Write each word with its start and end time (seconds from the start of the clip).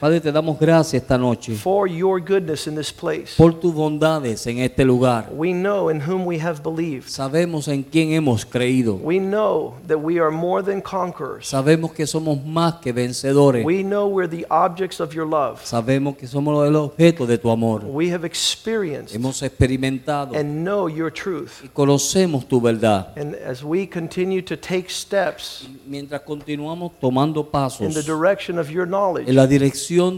Padre, 0.00 0.20
te 0.20 0.32
damos 0.32 0.58
gracias 0.58 1.02
esta 1.02 1.16
noche 1.16 1.54
for 1.54 1.88
your 1.88 2.20
goodness 2.20 2.66
in 2.66 2.74
this 2.74 2.92
place. 2.92 3.34
por 3.36 3.54
tus 3.54 3.74
bondades 3.74 4.46
en 4.46 4.58
este 4.58 4.84
lugar. 4.84 5.28
We 5.32 5.52
know 5.52 5.90
in 5.90 6.00
whom 6.00 6.26
we 6.26 6.40
have 6.40 6.62
believed. 6.62 7.08
Sabemos 7.08 7.68
en 7.68 7.82
quién 7.82 8.12
hemos 8.12 8.44
creído. 8.44 8.98
We 9.02 9.18
know 9.18 9.74
that 9.86 9.98
we 9.98 10.18
are 10.20 10.30
more 10.30 10.62
than 10.62 10.80
conquerors. 10.80 11.48
Sabemos 11.48 11.92
que 11.92 12.06
somos 12.06 12.44
más 12.44 12.80
que 12.80 12.92
vencedores. 12.92 13.64
We 13.64 13.82
know 13.82 14.08
we're 14.08 14.28
the 14.28 14.46
objects 14.50 15.00
of 15.00 15.12
your 15.14 15.26
love. 15.26 15.60
Sabemos 15.64 16.16
que 16.16 16.26
somos 16.26 16.66
el 16.66 16.76
objeto 16.76 17.26
de 17.26 17.38
tu 17.38 17.50
amor. 17.50 17.84
We 17.84 18.12
have 18.12 18.26
experienced 18.26 19.14
Hemos 19.14 19.42
experimentado 19.42 20.34
and 20.34 20.64
know 20.64 20.88
your 20.88 21.12
truth. 21.12 21.64
y 21.64 21.68
conocemos 21.68 22.46
tu 22.46 22.60
verdad. 22.60 23.12
And 23.16 23.34
as 23.34 23.62
we 23.62 23.86
continue 23.86 24.42
to 24.42 24.56
take 24.56 24.90
steps 24.90 25.68
Mientras 25.86 26.20
continuamos 26.22 26.92
tomando 27.00 27.40
in 27.40 27.46
the 27.46 27.50
pasos 27.50 28.06
direction 28.06 28.58
of 28.58 28.70
your 28.70 28.86
knowledge, 28.86 29.28
en 29.28 29.36
la 29.36 29.46
dirección 29.46 29.67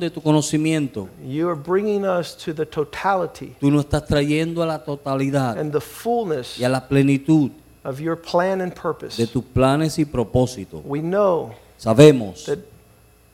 de 0.00 0.10
tu 0.10 0.20
conocimiento, 0.20 1.08
you 1.22 1.48
are 1.48 1.56
bringing 1.58 2.04
us 2.04 2.36
to 2.36 2.52
the 2.52 2.64
totality 2.66 3.54
tú 3.60 3.70
nos 3.70 3.84
estás 3.84 4.06
trayendo 4.06 4.62
a 4.62 4.66
la 4.66 4.78
totalidad 4.84 5.58
and 5.58 5.72
the 5.72 5.80
fullness 5.80 6.58
y 6.58 6.64
a 6.64 6.68
la 6.68 6.80
plenitud 6.80 7.50
of 7.84 8.00
your 8.00 8.16
plan 8.16 8.60
and 8.60 8.74
purpose. 8.74 9.16
de 9.16 9.26
tus 9.26 9.44
planes 9.44 9.98
y 9.98 10.04
propósitos. 10.04 10.82
We 10.84 11.00
know 11.00 11.54
Sabemos 11.78 12.44
that 12.46 12.58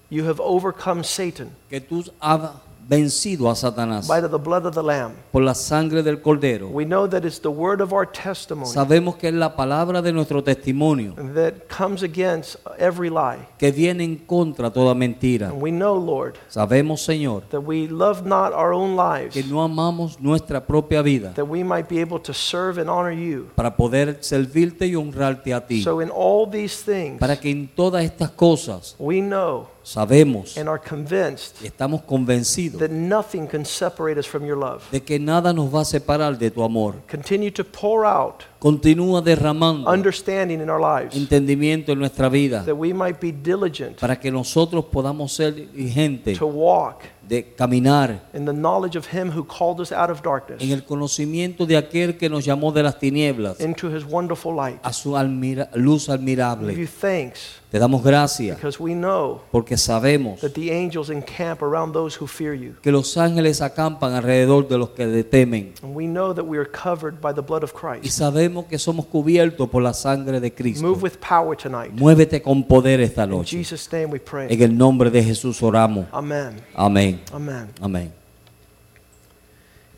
you 0.09 0.25
have 0.25 0.41
overcome 0.41 1.03
Satan 1.03 1.51
que 1.69 1.81
tú 1.81 2.09
has 2.21 2.53
vencido 2.89 3.51
a 3.51 3.55
Satanás 3.57 4.07
by 4.07 4.21
the 4.21 4.37
blood 4.39 4.65
of 4.65 4.75
the 4.75 4.83
Lamb. 4.83 5.13
por 5.33 5.43
la 5.43 5.55
sangre 5.55 6.03
del 6.03 6.21
Cordero. 6.21 6.69
We 6.69 6.85
know 6.85 7.09
that 7.09 7.25
it's 7.25 7.41
the 7.41 7.49
word 7.49 7.81
of 7.81 7.93
our 7.93 8.07
testimony 8.07 8.71
Sabemos 8.71 9.17
que 9.17 9.29
es 9.29 9.35
la 9.35 9.57
palabra 9.57 10.01
de 10.03 10.13
nuestro 10.13 10.43
testimonio 10.43 11.15
that 11.35 11.67
comes 11.69 12.03
against 12.03 12.57
every 12.79 13.11
lie. 13.11 13.39
que 13.59 13.73
viene 13.73 14.05
en 14.05 14.17
contra 14.17 14.71
toda 14.71 14.95
mentira. 14.95 15.49
And 15.49 15.61
we 15.61 15.71
know, 15.71 15.97
Lord, 15.97 16.37
Sabemos, 16.49 17.03
Señor, 17.05 17.43
that 17.51 17.61
we 17.61 17.89
love 17.89 18.25
not 18.25 18.53
our 18.53 18.73
own 18.73 18.97
lives, 18.97 19.35
que 19.35 19.43
no 19.43 19.63
amamos 19.63 20.21
nuestra 20.21 20.65
propia 20.65 21.03
vida 21.03 21.33
that 21.35 21.47
we 21.47 21.65
might 21.65 21.89
be 21.89 22.01
able 22.01 22.21
to 22.21 22.33
serve 22.33 22.79
and 22.81 22.89
honor 22.89 23.13
you. 23.13 23.49
para 23.57 23.77
poder 23.77 24.19
servirte 24.21 24.87
y 24.87 24.95
honrarte 24.95 25.53
a 25.53 25.67
ti. 25.67 25.83
So, 25.83 26.01
in 26.01 26.11
all 26.15 26.49
these 26.49 26.85
things, 26.85 27.19
Para 27.19 27.37
que 27.37 27.51
en 27.51 27.67
todas 27.69 28.05
estas 28.05 28.31
cosas 28.31 28.95
we 28.99 29.21
know 29.21 29.69
sabemos 29.83 30.57
and 30.57 30.69
are 30.69 30.81
convinced 30.83 31.63
y 31.63 31.67
estamos 31.67 32.03
convencidos 32.03 32.76
that 32.79 32.91
nothing 32.91 33.47
can 33.47 33.65
separate 33.65 34.19
us 34.19 34.27
from 34.27 34.45
your 34.45 34.57
love. 34.59 34.83
de 34.91 35.01
que 35.03 35.19
nada 35.19 35.53
nos 35.53 35.73
va 35.73 35.81
a 35.83 35.85
separar 35.85 36.39
de 36.39 36.51
tu 36.51 36.63
amor. 36.63 36.95
Continue 37.11 37.51
to 37.51 37.65
pour 37.65 38.05
out 38.07 38.45
Continúa 38.59 39.21
derramando 39.21 39.89
understanding 39.89 40.61
in 40.61 40.69
our 40.71 40.81
lives, 40.81 41.15
entendimiento 41.15 41.93
en 41.93 41.99
nuestra 41.99 42.29
vida 42.29 42.65
that 42.65 42.75
we 42.75 42.93
might 42.93 43.21
be 43.21 43.31
diligent 43.31 43.99
para 44.01 44.19
que 44.19 44.31
nosotros 44.31 44.85
podamos 44.87 45.33
ser 45.33 45.55
diligentes 45.55 46.39
to 46.39 46.47
walk 46.47 47.03
de 47.29 47.45
caminar 47.55 48.23
in 48.33 48.45
the 48.45 48.53
knowledge 48.53 48.97
of 48.97 49.07
Him 49.13 49.31
who 49.31 49.45
called 49.45 49.81
us 49.81 49.93
out 49.93 50.11
of 50.11 50.23
darkness 50.23 50.61
en 50.63 50.71
el 50.73 50.85
conocimiento 50.85 51.67
de 51.67 51.77
aquel 51.77 52.17
que 52.17 52.29
nos 52.29 52.45
llamó 52.45 52.73
de 52.73 52.83
las 52.83 52.99
tinieblas 52.99 53.61
into 53.61 53.95
His 53.95 54.05
wonderful 54.05 54.55
light. 54.57 54.79
a 54.83 54.93
su 54.93 55.17
almira- 55.17 55.69
luz 55.75 56.09
We 56.09 56.17
give 56.19 56.79
you 56.79 56.87
thanks 56.87 57.61
Te 57.71 57.79
damos 57.81 58.03
gracias 58.05 58.57
because 58.57 58.81
we 58.81 58.93
know 58.95 59.41
porque 59.51 59.77
sabemos 59.77 60.41
that 60.41 60.51
the 60.53 60.71
angels 60.73 61.11
encamp 61.11 61.63
around 61.63 61.93
those 61.93 62.17
who 62.19 62.27
fear 62.27 62.55
you. 62.55 62.75
que 62.81 62.93
los 62.93 63.17
ángeles 63.17 63.61
acampan 63.61 64.15
alrededor 64.15 64.69
de 64.69 64.79
los 64.79 64.91
que 64.91 65.05
le 65.07 65.25
temen 65.25 65.73
And 65.83 65.95
we 65.95 66.05
know 66.07 66.33
that 66.33 66.45
we 66.45 66.59
are 66.59 66.69
covered 66.71 67.21
by 67.21 67.33
the 67.35 67.41
blood 67.43 67.65
of 67.65 67.73
y 67.75 67.99
Christ. 68.01 68.17
sabemos 68.19 68.67
que 68.67 68.79
somos 68.79 69.07
cubiertos 69.07 69.69
por 69.69 69.83
la 69.83 69.93
sangre 69.95 70.39
de 70.41 70.55
Cristo. 70.55 70.87
Move 70.87 71.03
with 71.03 71.13
power 71.21 71.57
tonight. 71.57 71.91
Muévete 71.93 72.41
con 72.41 72.63
poder 72.65 73.01
esta 73.01 73.25
In 73.25 73.31
noche. 73.31 73.57
Jesus' 73.59 73.89
name 73.93 74.07
we 74.07 74.19
En 74.19 74.25
pray. 74.25 74.63
el 74.63 74.77
nombre 74.77 75.11
de 75.11 75.23
Jesús 75.25 75.61
oramos. 75.63 76.07
Amen. 76.13 76.57
Amén. 76.75 77.21
Amen. 77.33 77.69
Amén. 77.81 78.26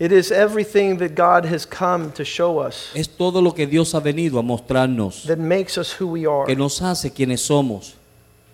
It 0.01 0.13
is 0.13 0.31
everything 0.31 0.99
that 0.99 1.17
God 1.17 1.45
has 1.47 1.67
come 1.67 2.13
to 2.13 2.25
show 2.25 2.61
us 2.61 2.91
Es 2.95 3.09
todo 3.09 3.41
lo 3.43 3.53
que 3.53 3.67
Dios 3.67 3.95
ha 3.95 4.01
venido 4.01 4.39
a 4.39 4.43
mostrarnos 4.43 5.25
that 5.27 5.39
makes 5.39 5.77
us 5.77 5.93
who 6.01 6.07
we 6.07 6.25
are. 6.25 6.47
que 6.47 6.55
nos 6.55 6.81
hace 6.81 7.11
quienes 7.13 7.41
somos. 7.41 7.95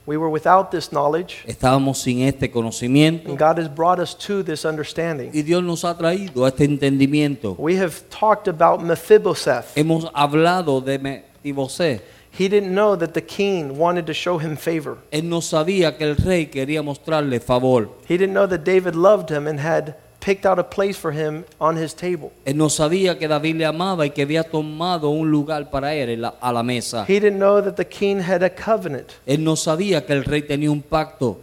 We 0.06 0.16
were 0.18 0.28
without 0.30 0.70
this 0.70 0.90
knowledge, 0.90 1.44
Estábamos 1.46 1.98
sin 1.98 2.22
este 2.22 2.50
conocimiento 2.50 3.28
and 3.28 3.38
God 3.38 3.58
has 3.58 3.68
brought 3.68 3.98
us 3.98 4.14
to 4.26 4.42
this 4.42 4.64
understanding. 4.64 5.30
y 5.34 5.42
Dios 5.42 5.62
nos 5.62 5.84
ha 5.84 5.96
traído 5.96 6.44
a 6.46 6.48
este 6.48 6.64
entendimiento. 6.64 7.56
We 7.58 7.76
have 7.76 8.08
talked 8.08 8.48
about 8.48 8.82
Mephibosheth. 8.82 9.74
Hemos 9.76 10.06
hablado 10.14 10.80
de 10.82 10.98
Mefibosé. 10.98 12.00
He 12.38 12.48
didn't 12.48 12.74
know 12.74 12.96
that 12.96 13.12
the 13.14 13.22
king 13.22 13.76
wanted 13.78 14.06
to 14.06 14.14
show 14.14 14.38
him 14.38 14.56
favor. 14.56 14.98
Él 15.10 15.28
no 15.28 15.40
sabía 15.40 15.96
que 15.96 16.04
el 16.04 16.16
rey 16.16 16.46
quería 16.46 16.82
mostrarle 16.82 17.38
favor. 17.38 17.90
He 18.08 18.16
didn't 18.18 18.32
know 18.34 18.46
that 18.48 18.64
David 18.64 18.94
loved 18.96 19.30
him 19.30 19.46
and 19.46 19.60
had 19.60 19.94
picked 20.24 20.46
out 20.46 20.58
a 20.58 20.64
place 20.64 20.98
for 20.98 21.12
him 21.12 21.44
on 21.58 21.76
his 21.76 21.94
table. 21.94 22.30
Él 22.44 22.56
no 22.56 22.70
sabía 22.70 23.18
que 23.18 23.28
David 23.28 23.56
le 23.56 23.66
amaba 23.66 24.06
y 24.06 24.10
que 24.10 24.22
había 24.22 24.42
tomado 24.44 25.10
un 25.10 25.30
lugar 25.30 25.70
para 25.70 25.94
él 25.94 26.20
la- 26.22 26.34
a 26.40 26.52
la 26.52 26.62
mesa. 26.62 27.04
He 27.08 27.20
didn't 27.20 27.38
know 27.38 27.60
that 27.62 27.74
the 27.74 27.86
king 27.86 28.18
had 28.20 28.42
a 28.42 28.50
covenant 28.50 29.08
Él 29.26 29.42
no 29.44 29.56
sabía 29.56 30.04
que 30.06 30.12
el 30.14 30.24
rey 30.24 30.42
tenía 30.42 30.70
un 30.70 30.82
pacto 30.82 31.38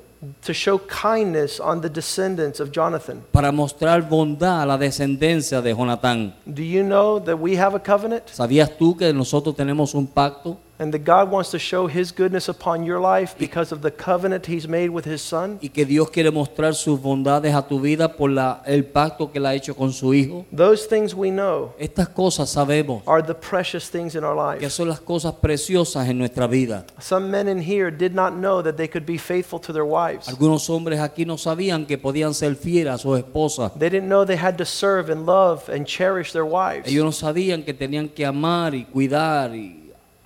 to 0.45 0.53
show 0.53 0.79
kindness 0.87 1.59
on 1.59 1.81
the 1.81 1.89
descendants 1.89 2.59
of 2.59 2.71
Jonathan. 2.71 3.21
para 3.31 3.51
mostrar 3.51 4.07
bondad 4.07 4.61
a 4.61 4.65
la 4.67 4.77
descendencia 4.77 5.61
de 5.61 5.73
Jonatán. 5.73 6.35
Do 6.45 6.61
you 6.61 6.83
know 6.83 7.19
that 7.19 7.35
we 7.39 7.57
have 7.59 7.75
a 7.75 7.79
covenant 7.79 8.27
¿Sabías 8.27 8.69
tú 8.77 8.95
que 8.95 9.11
nosotros 9.13 9.55
tenemos 9.55 9.93
un 9.95 10.05
pacto? 10.07 10.57
And 10.81 10.91
that 10.93 11.03
God 11.05 11.29
wants 11.31 11.51
to 11.51 11.59
show 11.59 11.85
his 11.87 12.11
goodness 12.11 12.49
upon 12.49 12.83
your 12.83 12.99
life 12.99 13.35
because 13.37 13.71
of 13.71 13.81
the 13.81 13.91
covenant 13.91 14.47
he's 14.47 14.67
made 14.67 14.89
with 14.89 15.05
his 15.05 15.21
son? 15.21 15.59
Y 15.61 15.69
que 15.69 15.85
Dios 15.85 16.09
quiere 16.09 16.31
mostrar 16.31 16.73
sus 16.73 16.99
bondades 16.99 17.53
a 17.53 17.61
tu 17.67 17.79
vida 17.79 18.17
por 18.17 18.31
la- 18.31 18.63
el 18.65 18.83
pacto 18.85 19.31
que 19.31 19.37
él 19.39 19.45
ha 19.45 19.53
hecho 19.53 19.75
con 19.75 19.93
su 19.93 20.13
hijo. 20.13 20.45
Those 20.51 20.87
things 20.87 21.13
we 21.13 21.29
know 21.29 21.73
Estas 21.77 22.09
cosas 22.09 22.49
sabemos 22.49 23.03
are 23.05 23.21
the 23.21 23.35
precious 23.35 23.89
things 23.91 24.15
in 24.15 24.23
our 24.23 24.35
life. 24.35 24.59
que 24.59 24.69
son 24.71 24.89
las 24.89 24.99
cosas 24.99 25.33
preciosas 25.35 26.07
en 26.09 26.17
nuestra 26.17 26.47
vida. 26.47 26.85
Some 26.99 27.29
men 27.29 27.47
in 27.47 27.59
here 27.61 27.91
did 27.91 28.13
not 28.13 28.33
know 28.33 28.63
that 28.63 28.75
they 28.75 28.87
could 28.89 29.05
be 29.05 29.17
faithful 29.19 29.59
to 29.61 29.71
their 29.71 29.85
wives. 29.85 30.27
Algunos 30.27 30.67
hombres 30.69 30.99
aquí 30.99 31.25
no 31.25 31.37
sabían 31.37 31.85
que 31.85 31.97
podían 31.99 32.33
ser 32.33 32.55
fieles 32.55 32.93
a 32.93 32.97
sus 32.97 33.19
esposas. 33.19 33.71
They 33.77 33.89
didn't 33.91 34.07
know 34.09 34.25
they 34.25 34.37
had 34.37 34.55
to 34.57 34.65
serve 34.65 35.11
and 35.11 35.27
love 35.27 35.69
and 35.69 35.85
cherish 35.85 36.31
their 36.31 36.45
wives. 36.45 36.87
Ellos 36.87 37.05
no 37.05 37.11
sabían 37.11 37.63
que 37.63 37.73
tenían 37.75 38.09
que 38.09 38.25
amar 38.25 38.73
y 38.73 38.85
cuidar 38.85 39.51
y- 39.51 39.77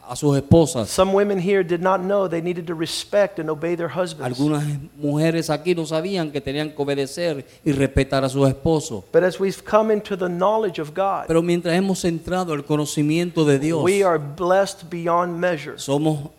a 0.08 0.16
sus 0.16 0.36
esposas. 0.38 0.88
Some 0.90 1.14
women 1.14 1.40
here 1.40 1.64
did 1.64 1.82
not 1.82 2.02
know 2.02 2.28
they 2.30 2.42
needed 2.42 2.66
to 2.68 2.76
respect 2.76 3.40
and 3.40 3.50
obey 3.50 3.76
their 3.76 3.90
husbands. 3.90 4.26
Algunas 4.38 4.64
mujeres 4.98 5.50
aquí 5.50 5.76
no 5.76 5.86
sabían 5.86 6.32
que 6.32 6.42
tenían 6.42 6.70
que 6.70 6.82
obedecer 6.82 7.46
y 7.64 7.72
respetar 7.72 8.24
a 8.24 8.30
sus 8.30 8.48
esposos. 8.48 9.04
But 9.12 9.24
as 9.24 9.40
we've 9.40 9.64
come 9.64 9.92
into 9.94 10.16
the 10.18 10.30
knowledge 10.30 10.80
of 10.80 10.94
God, 10.94 11.26
Pero 11.28 11.42
mientras 11.42 11.76
hemos 11.76 12.04
entrado 12.06 12.54
al 12.54 12.64
conocimiento 12.66 13.46
de 13.46 13.60
Dios, 13.60 13.84
we 13.84 14.04
are 14.04 14.18
blessed 14.20 14.90
beyond 14.90 15.38
measure 15.40 15.78
somos 15.78 16.30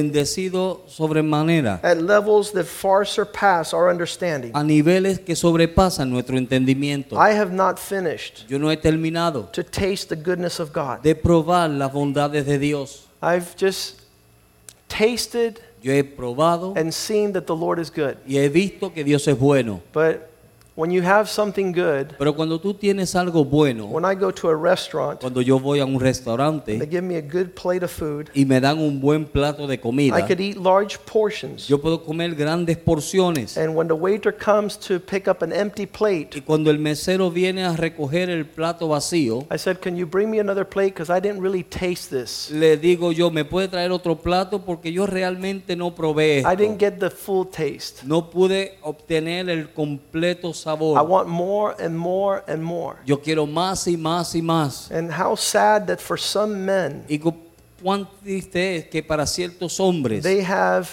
bendecidos 0.00 0.78
sobremanera 0.86 1.80
at 1.82 1.98
levels 2.00 2.52
that 2.52 2.64
far 2.66 3.04
surpass 3.04 3.72
our 3.74 3.90
understanding. 3.90 4.50
a 4.54 4.62
niveles 4.62 5.18
que 5.18 5.34
sobrepasan 5.34 6.10
nuestro 6.10 6.36
entendimiento. 6.38 7.16
I 7.16 7.32
have 7.32 7.52
not 7.52 7.78
finished 7.78 8.46
Yo 8.48 8.58
no 8.58 8.70
he 8.70 8.76
terminado 8.76 9.48
to 9.52 9.64
taste 9.64 10.08
the 10.14 10.16
goodness 10.16 10.60
of 10.60 10.72
God. 10.72 11.02
de 11.02 11.14
probar 11.14 11.70
las 11.70 11.92
bondades 11.92 12.46
de 12.46 12.58
Dios. 12.58 13.02
I've 13.22 13.56
just 13.56 14.00
tasted 14.88 15.60
Yo 15.82 15.92
he 15.92 16.02
probado 16.02 16.76
and 16.76 16.92
seen 16.92 17.32
that 17.32 17.46
the 17.46 17.54
Lord 17.54 17.78
is 17.78 17.90
good. 17.90 18.16
y 18.26 18.38
he 18.38 18.48
visto 18.48 18.90
que 18.92 19.04
Dios 19.04 19.26
es 19.28 19.36
bueno. 19.38 19.80
But 19.92 20.30
when 20.76 20.90
you 20.90 21.02
have 21.02 21.26
something 21.28 21.72
good, 21.72 22.14
Pero 22.18 22.34
cuando 22.36 22.60
tú 22.60 22.74
tienes 22.74 23.14
algo 23.16 23.44
bueno, 23.44 23.86
when 23.86 24.04
I 24.04 24.14
go 24.14 24.30
to 24.30 24.50
a 24.50 24.54
restaurant, 24.54 25.20
cuando 25.20 25.40
yo 25.40 25.58
voy 25.58 25.80
a 25.80 25.86
un 25.86 25.94
they 25.98 26.04
restaurante 26.04 26.78
give 26.90 27.02
me 27.02 27.16
a 27.16 27.22
good 27.22 27.54
plate 27.54 27.82
of 27.82 27.90
food. 27.90 28.28
y 28.34 28.44
me 28.44 28.60
dan 28.60 28.78
un 28.78 29.00
buen 29.00 29.24
plato 29.24 29.66
de 29.66 29.74
I 29.74 29.78
comida, 29.78 30.26
could 30.26 30.38
eat 30.38 30.56
large 30.58 30.98
portions. 31.06 31.66
yo 31.66 31.80
puedo 31.80 32.04
comer 32.04 32.34
grandes 32.34 32.76
porciones. 32.76 33.56
And 33.56 33.74
when 33.74 33.88
the 33.88 33.94
waiter 33.94 34.30
comes 34.32 34.76
to 34.80 35.00
pick 35.00 35.26
up 35.28 35.42
an 35.42 35.50
empty 35.52 35.86
plate, 35.86 36.36
Y 36.36 36.42
cuando 36.42 36.70
el 36.70 36.78
mesero 36.78 37.30
viene 37.30 37.64
a 37.64 37.74
recoger 37.74 38.28
el 38.28 38.44
plato 38.44 38.88
vacío, 38.88 39.46
I 39.50 39.56
said, 39.56 39.78
Can 39.80 39.96
you 39.96 40.06
bring 40.06 40.30
me 40.30 40.40
another 40.40 40.66
plate? 40.68 40.92
Because 40.92 41.10
I 41.10 41.20
didn't 41.20 41.40
really 41.40 41.64
taste 41.64 42.10
this. 42.10 42.50
le 42.50 42.76
digo 42.76 43.12
yo, 43.12 43.30
¿me 43.30 43.46
puede 43.46 43.68
traer 43.68 43.90
otro 43.92 44.16
plato? 44.16 44.62
Porque 44.62 44.92
yo 44.92 45.06
realmente 45.06 45.74
no 45.74 45.94
probé 45.94 46.40
I 46.40 46.54
didn't 46.54 46.78
get 46.78 46.98
the 46.98 47.08
full 47.10 47.46
taste. 47.46 48.04
No 48.04 48.28
pude 48.28 48.74
obtener 48.82 49.48
el 49.48 49.70
completo 49.72 50.52
sabor. 50.52 50.65
I 50.66 51.02
want 51.02 51.28
more 51.28 51.74
and 51.78 51.96
more 51.96 52.42
and 52.48 52.62
more. 52.62 52.96
Yo 53.06 53.18
quiero 53.18 53.46
más 53.46 53.86
y 53.86 53.96
más 53.96 54.34
y 54.34 54.40
más. 54.42 54.90
And 54.90 55.10
how 55.10 55.36
sad 55.36 55.86
that 55.86 56.00
for 56.00 56.18
some 56.18 56.64
men, 56.64 57.04
Y 57.08 57.18
cu- 57.18 57.34
cuán 57.82 58.06
triste 58.22 58.76
es 58.76 58.84
que 58.88 59.02
para 59.02 59.26
ciertos 59.26 59.78
hombres 59.78 60.22
they 60.22 60.42
have 60.42 60.88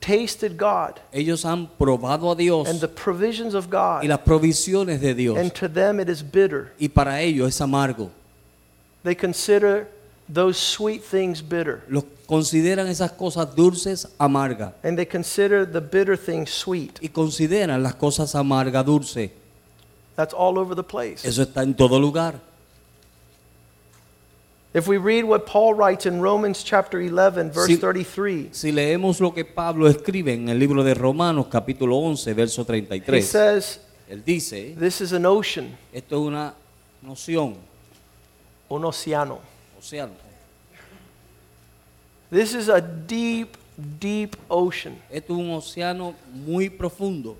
tasted 0.00 0.56
God 0.58 1.00
ellos 1.12 1.44
han 1.46 1.66
probado 1.78 2.30
a 2.30 2.34
Dios 2.36 2.68
and 2.68 2.78
the 2.80 2.88
provisions 2.88 3.54
of 3.54 3.70
God. 3.70 4.02
y 4.02 4.08
las 4.08 4.18
provisiones 4.20 5.00
de 5.00 5.14
Dios 5.14 5.38
and 5.38 5.50
to 5.54 5.68
them 5.68 5.98
it 6.00 6.08
is 6.10 6.22
bitter. 6.22 6.72
y 6.78 6.88
para 6.88 7.20
ellos 7.22 7.48
es 7.48 7.60
amargo. 7.60 8.10
They 9.02 9.14
consider 9.14 9.88
those 10.32 10.58
sweet 10.58 11.02
things 11.02 11.42
bitter, 11.42 11.82
Los 11.88 12.04
consideran 12.26 12.86
esas 12.88 13.12
cosas 13.12 13.54
dulces 13.54 14.08
amargas 14.18 14.72
and 14.82 14.96
they 14.96 15.04
consider 15.06 15.66
the 15.70 15.80
bitter 15.80 16.16
things 16.16 16.50
sweet. 16.50 16.98
y 17.02 17.08
consideran 17.08 17.82
las 17.82 17.94
cosas 17.94 18.34
amargas 18.34 18.84
dulce. 18.84 19.32
That's 20.16 20.32
all 20.32 20.58
over 20.58 20.74
the 20.74 20.82
place. 20.84 21.24
Eso 21.26 21.42
está 21.42 21.62
en 21.62 21.74
todo 21.74 21.98
lugar. 21.98 22.40
If 24.72 24.88
we 24.88 24.96
read 24.98 25.24
what 25.24 25.46
Paul 25.46 25.74
writes 25.74 26.04
in 26.04 26.20
Romans 26.20 26.64
chapter 26.64 26.98
11, 27.00 27.50
verse 27.52 27.66
Si- 27.66 27.76
33, 27.76 28.48
Si 28.50 28.72
leemos 28.72 29.20
lo 29.20 29.32
que 29.32 29.44
Pablo 29.44 29.86
escribe 29.88 30.32
en 30.34 30.48
el 30.48 30.58
libro 30.58 30.82
de 30.82 30.94
Romanos 30.94 31.46
capítulo 31.48 31.96
11, 31.98 32.34
verso 32.34 32.66
he 32.68 33.22
says, 33.22 33.78
él 34.08 34.24
dice, 34.24 34.74
This 34.76 35.00
is 35.00 35.12
an 35.12 35.26
ocean, 35.26 35.76
esto 35.92 36.16
es 36.16 36.26
una 36.26 36.54
noción, 37.02 37.54
un 38.68 38.84
océano. 38.84 39.38
This 42.30 42.54
is 42.54 42.68
a 42.68 42.80
deep, 42.80 43.56
deep 44.00 44.36
ocean. 44.50 44.96
Esto 45.10 45.34
es 45.34 45.38
un 45.40 45.50
océano 45.50 46.14
muy 46.32 46.68
profundo. 46.68 47.36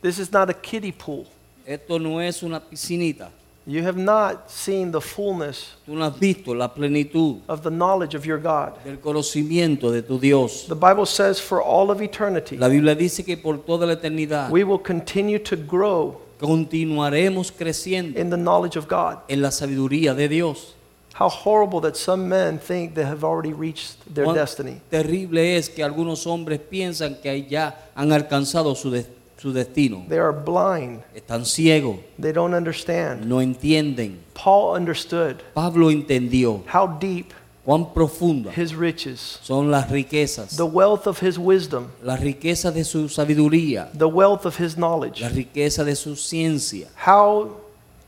This 0.00 0.18
is 0.18 0.30
not 0.32 0.48
a 0.48 0.54
kiddie 0.54 0.92
pool. 0.92 1.26
Esto 1.66 1.98
no 1.98 2.18
es 2.18 2.42
una 2.42 2.60
piscinita. 2.60 3.30
You 3.66 3.82
have 3.82 3.96
not 3.96 4.50
seen 4.50 4.92
the 4.92 5.00
fullness 5.00 5.72
Tú 5.86 5.94
no 5.94 6.04
has 6.04 6.18
visto 6.18 6.52
la 6.52 6.68
plenitud 6.68 7.40
of 7.48 7.62
the 7.62 7.70
knowledge 7.70 8.14
of 8.14 8.26
your 8.26 8.38
God. 8.38 8.74
del 8.84 8.98
conocimiento 8.98 9.90
de 9.90 10.02
tu 10.02 10.18
Dios. 10.18 10.66
The 10.68 10.74
Bible 10.74 11.06
says 11.06 11.40
for 11.40 11.62
all 11.62 11.90
of 11.90 12.02
eternity, 12.02 12.58
La 12.58 12.68
Biblia 12.68 12.94
dice 12.94 13.24
que 13.24 13.38
por 13.38 13.56
toda 13.56 13.86
la 13.86 13.94
eternidad 13.94 14.50
we 14.50 14.64
will 14.64 14.78
continue 14.78 15.38
to 15.38 15.56
grow 15.56 16.20
continuaremos 16.38 17.50
creciendo 17.50 18.18
in 18.18 18.28
the 18.28 18.36
knowledge 18.36 18.76
of 18.76 18.86
God. 18.86 19.20
en 19.28 19.40
la 19.40 19.48
sabiduría 19.50 20.14
de 20.14 20.28
Dios. 20.28 20.73
How 21.18 21.28
horrible 21.28 21.80
that 21.82 21.94
some 21.96 22.28
men 22.28 22.58
think 22.58 22.94
they 22.94 23.04
have 23.04 23.22
already 23.22 23.52
reached 23.52 23.98
their 24.12 24.24
Cuán 24.26 24.34
destiny. 24.34 24.80
terrible 24.90 25.56
es 25.56 25.68
que 25.68 25.84
algunos 25.84 26.26
hombres 26.26 26.58
piensan 26.60 27.16
que 27.22 27.46
ya 27.48 27.88
han 27.94 28.10
alcanzado 28.12 28.74
su, 28.74 28.90
des- 28.90 29.06
su 29.36 29.52
destino. 29.52 30.04
They 30.08 30.18
are 30.18 30.32
blind. 30.32 31.02
Están 31.14 31.44
ciegos, 31.46 31.98
They 32.20 32.32
don't 32.32 32.52
understand. 32.54 33.26
no 33.26 33.40
entienden. 33.40 34.18
Paul 34.34 34.74
understood 34.76 35.36
Pablo 35.54 35.90
entendió 35.92 36.64
how 36.72 36.88
deep 36.98 37.32
cuán 37.64 37.94
profundas 37.94 38.58
his 38.58 38.74
riches, 38.74 39.38
son 39.42 39.70
las 39.70 39.88
riquezas, 39.90 40.56
the 40.56 40.64
wealth 40.66 41.06
of 41.06 41.22
his 41.22 41.38
wisdom, 41.38 41.86
las 42.02 42.18
riquezas 42.20 42.74
de 42.74 42.82
su 42.84 43.08
sabiduría, 43.08 43.88
the 43.96 44.04
wealth 44.08 44.44
of 44.46 44.58
his 44.60 44.74
knowledge, 44.76 45.20
la 45.20 45.28
riqueza 45.28 45.84
de 45.84 45.94
su 45.94 46.16
ciencia, 46.16 46.88
how 47.06 47.60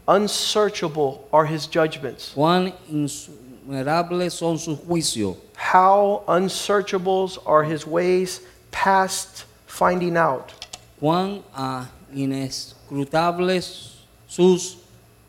unsearchable 0.09 1.27
are 1.33 1.47
his 1.47 1.67
judgments, 1.67 2.33
cuán 2.35 2.73
innumerables 2.91 4.33
son 4.33 4.59
sus 4.59 4.79
juicios, 4.81 5.37
how 5.55 6.23
unsearchable 6.29 7.31
are 7.47 7.65
his 7.65 7.87
ways 7.87 8.41
past 8.71 9.45
finding 9.67 10.17
out. 10.17 10.53
cuán 11.01 11.43
ah, 11.55 11.89
inescrutables 12.15 13.95
sus 14.29 14.77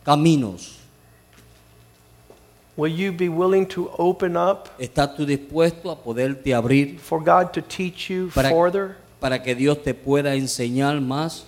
caminos. 0.05 0.75
Will 2.75 2.91
you 2.93 3.11
be 3.11 3.27
willing 3.27 3.65
to 3.69 3.89
open 3.97 4.37
up 4.37 4.69
¿Estás 4.77 5.15
tú 5.17 5.25
dispuesto 5.25 5.89
a 5.89 5.95
poderte 5.95 6.53
abrir 6.53 6.99
for 6.99 7.19
God 7.19 7.51
to 7.53 7.61
teach 7.61 8.07
you 8.11 8.29
Para- 8.35 8.49
further? 8.51 8.97
para 9.19 9.41
que 9.41 9.55
Dios 9.55 9.81
te 9.83 9.95
pueda 9.95 10.35
enseñar 10.35 11.01
más? 11.01 11.45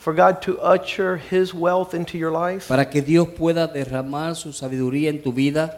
For 0.00 0.14
God 0.14 0.40
to 0.42 0.58
usher 0.60 1.18
his 1.18 1.52
wealth 1.52 1.92
into 1.94 2.16
your 2.16 2.30
life? 2.32 2.68
Para 2.68 2.86
que 2.88 3.02
Dios 3.02 3.28
pueda 3.36 3.66
derramar 3.68 4.34
su 4.34 4.50
sabiduría 4.52 5.10
en 5.10 5.22
tu 5.22 5.30
vida? 5.30 5.76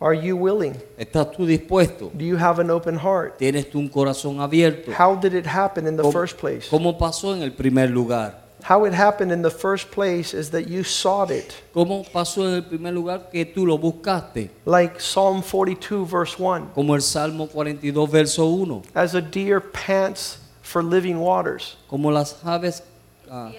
Are 0.00 0.14
you 0.14 0.36
willing? 0.36 0.74
¿Estás 0.98 1.30
tú 1.36 1.46
dispuesto? 1.46 2.10
Do 2.16 2.24
you 2.24 2.36
have 2.36 2.58
an 2.58 2.68
open 2.70 2.96
heart? 2.98 3.38
¿Tienes 3.38 3.70
tú 3.70 3.78
un 3.78 3.88
corazón 3.88 4.40
abierto? 4.40 4.90
How 4.92 5.14
did 5.14 5.34
it 5.34 5.46
happen 5.46 5.86
in 5.86 5.96
the 5.96 6.02
¿Cómo- 6.02 6.12
first 6.12 6.36
place? 6.38 6.68
¿Cómo 6.68 6.98
pasó 6.98 7.32
en 7.36 7.42
el 7.42 7.52
primer 7.52 7.90
lugar? 7.90 8.34
How 8.68 8.84
it 8.86 8.92
happened 8.92 9.30
in 9.30 9.40
the 9.42 9.50
first 9.50 9.90
place 9.92 10.34
is 10.34 10.50
that 10.50 10.66
you 10.68 10.82
sought 10.82 11.30
it. 11.30 11.52
¿Cómo 11.72 12.04
pasó 12.12 12.46
en 12.48 12.54
el 12.56 12.62
primer 12.64 12.92
lugar 12.92 13.30
que 13.30 13.44
tú 13.46 13.64
lo 13.66 13.78
buscaste? 13.78 14.50
Like 14.66 15.00
Psalm 15.00 15.42
42, 15.42 16.04
verse 16.10 16.36
1. 16.38 16.72
Como 16.74 16.94
el 16.94 17.02
Salmo 17.02 17.46
42, 17.46 18.10
verso 18.10 18.46
1. 18.46 18.82
As 18.94 19.14
a 19.14 19.20
deer 19.22 19.60
pants 19.60 20.38
for 20.62 20.82
living 20.82 21.18
waters, 21.20 21.76
Como 21.88 22.10
las 22.10 22.36
aves, 22.44 22.82
ah, 23.30 23.52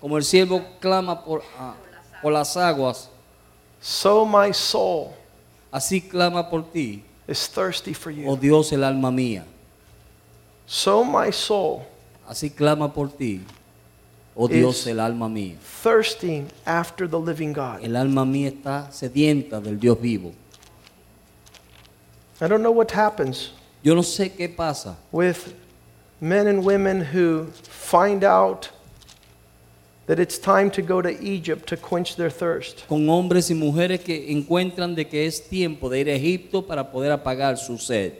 como 0.00 0.16
el 0.16 0.24
siervo 0.24 0.64
clama 0.80 1.24
por, 1.24 1.42
ah, 1.58 1.74
por 2.22 2.32
las 2.32 2.56
aguas, 2.56 3.10
so 3.80 4.24
my 4.24 4.52
soul 4.52 5.12
así 5.72 6.00
clama 6.00 6.48
por 6.48 6.62
ti, 6.62 7.02
is 7.26 7.48
thirsty 7.48 7.92
for 7.92 8.10
oh 8.10 8.14
you. 8.14 8.36
Dios 8.36 8.72
el 8.72 8.84
alma 8.84 9.10
mía. 9.10 9.44
So 10.66 11.04
my 11.04 11.30
soul 11.30 11.82
Así 12.28 12.50
clama 12.50 12.92
por 12.92 13.08
ti, 13.08 13.40
oh 14.34 14.48
Dios 14.48 14.84
el 14.86 14.98
alma 14.98 15.28
mía. 15.28 15.56
thirsting 15.60 16.50
after 16.64 17.08
the 17.08 17.18
living 17.18 17.52
God. 17.52 17.84
El 17.84 17.94
alma 17.96 18.24
mía 18.24 18.48
está 18.48 18.90
sedienta 18.90 19.60
del 19.60 19.78
Dios 19.78 20.00
vivo. 20.00 20.32
I 22.40 22.48
don't 22.48 22.62
know 22.62 22.72
what 22.72 22.90
happens 22.90 23.52
Yo 23.82 23.94
no 23.94 24.02
sé 24.02 24.30
qué 24.36 24.48
pasa 24.48 24.96
with 25.12 25.54
men 26.20 26.48
and 26.48 26.64
women 26.64 27.00
who 27.00 27.46
find 27.62 28.24
out 28.24 28.70
that 30.06 30.18
it's 30.20 30.38
time 30.38 30.70
to 30.70 30.82
go 30.82 31.02
to 31.02 31.10
Egypt 31.22 31.68
to 31.68 31.76
quench 31.76 32.16
their 32.16 32.30
thirst. 32.30 32.86
con 32.88 33.08
hombres 33.08 33.50
y 33.50 33.54
mujeres 33.54 34.00
que 34.00 34.30
encuentran 34.30 34.94
de 34.94 35.04
que 35.06 35.26
es 35.26 35.40
tiempo 35.48 35.88
de 35.88 36.00
ir 36.00 36.08
a 36.08 36.14
Egipto 36.14 36.62
para 36.62 36.84
poder 36.90 37.10
apagar 37.12 37.56
su 37.58 37.76
sed. 37.78 38.12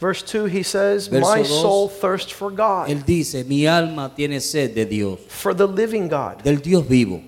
Verse 0.00 0.22
2, 0.22 0.46
he 0.46 0.62
says, 0.62 1.08
Verso 1.08 1.28
My 1.34 1.42
dos. 1.42 1.60
soul 1.60 1.88
thirsts 1.88 2.30
for 2.30 2.52
God, 2.52 2.88
Él 2.88 3.04
dice, 3.04 3.42
mi 3.44 3.66
alma 3.66 4.12
tiene 4.14 4.40
sed 4.40 4.72
de 4.74 4.84
Dios, 4.86 5.18
for 5.26 5.52
the 5.54 5.66
living 5.66 6.06
God. 6.08 6.40
del 6.44 6.58
Dios 6.60 6.86
vivo. 6.86 7.20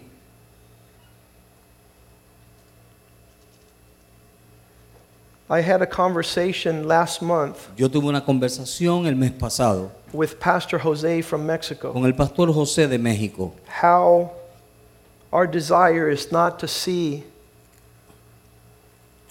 I 5.53 5.63
had 5.63 5.83
a 5.83 5.87
conversation 5.87 6.87
last 6.87 7.21
month 7.23 7.69
Yo 7.77 7.89
tuve 7.89 8.05
una 8.09 8.21
conversación 8.21 9.07
el 9.07 9.17
mes 9.17 9.33
pasado 9.33 9.91
with 10.13 10.39
Pastor 10.39 10.79
Jose 10.79 11.23
from 11.23 11.45
Mexico. 11.45 11.93
con 11.93 12.05
el 12.05 12.13
pastor 12.13 12.47
José 12.53 12.89
de 12.89 12.99
México, 12.99 13.53
How 13.67 14.31
our 15.33 15.47
desire 15.49 16.09
is 16.09 16.31
not 16.31 16.59
to 16.61 16.69
see 16.69 17.25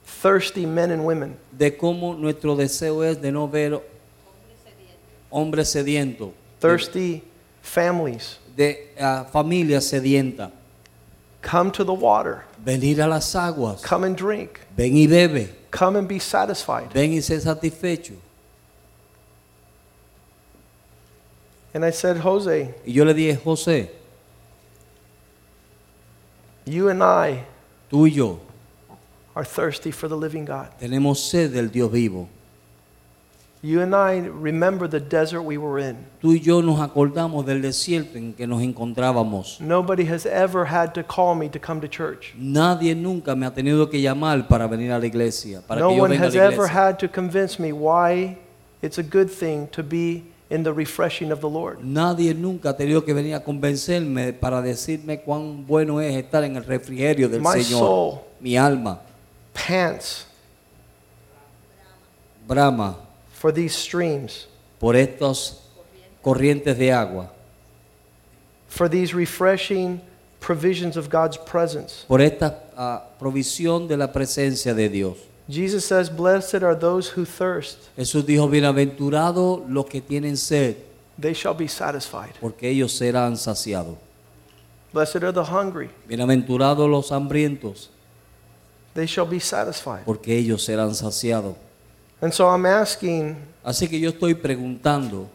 thirsty 0.03 0.65
men 0.65 0.91
and 0.91 1.05
women, 1.05 1.37
de 1.57 1.71
cómo 1.71 2.17
nuestro 2.17 2.55
deseo 2.55 3.01
es 3.01 3.17
de 3.17 3.31
no 3.31 3.47
ver 3.47 3.79
hombres 5.31 5.69
sedientos, 5.73 6.31
thirsty 6.59 7.23
families 7.61 8.39
de 8.57 8.89
ah, 8.99 9.25
familias 9.31 9.89
sedientas. 9.89 10.51
come 11.41 11.71
to 11.71 11.85
the 11.85 11.93
water, 11.93 12.43
Venir 12.61 12.99
a 13.01 13.07
las 13.07 13.33
aguas, 13.35 13.81
come 13.81 14.03
and 14.03 14.17
drink, 14.17 14.59
ven 14.75 14.93
y 14.97 15.07
bebe, 15.07 15.49
come 15.71 15.95
and 15.97 16.07
be 16.07 16.19
satisfied. 16.19 16.91
ven 16.93 17.11
y 17.11 17.19
sé 17.21 17.39
satisfecho. 17.39 18.13
And 21.73 21.85
I 21.85 21.91
said, 21.91 22.17
Jose, 22.17 22.73
Y 22.85 22.93
yo 22.93 23.05
le 23.05 23.13
dije, 23.13 23.37
José, 23.43 23.89
you 26.65 26.89
and 26.89 27.03
I 27.03 27.45
tú 27.91 28.07
y 28.07 28.15
yo 28.15 28.39
are 29.35 29.45
thirsty 29.45 29.91
for 29.91 30.07
the 30.07 30.17
living 30.17 30.45
God. 30.45 30.69
tenemos 30.79 31.17
sed 31.19 31.51
del 31.53 31.69
Dios 31.69 31.91
vivo. 31.91 32.27
You 33.61 33.81
and 33.81 33.93
I 33.93 34.19
remember 34.25 34.87
the 34.87 35.01
desert 35.01 35.41
we 35.41 35.57
were 35.57 35.79
in. 35.79 35.97
Tú 36.21 36.33
y 36.33 36.39
yo 36.39 36.61
nos 36.61 36.79
acordamos 36.79 37.45
del 37.45 37.61
desierto 37.61 38.17
en 38.17 38.33
que 38.33 38.47
nos 38.47 38.61
encontrábamos. 38.61 39.59
Nobody 39.59 40.05
has 40.05 40.25
ever 40.25 40.65
had 40.65 40.93
to 40.93 41.03
call 41.03 41.35
me 41.35 41.49
to 41.49 41.59
come 41.59 41.81
to 41.81 41.87
church. 41.89 42.33
Nadie 42.37 42.95
nunca 42.95 43.35
me 43.35 43.45
ha 43.45 43.53
tenido 43.53 43.89
que 43.89 43.99
llamar 43.99 44.47
para 44.47 44.65
venir 44.65 44.93
a 44.93 44.99
la 44.99 45.05
iglesia, 45.05 45.61
para 45.67 45.81
No 45.81 45.89
que 45.89 45.97
yo 45.97 46.03
one 46.03 46.11
venga 46.11 46.23
a 46.23 46.27
has 46.29 46.35
la 46.35 46.43
ever 46.43 46.67
had 46.67 46.97
to 46.99 47.09
convince 47.09 47.59
me 47.59 47.73
why 47.73 48.37
it's 48.81 48.97
a 48.97 49.03
good 49.03 49.29
thing 49.29 49.67
to 49.71 49.83
be 49.83 50.23
in 50.49 50.63
the 50.63 50.71
refreshing 50.71 51.29
of 51.29 51.41
the 51.41 51.49
Lord. 51.49 51.79
Nadie 51.83 52.33
nunca 52.33 52.69
ha 52.69 52.77
tenido 52.77 53.03
que 53.03 53.13
venir 53.13 53.35
a 53.35 53.43
convencerme 53.43 54.31
para 54.31 54.61
decirme 54.61 55.19
cuán 55.19 55.67
bueno 55.67 55.99
es 55.99 56.15
estar 56.15 56.45
en 56.45 56.55
el 56.55 56.63
refrigerio 56.63 57.27
del 57.27 57.41
My 57.41 57.61
Señor. 57.61 57.79
soul 57.79 58.19
Mi 58.39 58.55
alma 58.55 59.01
pants 59.53 60.25
brama 62.47 63.08
for 63.39 63.53
these 63.53 63.73
streams, 63.73 64.47
por 64.79 64.95
estas 64.95 65.61
corrientes 66.21 66.77
de 66.77 66.91
agua, 66.91 67.29
for 68.67 68.89
these 68.89 69.13
refreshing 69.13 70.01
provisions 70.41 70.97
of 70.97 71.09
God's 71.09 71.37
presence. 71.37 72.05
por 72.07 72.19
esta 72.19 72.63
ah, 72.75 73.03
provisión 73.17 73.87
de 73.87 73.95
la 73.95 74.07
presencia 74.11 74.73
de 74.75 74.89
Dios. 74.89 75.17
Jesus 75.49 75.85
says, 75.85 76.09
Blessed 76.09 76.61
are 76.63 76.75
those 76.75 77.09
who 77.15 77.25
thirst, 77.25 77.77
Jesús 77.97 78.25
dijo, 78.25 78.47
bienaventurados 78.49 79.61
los 79.69 79.85
que 79.85 80.01
tienen 80.01 80.35
sed, 80.37 80.75
they 81.17 81.33
shall 81.33 81.55
be 81.55 81.67
satisfied. 81.67 82.33
porque 82.41 82.69
ellos 82.69 82.91
serán 82.91 83.37
saciados. 83.37 83.97
Blessed 84.91 85.23
are 85.23 85.31
the 85.31 85.45
hungry, 85.45 85.89
Bienaventurados 86.07 86.89
los 86.89 87.09
hambrientos, 87.11 87.89
they 88.95 89.05
shall 89.07 89.25
be 89.25 89.39
satisfied. 89.39 90.03
porque 90.05 90.37
ellos 90.37 90.63
serán 90.67 90.93
saciados. 90.93 91.55
And 92.21 92.33
so 92.33 92.47
I'm 92.49 92.65
asking, 92.65 93.37
Así 93.63 93.87
que 93.87 93.99
yo 93.99 94.09
estoy 94.09 94.33
preguntando, 94.33 95.27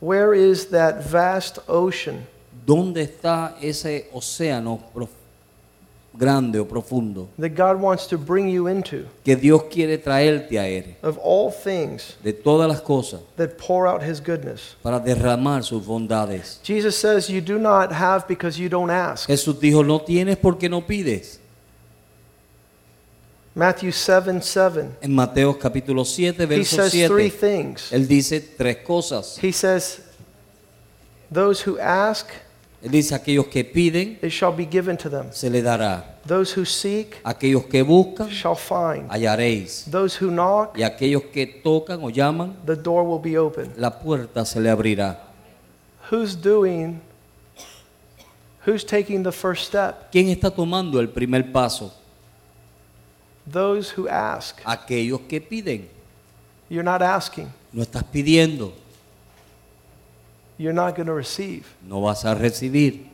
where 0.00 0.34
is 0.34 0.66
that 0.70 1.02
vast 1.02 1.58
ocean 1.68 2.26
¿dónde 2.66 3.02
está 3.02 3.56
ese 3.62 4.08
océano 4.12 4.78
prof- 4.92 5.10
grande 6.14 6.58
o 6.58 6.64
profundo 6.64 7.28
that 7.38 7.50
God 7.54 7.80
wants 7.80 8.06
to 8.06 8.16
bring 8.18 8.48
you 8.48 8.66
into 8.68 9.06
que 9.24 9.36
Dios 9.36 9.64
quiere 9.70 9.98
traerte 9.98 10.58
a 10.58 10.66
Él 10.66 10.96
of 11.02 11.18
all 11.22 11.50
things 11.50 12.16
de 12.22 12.32
todas 12.32 12.68
las 12.68 12.80
cosas 12.80 13.20
that 13.36 13.56
pour 13.58 13.86
out 13.86 14.02
His 14.02 14.20
goodness? 14.20 14.76
para 14.82 14.98
derramar 15.00 15.62
sus 15.64 15.84
bondades? 15.84 16.60
Jesus 16.62 16.96
says, 16.96 17.28
You 17.30 17.40
do 17.40 17.58
not 17.58 17.92
have 17.92 18.26
because 18.26 18.58
you 18.58 18.68
don't 18.68 18.90
ask. 18.90 19.28
Jesús 19.28 19.58
dijo, 19.60 19.84
no 19.84 20.00
tienes 20.00 20.36
porque 20.36 20.68
no 20.68 20.80
pides. 20.86 21.40
Matthew 23.56 23.90
7 23.92 24.42
7. 24.42 24.98
En 25.00 25.14
Mateo 25.14 25.58
capítulo 25.58 26.04
7, 26.04 26.42
He 26.42 26.46
verso 26.46 26.76
says 26.76 26.92
three 27.08 27.30
7, 27.30 27.30
things. 27.30 27.90
Él 27.90 28.06
dice 28.06 28.38
tres 28.40 28.76
cosas. 28.86 29.38
He 29.42 29.50
says, 29.50 30.00
Those 31.32 31.62
who 31.66 31.78
ask, 31.80 32.26
Él 32.82 32.90
dice, 32.90 33.14
aquellos 33.14 33.46
que 33.46 33.64
piden, 33.64 34.18
it 34.20 34.28
shall 34.30 34.52
be 34.54 34.66
given 34.66 34.98
to 34.98 35.08
them. 35.08 35.28
se 35.32 35.48
le 35.48 35.62
dará. 35.62 36.04
Those 36.26 36.52
who 36.54 36.66
seek, 36.66 37.16
Aquellos 37.24 37.64
que 37.64 37.82
buscan, 37.82 38.28
shall 38.30 38.56
find. 38.56 39.08
hallaréis. 39.10 39.86
Those 39.90 40.22
who 40.22 40.30
knock, 40.30 40.76
Y 40.76 40.82
aquellos 40.82 41.22
que 41.32 41.46
tocan 41.46 42.00
o 42.04 42.10
llaman, 42.10 42.54
the 42.66 42.76
door 42.76 43.04
will 43.04 43.22
be 43.22 43.38
open. 43.38 43.72
la 43.78 43.98
puerta 43.98 44.44
se 44.44 44.60
le 44.60 44.68
abrirá. 44.68 45.18
Who's 46.12 46.36
doing, 46.36 47.00
who's 48.66 48.84
taking 48.84 49.22
the 49.22 49.32
first 49.32 49.64
step? 49.68 50.10
¿Quién 50.12 50.28
está 50.28 50.50
tomando 50.50 51.00
el 51.00 51.08
primer 51.08 51.50
paso? 51.50 51.90
Those 53.46 53.90
who 53.90 54.08
ask. 54.08 54.60
Aquellos 54.64 55.20
que 55.28 55.40
piden. 55.40 55.86
You're 56.68 56.82
not 56.84 57.00
asking, 57.02 57.52
No 57.72 57.82
estás 57.82 58.02
pidiendo, 58.04 58.72
you're 60.58 60.72
not 60.72 60.96
going 60.96 61.06
to 61.06 61.12
receive. 61.14 61.64
no 61.86 62.00
vas 62.00 62.24
a 62.24 62.34
recibir. 62.34 63.06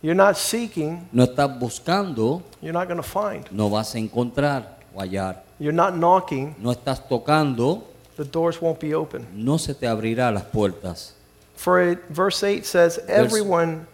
You're 0.00 0.14
not 0.14 0.36
seeking, 0.36 1.08
No 1.12 1.24
estás 1.26 1.58
buscando, 1.58 2.42
you're 2.62 2.72
not 2.72 2.86
going 2.88 3.02
to 3.02 3.02
find. 3.02 3.44
no 3.50 3.68
vas 3.68 3.94
a 3.94 3.98
encontrar 3.98 4.78
o 4.94 5.00
hallar. 5.00 5.42
You're 5.58 5.72
not 5.74 5.94
knocking, 5.96 6.54
No 6.58 6.70
estás 6.72 7.06
tocando, 7.06 7.82
the 8.16 8.24
doors 8.24 8.62
won't 8.62 8.78
be 8.80 8.94
open. 8.94 9.26
no 9.34 9.58
se 9.58 9.74
te 9.74 9.86
abrirá 9.86 10.32
las 10.32 10.44
puertas. 10.44 11.12
For 11.56 11.80
it, 11.82 11.98
verse 12.08 12.42
8 12.44 12.64
says, 12.64 12.98
Everyone 13.08 13.86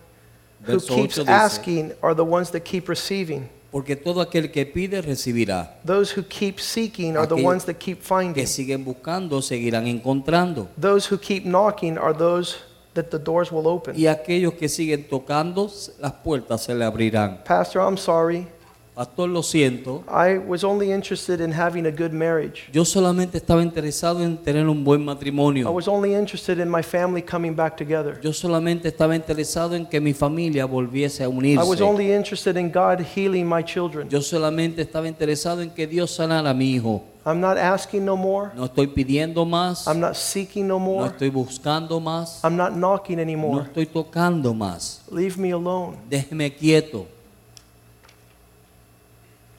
who 0.65 0.73
verso 0.75 0.95
keeps 0.95 1.19
8 1.19 1.25
dice, 1.27 1.29
asking 1.31 1.93
are 2.03 2.15
the 2.15 2.25
ones 2.25 2.51
that 2.51 2.61
keep 2.61 2.89
receiving. 2.89 3.49
Porque 3.75 3.97
todo 3.97 4.21
aquel 4.21 4.53
que 4.53 4.65
pide 4.65 5.03
recibirá. 5.03 5.81
Those 5.85 6.17
who 6.17 6.23
keep 6.23 6.61
seeking 6.61 7.17
are 7.17 7.27
the 7.27 7.35
ones 7.35 7.65
that 7.65 7.75
keep 7.75 8.01
finding. 8.01 8.33
Que 8.33 8.47
siguen 8.47 8.85
buscando 8.85 9.43
seguirán 9.43 9.89
encontrando. 9.89 10.69
Those 10.81 11.13
who 11.13 11.19
keep 11.19 11.45
knocking 11.45 11.99
are 11.99 12.17
those 12.17 12.55
that 12.95 13.07
the 13.11 13.19
doors 13.19 13.51
will 13.51 13.67
open. 13.67 13.99
Y 13.99 14.07
aquellos 14.07 14.55
que 14.55 14.69
siguen 14.69 15.09
tocando, 15.09 15.69
las 15.99 16.13
puertas 16.13 16.63
se 16.63 16.73
le 16.73 16.85
abrirán. 16.85 17.43
Pastor, 17.43 17.83
I'm 17.83 17.99
sorry. 17.99 18.47
Pastor, 18.95 19.29
lo 19.29 19.43
siento. 19.43 20.05
I 20.09 20.39
was 20.39 20.63
only 20.63 20.93
interested 20.93 21.41
in 21.41 21.51
having 21.53 21.85
a 21.87 21.91
good 21.91 22.13
marriage. 22.13 22.69
Yo 22.73 22.85
solamente 22.85 23.39
estaba 23.39 23.61
interesado 23.61 24.23
en 24.23 24.37
tener 24.37 24.69
un 24.69 24.85
buen 24.85 25.01
I 25.01 25.05
matrimonio. 25.05 25.69
was 25.73 25.89
only 25.89 26.15
interested 26.15 26.59
in 26.61 26.69
my 26.71 26.81
family 26.81 27.21
coming 27.21 27.57
back 27.57 27.77
together. 27.77 28.21
Yo 28.23 28.33
solamente 28.33 28.87
estaba 28.87 29.17
interesado 29.17 29.75
en 29.75 29.85
que 29.87 30.01
mi 30.01 30.13
familia 30.15 30.65
volviese 30.65 31.25
a 31.25 31.27
I 31.27 31.29
was 31.29 31.37
unirse. 31.37 31.83
only 31.83 32.13
interested 32.15 32.57
in 32.57 32.71
God 32.71 33.01
healing 33.17 33.49
my 33.49 33.65
children. 33.65 34.09
Yo 34.09 34.23
solamente 34.23 34.83
estaba 34.83 35.09
interesado 35.09 35.61
en 35.61 35.71
que 35.71 35.89
Dios 35.89 36.13
sanara 36.13 36.51
a 36.51 36.55
mi 36.55 36.71
hijo. 36.77 37.03
I'm 37.27 37.41
not 37.41 37.57
asking 37.59 38.05
no 38.05 38.17
more. 38.17 38.51
No 38.55 38.67
estoy 38.67 38.87
pidiendo 38.87 39.45
más. 39.45 39.89
I'm 39.89 39.99
not 39.99 40.15
seeking 40.15 40.69
no 40.69 40.79
No 40.79 40.85
more. 40.85 41.07
estoy 41.09 41.31
buscando 41.31 41.99
más. 41.99 42.45
I'm 42.45 42.55
not 42.57 42.75
knocking 42.75 43.17
No 43.17 43.23
anymore. 43.23 43.63
estoy 43.65 43.87
tocando 43.87 44.55
más. 44.55 45.03
Leave 45.11 45.37
me 45.37 45.51
alone. 45.51 45.97
Déjeme 46.09 46.55
quieto. 46.55 47.09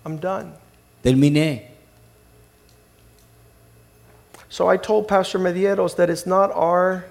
I'm 0.05 0.17
done. 0.17 0.53
Terminé. 1.03 1.65
So 4.49 4.69
I 4.69 4.77
told 4.77 5.07
Pastor 5.07 5.39
Medeiros 5.39 5.95
that 5.97 6.09
it's 6.09 6.25
not 6.25 6.51
our 6.51 7.05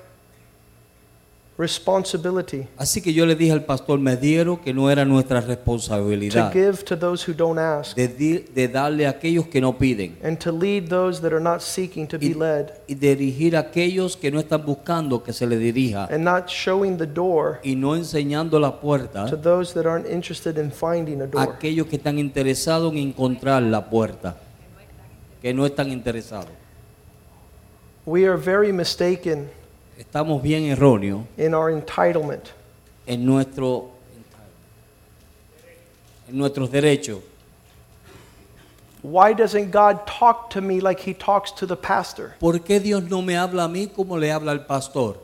responsibility 1.57 2.67
Así 2.77 3.01
que 3.01 3.13
yo 3.13 3.25
le 3.27 3.37
dije 3.37 3.53
al 3.53 3.65
pastor 3.65 3.99
Mediero 4.01 4.61
que 4.61 4.75
no 4.75 4.91
era 4.91 5.05
nuestra 5.05 5.41
to 5.41 5.47
responsabilidad 5.49 6.53
give 6.53 6.85
to 6.85 6.97
those 6.97 7.25
who 7.31 7.35
don't 7.35 7.59
ask 7.59 7.97
de, 7.97 8.09
di- 8.09 8.45
de 8.55 8.69
darle 8.69 9.07
a 9.07 9.11
aquellos 9.11 9.47
que 9.47 9.61
no 9.61 9.79
piden 9.79 10.17
and 10.23 10.39
to 10.39 10.51
lead 10.51 10.89
those 10.89 11.21
that 11.21 11.33
are 11.33 11.41
not 11.43 11.61
seeking 11.61 12.07
to 12.07 12.19
be 12.19 12.35
led 12.35 12.73
y 12.89 12.95
dirigir 12.95 13.57
a 13.57 13.61
aquellos 13.61 14.17
que 14.17 14.31
no 14.31 14.41
están 14.41 14.65
buscando 14.65 15.23
que 15.23 15.33
se 15.33 15.47
le 15.47 15.57
dirija 15.59 16.07
and 16.11 16.25
not 16.25 16.49
showing 16.49 16.97
the 16.97 17.07
door 17.07 17.61
y 17.63 17.77
no 17.77 17.95
enseñando 17.95 18.59
la 18.59 18.81
puerta 18.81 19.27
to 19.27 19.37
those 19.37 19.73
that 19.75 19.87
aren't 19.87 20.11
interested 20.11 20.59
in 20.59 20.71
finding 20.73 21.21
a 21.21 21.25
a 21.25 21.27
door. 21.27 21.43
aquellos 21.55 21.87
que 21.87 21.97
están 21.97 22.19
interesados 22.19 22.93
en 22.93 22.99
encontrar 22.99 23.63
la 23.63 23.89
puerta, 23.89 24.37
que 25.41 25.53
no 25.55 25.65
están 25.67 25.91
interesados. 25.91 26.51
We 28.07 28.27
are 28.27 28.37
very 28.37 28.73
mistaken 28.73 29.49
Estamos 29.99 30.43
bien 30.43 30.65
erróneos 30.65 31.23
in 31.39 31.55
our 31.55 31.71
entitlement. 31.71 32.53
en 33.07 33.25
nuestro 33.25 33.91
en 36.29 36.39
nuestros 36.39 36.71
derechos. 36.71 37.21
Why 39.03 39.35
doesn't 39.35 39.71
God 39.71 40.07
talk 40.07 40.49
to 40.51 40.63
me 40.63 40.81
like 40.81 41.01
he 41.01 41.13
talks 41.13 41.53
to 41.53 41.67
the 41.67 41.77
pastor? 41.77 42.35
¿Por 42.41 42.59
qué 42.61 42.81
Dios 42.81 43.03
no 43.03 43.21
me 43.21 43.37
habla 43.37 43.65
a 43.65 43.69
mí 43.69 43.87
como 43.87 44.17
le 44.17 44.31
habla 44.33 44.53
al 44.53 44.65
pastor? 44.65 45.17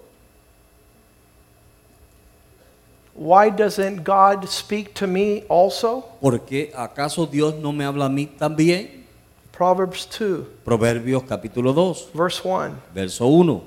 Why 3.15 3.50
doesn't 3.50 4.05
God 4.05 4.49
speak 4.49 4.95
to 4.95 5.07
me 5.07 5.45
also? 5.49 6.03
¿Por 6.21 6.41
qué 6.41 6.73
acaso 6.75 7.27
Dios 7.27 7.55
no 7.55 7.73
me 7.73 7.85
habla 7.85 8.07
a 8.07 8.09
mí 8.09 8.27
también? 8.27 9.05
Proverbs 9.53 10.07
2, 10.07 10.47
Proverbios 10.65 11.23
capítulo 11.25 11.73
2, 11.73 12.11
verse 12.15 12.41
1. 12.45 12.77
verso 12.95 13.27
1. 13.27 13.62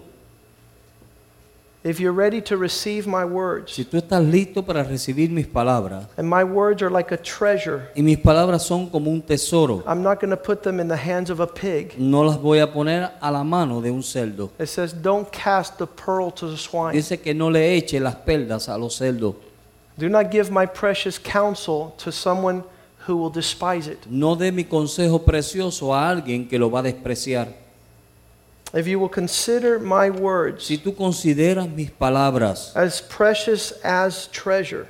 If 1.85 1.99
you're 1.99 2.13
ready 2.13 2.41
to 2.43 2.55
receive 2.55 3.05
my 3.07 3.25
words, 3.25 3.73
Si 3.73 3.83
tú 3.83 3.97
estás 3.97 4.23
listo 4.23 4.63
para 4.63 4.85
recibir 4.85 5.29
mis 5.29 5.45
palabras, 5.45 6.07
and 6.15 6.29
my 6.29 6.43
words 6.43 6.81
are 6.81 6.89
like 6.89 7.13
a 7.13 7.17
treasure, 7.17 7.89
y 7.93 8.01
mis 8.01 8.17
palabras 8.17 8.65
son 8.65 8.89
como 8.89 9.11
un 9.11 9.21
tesoro, 9.21 9.83
I'm 9.85 10.01
not 10.01 10.21
going 10.21 10.29
to 10.29 10.37
put 10.37 10.63
them 10.63 10.79
in 10.79 10.87
the 10.87 10.95
hands 10.95 11.29
of 11.29 11.41
a 11.41 11.47
pig. 11.47 11.95
no 11.97 12.21
las 12.23 12.37
voy 12.37 12.59
a 12.59 12.67
poner 12.71 13.11
a 13.19 13.29
la 13.29 13.43
mano 13.43 13.81
de 13.81 13.91
un 13.91 14.01
cerdo. 14.01 14.51
It 14.57 14.67
says, 14.69 14.93
Don't 14.93 15.29
cast 15.31 15.77
the 15.77 15.85
pearl 15.85 16.31
to 16.31 16.47
the 16.49 16.57
swine. 16.57 16.93
Dice 16.93 17.19
que 17.21 17.33
no 17.33 17.49
le 17.49 17.75
eche 17.75 17.99
las 17.99 18.15
perlas 18.15 18.69
a 18.69 18.77
los 18.77 18.95
cerdos. 18.97 19.35
Do 19.97 20.07
not 20.07 20.31
give 20.31 20.49
my 20.51 20.65
precious 20.65 21.19
counsel 21.19 21.93
to 21.97 22.11
someone 22.13 22.63
who 23.07 23.17
will 23.17 23.29
despise 23.29 23.87
it. 23.87 23.99
No 24.09 24.35
dé 24.37 24.53
mi 24.53 24.63
consejo 24.63 25.19
precioso 25.25 25.93
a 25.93 26.09
alguien 26.09 26.47
que 26.47 26.57
lo 26.57 26.71
va 26.71 26.79
a 26.79 26.83
despreciar. 26.83 27.61
If 28.75 28.87
you 28.87 28.99
will 28.99 29.09
consider 29.09 29.77
my 29.79 30.09
words 30.09 30.63
Si 30.65 30.79
tú 30.79 30.95
consideras 30.95 31.69
mis 31.69 31.91
palabras 31.91 32.71
as 32.75 32.99
precious 33.01 33.71
as 33.83 34.27
treasure, 34.31 34.87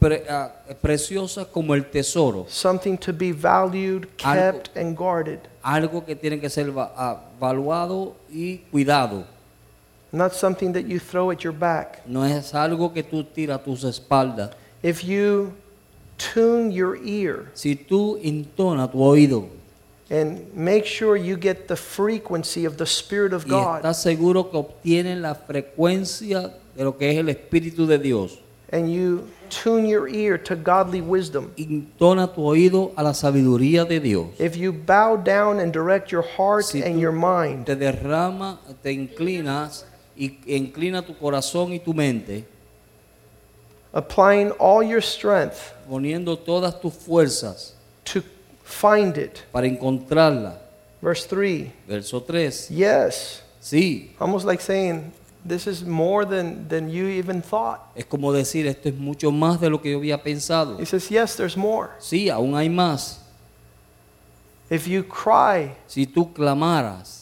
pre- 0.00 0.22
ah, 0.30 0.50
preciosas 0.80 1.46
como 1.46 1.74
el 1.74 1.82
tesoro, 1.90 2.46
something 2.48 2.96
to 2.96 3.12
be 3.12 3.32
valued, 3.32 4.08
kept, 4.16 4.74
and 4.74 4.96
guarded, 4.96 5.40
algo 5.62 6.06
que 6.06 6.14
tiene 6.16 6.40
que 6.40 6.48
ser 6.48 6.72
ah, 6.78 7.20
valuado 7.38 8.14
y 8.32 8.62
cuidado, 8.72 9.24
not 10.10 10.32
something 10.32 10.72
that 10.72 10.86
you 10.86 10.98
throw 10.98 11.30
at 11.30 11.44
your 11.44 11.52
back. 11.52 12.00
no 12.06 12.24
es 12.24 12.54
algo 12.54 12.94
que 12.94 13.02
tú 13.02 13.22
tiras 13.24 13.60
a 13.60 13.62
tus 13.62 13.84
espaldas. 13.84 14.52
If 14.82 15.04
you 15.04 15.52
tune 16.16 16.70
your 16.72 16.96
ear 17.04 17.50
Si 17.52 17.74
tú 17.76 18.18
entonas 18.22 18.90
tu 18.90 19.02
oído 19.02 19.48
and 20.10 20.52
make 20.54 20.86
sure 20.86 21.16
you 21.16 21.36
get 21.36 21.68
the 21.68 21.76
frequency 21.76 22.64
of 22.64 22.76
the 22.78 22.86
Spirit 22.86 23.32
of 23.32 23.44
y 23.44 23.50
God, 23.50 23.82
estás 23.82 24.02
seguro 24.02 24.50
que 24.50 24.58
obtienes 24.58 25.18
la 25.18 25.34
frecuencia 25.34 26.52
de 26.74 26.84
lo 26.84 26.96
que 26.96 27.10
es 27.10 27.18
el 27.18 27.28
Espíritu 27.28 27.86
de 27.86 27.98
Dios, 27.98 28.38
and 28.72 28.90
you 28.92 29.28
tune 29.50 29.86
your 29.86 30.08
ear 30.08 30.38
to 30.38 30.54
godly 30.56 31.00
wisdom, 31.00 31.50
entona 31.56 32.26
tu 32.34 32.42
oído 32.42 32.92
a 32.96 33.02
la 33.02 33.12
sabiduría 33.12 33.86
de 33.86 34.00
Dios. 34.00 34.28
if 34.38 34.56
you 34.56 34.72
bow 34.72 35.16
down 35.16 35.60
and 35.60 35.72
direct 35.72 36.10
your 36.10 36.22
heart 36.22 36.64
Si 36.64 36.82
and 36.82 36.96
tú 36.96 37.00
your 37.00 37.12
mind 37.12 37.66
te 37.66 37.74
derrama, 37.74 38.58
te 38.82 38.92
inclinas 38.92 39.84
y 40.16 40.38
inclina 40.46 41.04
tu 41.06 41.14
corazón 41.14 41.72
y 41.72 41.78
tu 41.78 41.92
mente, 41.92 42.44
applying 43.92 44.50
all 44.58 44.82
your 44.82 45.00
strength 45.02 45.72
poniendo 45.88 46.38
todas 46.38 46.80
tus 46.80 46.94
fuerzas 46.94 47.74
to 48.04 48.22
find 48.68 49.16
it. 49.16 49.44
para 49.52 49.66
encontrarla. 49.66 50.60
Verse 51.00 51.26
3 51.26 51.70
Verso 51.86 52.20
3. 52.20 52.68
Yes. 52.70 53.42
Sí, 53.60 54.10
Almost 54.20 54.44
like 54.46 54.60
saying, 54.60 55.12
This 55.46 55.66
is 55.66 55.84
more 55.84 56.24
than, 56.26 56.68
than 56.68 56.90
you 56.90 57.06
even 57.08 57.40
thought. 57.40 57.80
es 57.94 58.04
como 58.04 58.32
decir, 58.32 58.66
esto 58.66 58.88
es 58.88 58.94
mucho 58.96 59.30
más 59.30 59.60
de 59.60 59.70
lo 59.70 59.80
que 59.80 59.92
yo 59.92 59.98
había 59.98 60.22
pensado. 60.22 60.78
He 60.78 60.84
says, 60.84 61.08
Yes, 61.08 61.36
there's 61.36 61.56
more. 61.56 61.90
Sí, 62.00 62.28
aún 62.28 62.54
hay 62.56 62.68
más. 62.68 63.20
If 64.70 64.86
you 64.86 65.02
cry 65.02 65.72
Si 65.86 66.04
tú 66.06 66.32
clamaras 66.34 67.17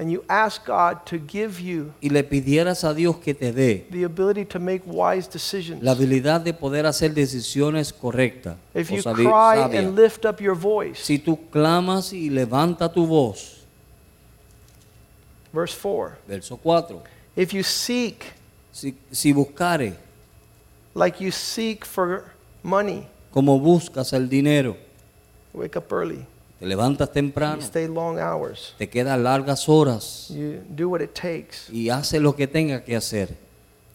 and 0.00 0.10
you 0.10 0.24
ask 0.30 0.64
God 0.64 1.04
to 1.04 1.18
give 1.18 1.60
you 1.60 1.92
y 2.00 2.08
le 2.08 2.22
pidieras 2.24 2.84
a 2.84 2.94
Dios 2.94 3.16
que 3.18 3.34
te 3.34 3.52
dé 3.52 3.84
the 3.90 4.04
ability 4.04 4.46
to 4.46 4.58
make 4.58 4.82
wise 4.86 5.28
decisions, 5.28 5.82
la 5.82 5.92
habilidad 5.92 6.40
de 6.40 6.54
poder 6.54 6.86
hacer 6.86 7.12
decisiones 7.12 7.92
correctas 7.92 8.56
if 8.74 8.90
o 8.90 8.94
you 8.96 9.02
sabi- 9.02 9.24
cry 9.24 9.56
sabias. 9.58 9.84
and 9.84 9.94
lift 9.94 10.24
up 10.24 10.40
your 10.40 10.54
voice, 10.56 10.98
Si 11.04 11.18
tú 11.18 11.36
clamas 11.50 12.14
y 12.14 12.30
levanta 12.30 12.90
tu 12.90 13.04
voz, 13.06 13.58
verse 15.52 15.74
4, 15.74 16.16
verso 16.26 16.56
4, 16.56 17.02
if 17.36 17.52
you 17.52 17.62
seek 17.62 18.24
si, 18.72 18.94
si 19.10 19.32
buscare 19.34 19.94
like 20.94 21.20
you 21.20 21.30
seek 21.30 21.84
for 21.84 22.32
money, 22.62 23.06
como 23.32 23.58
buscas 23.60 24.12
el 24.12 24.26
dinero, 24.28 24.76
wake 25.52 25.76
up 25.76 25.92
early, 25.92 26.24
te 26.60 26.66
levantas 26.66 27.08
you 27.08 27.14
temprano, 27.14 27.60
stay 27.62 27.88
long 27.88 28.18
hours, 28.18 28.74
te 28.78 28.86
quedas 28.88 29.18
largas 29.18 29.66
horas. 29.68 30.28
You 30.30 30.60
do 30.68 30.88
what 30.88 31.00
it 31.00 31.14
takes. 31.14 31.68
y 31.72 31.88
haces 31.90 32.20
lo 32.22 32.34
que 32.36 32.46
tenga 32.46 32.84
que 32.84 32.94
hacer. 32.94 33.28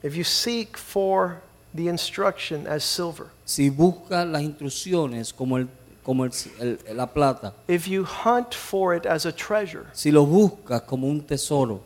If 0.04 0.16
you 0.16 0.24
seek 0.24 0.76
for 0.78 1.42
the 1.74 1.88
instruction 1.88 2.68
as 2.68 2.84
silver, 2.84 3.28
Si 3.46 3.70
buscas 3.70 4.28
las 4.28 4.42
instrucciones 4.42 5.32
como, 5.34 5.58
el, 5.58 5.68
como 6.04 6.26
el- 6.26 6.32
el- 6.60 6.80
la 6.98 7.06
plata, 7.08 7.54
if 7.68 7.88
you 7.88 8.04
hunt 8.04 8.54
for 8.54 8.96
it 8.96 9.06
as 9.06 9.26
a 9.26 9.32
treasure, 9.32 9.86
si 9.94 10.12
lo 10.12 10.26
buscas 10.26 10.82
como 10.86 11.08
un 11.08 11.22
tesoro, 11.22 11.82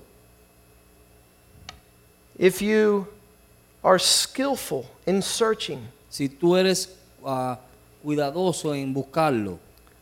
if 2.37 2.61
you 2.61 3.07
are 3.83 3.99
skillful 3.99 4.85
in 5.05 5.21
searching, 5.21 5.79
si 6.09 6.27
tú 6.29 6.55
eres 6.57 6.89
ah, 7.25 7.57
cuidadoso 8.03 8.73
en 8.73 8.93
buscarlo, 8.93 9.59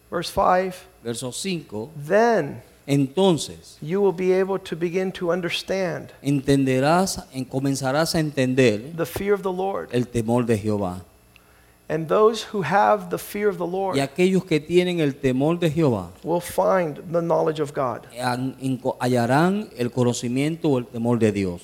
verse 0.09 0.29
5, 0.29 0.87
verso 1.03 1.31
5, 1.31 1.89
then 2.07 2.61
entonces 2.87 3.77
you 3.81 3.99
will 4.01 4.13
be 4.13 4.31
able 4.31 4.57
to 4.57 4.75
begin 4.75 5.11
to 5.11 5.29
understand 5.31 6.11
entenderás, 6.21 7.25
en- 7.33 7.43
comenzarás 7.45 8.15
a 8.15 8.19
entender 8.19 8.95
the 8.95 9.05
fear 9.05 9.33
of 9.33 9.41
the 9.43 9.51
Lord. 9.51 9.89
el 9.91 10.05
temor 10.07 10.45
de 10.45 10.57
Jehová. 10.57 11.01
And 11.89 12.09
those 12.09 12.43
who 12.53 12.63
have 12.63 13.09
the 13.09 13.17
fear 13.17 13.47
of 13.47 13.57
the 13.57 13.65
Lord 13.65 13.95
Y 13.95 14.01
aquellos 14.01 14.43
que 14.45 14.59
tienen 14.59 14.99
el 14.99 15.13
temor 15.15 15.57
de 15.57 15.69
Jehová 15.69 16.09
will 16.23 16.41
find 16.41 16.97
the 17.11 17.21
knowledge 17.21 17.59
of 17.61 17.73
God. 17.73 18.05
hallarán 18.99 19.69
el 19.77 19.89
conocimiento 19.91 20.69
o 20.69 20.77
el 20.79 20.85
temor 20.85 21.17
de 21.19 21.31
Dios. 21.31 21.61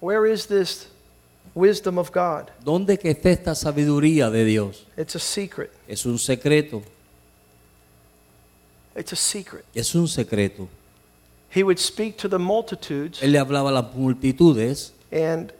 Where 0.00 0.26
is 0.26 0.46
this 0.46 0.88
wisdom 1.54 1.98
of 1.98 2.10
God? 2.12 2.48
¿Dónde 2.64 2.98
que 2.98 3.10
está 3.10 3.30
esta 3.30 3.54
sabiduría 3.54 4.30
de 4.30 4.44
Dios? 4.44 4.86
It's 4.96 5.14
a 5.16 5.20
secret. 5.20 5.70
Es 5.88 6.04
un 6.06 6.18
secreto, 6.18 6.82
It's 8.96 9.12
a 9.12 9.16
secret. 9.16 9.64
es 9.74 9.94
un 9.94 10.06
secreto. 10.08 10.68
He 11.54 11.62
would 11.62 11.78
speak 11.78 12.16
to 12.18 12.28
the 12.28 12.38
multitudes, 12.38 13.22
Él 13.22 13.32
le 13.32 13.38
hablaba 13.38 13.70
a 13.70 13.72
las 13.72 13.94
multitudes 13.94 14.92
and 15.12 15.52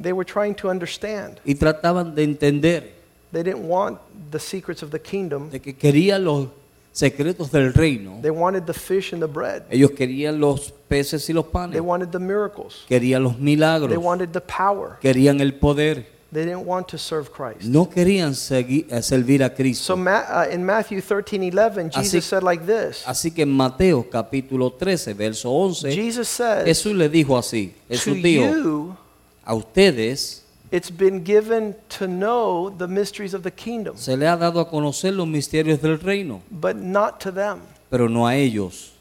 they 0.00 0.12
were 0.12 0.24
trying 0.24 0.54
to 0.54 0.68
understand. 0.68 1.40
y 1.44 1.54
trataban 1.54 2.14
de 2.14 2.22
entender 2.24 2.92
They 3.32 3.42
didn't 3.42 3.66
want 3.68 3.98
the 4.30 4.38
secrets 4.38 4.82
of 4.82 4.90
the 4.90 5.00
kingdom, 5.00 5.50
de 5.50 5.60
que 5.60 5.74
querían 5.76 6.24
los 6.24 6.48
secretos 6.96 7.50
del 7.52 7.74
reino. 7.74 8.18
they 8.22 8.30
wanted 8.30 8.64
the 8.64 8.72
fish 8.72 9.12
and 9.12 9.20
the 9.22 9.28
bread, 9.28 9.62
Ellos 9.70 9.90
querían 9.90 10.40
los 10.40 10.72
peces 10.88 11.28
y 11.28 11.32
los 11.34 11.44
they 11.44 11.52
panes, 11.52 11.80
wanted 11.82 12.08
the 12.10 12.18
miracles, 12.18 12.84
querían 12.88 13.22
los 13.22 13.34
they 13.34 13.42
milagros, 13.44 13.96
wanted 13.98 14.30
the 14.32 14.40
power. 14.40 14.98
querían 15.00 15.40
el 15.40 15.54
poder. 15.54 16.16
They 16.32 16.44
didn't 16.44 16.66
want 16.66 16.88
to 16.88 16.98
serve 16.98 17.30
Christ. 17.30 17.62
No 17.62 17.88
querían 17.88 18.32
eh, 18.32 19.02
servir 19.02 19.42
a 19.44 19.48
So 19.48 19.54
Cristo. 19.54 19.96
Ma- 19.96 20.24
uh, 20.28 20.52
in 20.52 20.64
Matthew 20.64 21.00
13 21.00 21.50
11, 21.50 21.90
Así- 21.94 22.02
Jesus 22.02 22.24
said 22.24 22.42
like 22.42 22.64
this 22.66 23.04
Así 23.06 23.30
que 23.30 23.42
en 23.42 23.50
Mateo 23.52 24.04
capítulo 24.10 24.72
13, 24.72 25.14
verso 25.14 25.50
11, 25.50 25.92
Jesus 25.92 26.28
says, 26.28 26.64
Jesús 26.64 26.94
le 26.96 27.08
dijo 27.08 27.38
así, 27.38 27.72
Jesús 27.88 28.20
dijo, 28.22 28.96
a 29.44 29.54
ustedes 29.54 30.44
it's 30.70 30.90
been 30.90 31.22
given 31.22 31.74
to 31.88 32.06
know 32.06 32.70
the 32.70 32.88
mysteries 32.88 33.34
of 33.34 33.42
the 33.42 33.50
kingdom, 33.50 33.96
se 33.96 34.16
le 34.16 34.26
ha 34.26 34.36
dado 34.36 34.60
a 34.60 34.68
conocer 34.68 35.14
los 35.14 35.26
misterios 35.26 35.80
del 35.80 35.98
reino, 35.98 36.42
but 36.50 36.76
not 36.76 37.20
to 37.20 37.30
them. 37.30 37.60
pero 37.90 38.08
no 38.08 38.26
a 38.26 38.34
ellos. 38.34 38.92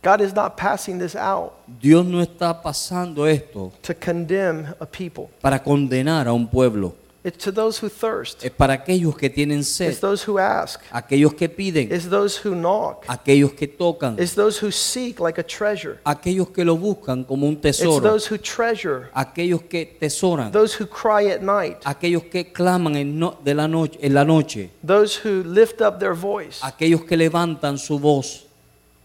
God 0.00 0.20
is 0.20 0.32
not 0.32 0.56
passing 0.56 0.98
this 0.98 1.16
out 1.16 1.54
Dios 1.80 2.06
no 2.06 2.22
está 2.22 2.62
pasando 2.62 3.26
esto 3.26 3.72
to 3.82 3.92
condemn 3.94 4.72
a 4.78 4.86
people. 4.86 5.28
para 5.40 5.58
condenar 5.62 6.28
a 6.28 6.32
un 6.32 6.46
pueblo, 6.46 6.94
It's 7.28 7.44
to 7.44 7.52
those 7.52 7.78
who 7.84 7.90
thirst. 7.90 8.42
es 8.42 8.50
para 8.50 8.72
aquellos 8.72 9.16
que 9.16 9.28
tienen 9.28 9.62
sed. 9.62 9.90
It's 9.90 10.00
those 10.00 10.24
who 10.28 10.38
ask. 10.38 10.80
aquellos 10.90 11.34
que 11.34 11.48
piden, 11.48 11.92
It's 11.92 12.08
those 12.08 12.40
who 12.42 12.54
knock. 12.54 13.04
aquellos 13.06 13.52
que 13.52 13.68
tocan, 13.68 14.16
It's 14.18 14.34
those 14.34 14.64
who 14.64 14.70
seek 14.70 15.20
like 15.20 15.38
a 15.38 15.44
treasure. 15.44 15.98
aquellos 16.04 16.48
que 16.50 16.64
lo 16.64 16.76
buscan 16.76 17.24
como 17.24 17.46
un 17.46 17.60
tesoro. 17.60 17.96
It's 17.98 18.02
those 18.02 18.34
who 18.34 18.38
treasure. 18.38 19.10
aquellos 19.12 19.62
que 19.68 19.84
tesoran, 20.00 20.50
Those 20.52 20.74
who 20.82 20.86
cry 20.88 21.30
at 21.30 21.42
night. 21.42 21.76
aquellos 21.84 22.24
que 22.24 22.50
claman 22.52 22.96
en, 22.96 23.18
no- 23.18 23.38
de 23.44 23.54
la 23.54 23.68
noche, 23.68 23.98
en 24.00 24.14
la 24.14 24.24
noche, 24.24 24.70
Those 24.84 25.20
who 25.22 25.42
lift 25.44 25.80
up 25.82 25.98
their 25.98 26.14
voice. 26.14 26.58
aquellos 26.62 27.04
que 27.04 27.16
levantan 27.16 27.76
su 27.78 27.98
voz, 27.98 28.46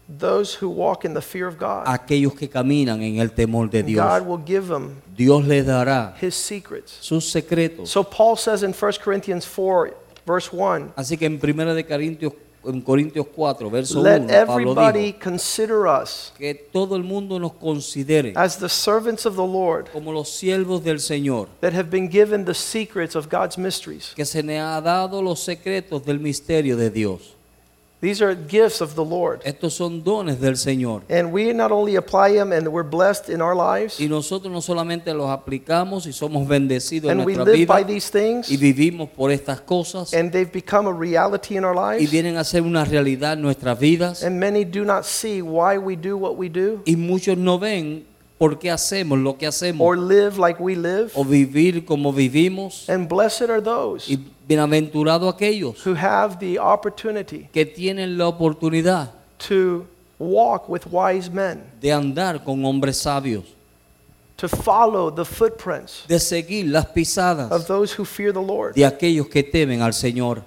Those 0.06 0.54
who 0.60 0.68
walk 0.68 1.04
in 1.06 1.14
the 1.14 1.22
fear 1.22 1.46
of 1.46 1.58
God. 1.58 1.84
aquellos 1.86 2.34
que 2.34 2.48
caminan 2.48 3.02
en 3.02 3.18
el 3.18 3.30
temor 3.32 3.70
de 3.70 3.82
Dios. 3.82 4.04
God 4.04 4.26
will 4.26 4.42
give 4.44 4.68
them 4.68 5.00
Dios 5.16 5.46
les 5.46 5.64
dará 5.64 6.14
his 6.20 6.34
secrets. 6.34 6.98
sus 7.00 7.24
secretos. 7.30 7.88
So 7.88 8.04
Paul 8.04 8.36
says 8.36 8.62
in 8.62 8.74
1 8.74 8.92
Corinthians 9.02 9.46
4, 9.46 9.94
verse 10.26 10.50
1, 10.52 10.92
Así 10.96 11.16
que 11.16 11.26
en 11.26 11.38
primera 11.38 11.72
de 11.72 11.84
Corintios, 11.84 12.34
en 12.66 12.82
Corintios 12.82 13.26
4, 13.34 13.70
verso 13.70 14.00
1, 14.00 14.04
let 14.04 14.46
Pablo 14.46 14.72
everybody 14.72 15.12
dijo 15.12 15.20
consider 15.20 15.86
us 15.86 16.32
que 16.36 16.54
todo 16.54 16.96
el 16.96 17.02
mundo 17.02 17.38
nos 17.38 17.52
considere 17.54 18.32
as 18.36 18.58
the 18.58 18.68
servants 18.68 19.24
of 19.24 19.36
the 19.36 19.46
Lord 19.46 19.90
como 19.90 20.12
los 20.12 20.28
siervos 20.30 20.82
del 20.84 21.00
Señor, 21.00 21.48
that 21.60 21.72
have 21.72 21.90
been 21.90 22.10
given 22.10 22.44
the 22.44 22.54
secrets 22.54 23.14
of 23.14 23.28
God's 23.30 23.56
mysteries. 23.56 24.12
que 24.14 24.24
se 24.26 24.42
nos 24.42 24.56
ha 24.56 24.80
dado 24.82 25.22
los 25.22 25.40
secretos 25.40 26.04
del 26.04 26.20
misterio 26.20 26.76
de 26.76 26.90
Dios. 26.90 27.36
These 28.04 28.20
are 28.20 28.34
gifts 28.34 28.82
of 28.82 28.94
the 28.96 29.04
Lord. 29.04 29.40
Estos 29.44 29.72
son 29.72 30.04
dones 30.04 30.38
del 30.38 30.58
Señor. 30.58 31.04
And 31.08 31.32
we 31.32 31.54
not 31.54 31.72
only 31.72 31.96
apply 31.96 32.34
them 32.34 32.52
and 32.52 32.68
we're 32.68 32.86
blessed 32.86 33.30
in 33.30 33.40
our 33.40 33.56
lives, 33.56 33.98
Y 33.98 34.08
nosotros 34.08 34.52
no 34.52 34.60
solamente 34.60 35.14
los 35.14 35.30
aplicamos 35.30 36.06
y 36.06 36.12
somos 36.12 36.46
bendecidos 36.46 37.10
en 37.10 37.20
and 37.20 37.26
we 37.26 37.34
nuestra 37.34 37.54
live 37.54 37.66
by 37.66 37.82
vida 37.82 37.94
these 37.94 38.10
things, 38.10 38.50
y 38.50 38.58
vivimos 38.58 39.08
por 39.08 39.30
estas 39.30 39.62
cosas 39.62 40.12
and 40.12 40.30
they've 40.32 40.52
become 40.52 40.86
a 40.86 40.92
reality 40.92 41.56
in 41.56 41.64
our 41.64 41.74
y 41.74 42.00
lives, 42.00 42.10
vienen 42.10 42.36
a 42.36 42.44
ser 42.44 42.60
una 42.60 42.84
realidad 42.84 43.32
en 43.32 43.40
nuestras 43.40 43.78
vidas 43.78 44.22
and 44.22 44.38
many 44.38 44.66
do 44.66 44.84
not 44.84 45.04
see 45.04 45.40
why 45.40 45.78
we 45.78 45.96
do 45.96 46.18
what 46.18 46.36
we 46.36 46.50
do 46.50 46.82
y 46.84 46.96
muchos 46.96 47.38
no 47.38 47.58
ven 47.58 48.04
por 48.36 48.58
qué 48.58 48.70
hacemos 48.70 49.18
lo 49.18 49.38
que 49.38 49.46
hacemos 49.46 49.80
or 49.80 49.96
live 49.96 50.38
like 50.38 50.62
we 50.62 50.76
live. 50.76 51.10
o 51.14 51.24
vivir 51.24 51.86
como 51.86 52.12
vivimos 52.12 52.86
And 52.90 53.08
blessed 53.08 53.48
are 53.48 53.62
those 53.62 54.12
y 54.12 54.18
bienaventurados 54.46 55.32
aquellos 55.32 55.84
who 55.86 55.94
have 55.94 56.38
the 56.38 56.58
opportunity 56.58 57.48
que 57.52 57.64
tienen 57.64 58.16
la 58.18 58.28
oportunidad 58.28 59.10
to 59.38 59.86
walk 60.18 60.68
with 60.68 60.86
wise 60.90 61.30
men, 61.30 61.62
de 61.80 61.88
andar 61.92 62.44
con 62.44 62.64
hombres 62.64 62.98
sabios, 62.98 63.44
to 64.36 64.48
follow 64.48 65.10
the 65.10 65.24
footprints 65.24 66.04
de 66.06 66.18
seguir 66.18 66.66
las 66.66 66.86
of 66.86 66.94
pisadas 66.94 67.66
those 67.66 67.92
who 67.92 68.04
fear 68.04 68.32
the 68.32 68.42
Lord. 68.42 68.74
de 68.74 68.84
aquellos 68.84 69.28
que 69.28 69.42
temen 69.42 69.80
al 69.82 69.92
Señor. 69.92 70.42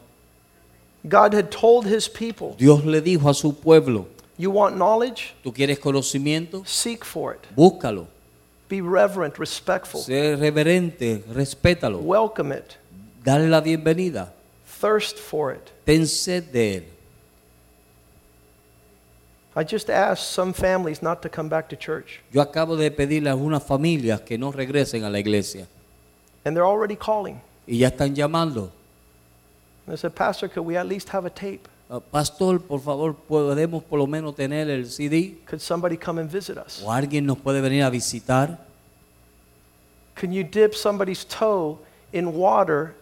God 1.08 1.34
had 1.34 1.50
told 1.50 1.86
his 1.86 2.10
people, 2.10 2.56
Dios 2.58 2.84
le 2.84 3.02
dijo 3.02 3.30
a 3.30 3.34
su 3.34 3.54
pueblo, 3.54 4.08
You 4.38 4.52
want 4.52 4.76
knowledge? 4.76 5.34
¿tú 5.44 5.52
quieres 5.54 5.80
conocimiento? 5.80 6.64
Seek 6.68 7.04
for 7.04 7.34
it. 7.34 7.48
Búscalo. 7.56 8.08
Be 8.70 8.82
reverent, 8.82 9.40
respectful. 9.40 10.02
Sé 10.02 10.36
reverente, 10.36 11.24
respétalo. 11.34 12.02
Welcome 12.02 12.52
it. 12.52 12.78
Dale 13.28 13.50
la 13.50 13.60
bienvenida. 13.60 14.32
Thirst 14.80 15.18
for 15.20 15.52
it. 15.52 15.70
Ten 15.86 16.08
sed 16.08 16.46
de 16.54 16.78
él. 16.78 16.84
I 19.54 19.66
just 19.66 19.90
asked 19.90 20.32
some 20.32 20.54
families 20.54 21.02
not 21.02 21.22
to 21.24 21.30
come 21.30 21.50
back 21.50 21.68
to 21.68 21.76
church, 21.76 22.22
Yo 22.32 22.42
acabo 22.42 22.78
de 22.78 22.90
pedirle 22.90 23.28
a 23.28 23.34
algunas 23.34 23.62
familias 23.64 24.22
que 24.22 24.38
no 24.38 24.50
regresen 24.54 25.04
a 25.04 25.10
la 25.10 25.20
iglesia 25.20 25.68
and 26.46 26.56
they're 26.56 26.66
already 26.66 26.96
calling. 26.96 27.42
y 27.68 27.80
ya 27.80 27.90
están 27.90 28.16
llamando. 28.16 28.72
And 29.86 29.94
they 29.94 29.98
said, 29.98 30.16
Pastor, 30.16 30.48
could 30.48 30.64
we 30.66 30.78
at 30.78 30.88
least 30.88 31.10
have 31.10 31.26
a 31.26 31.30
tape? 31.30 31.68
"Ah, 31.90 32.00
pastor, 32.00 32.60
por 32.60 32.80
favor, 32.80 33.14
podemos 33.14 33.84
por 33.84 34.00
lo 34.00 34.08
menos 34.08 34.36
tener 34.38 34.70
el 34.70 34.86
CD 34.86 35.36
Could 35.46 35.60
somebody 35.60 35.98
come 35.98 36.22
and 36.22 36.30
visit 36.32 36.58
us? 36.58 36.82
o 36.82 36.90
alguien 36.92 37.26
nos 37.26 37.38
puede 37.40 37.60
venir 37.62 37.84
a 37.84 37.90
visitar. 37.90 38.58
Can 40.16 40.32
you 40.32 40.46
dip 40.46 40.74
somebody's 40.76 41.26
toe 41.26 41.78
in 42.14 42.34
water 42.34 42.94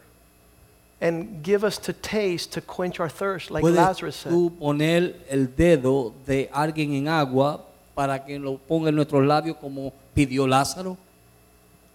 and 1.02 1.44
give 1.44 1.64
us 1.64 1.78
to 1.80 1.94
taste 1.94 2.54
to 2.54 2.62
quench 2.62 3.00
our 3.00 3.10
thirst, 3.10 3.52
like 3.52 3.62
¿Puedes 3.62 3.76
Lazarus 3.76 4.16
said? 4.16 4.32
tú 4.32 4.52
poner 4.58 5.16
el 5.30 5.48
dedo 5.56 6.14
de 6.26 6.50
alguien 6.54 6.94
en 6.94 7.08
agua 7.08 7.62
para 7.94 8.24
que 8.26 8.40
lo 8.40 8.58
ponga 8.58 8.90
en 8.90 8.96
nuestros 8.96 9.24
labios 9.26 9.58
como 9.58 9.92
pidió 10.14 10.48
Lázaro? 10.48 10.98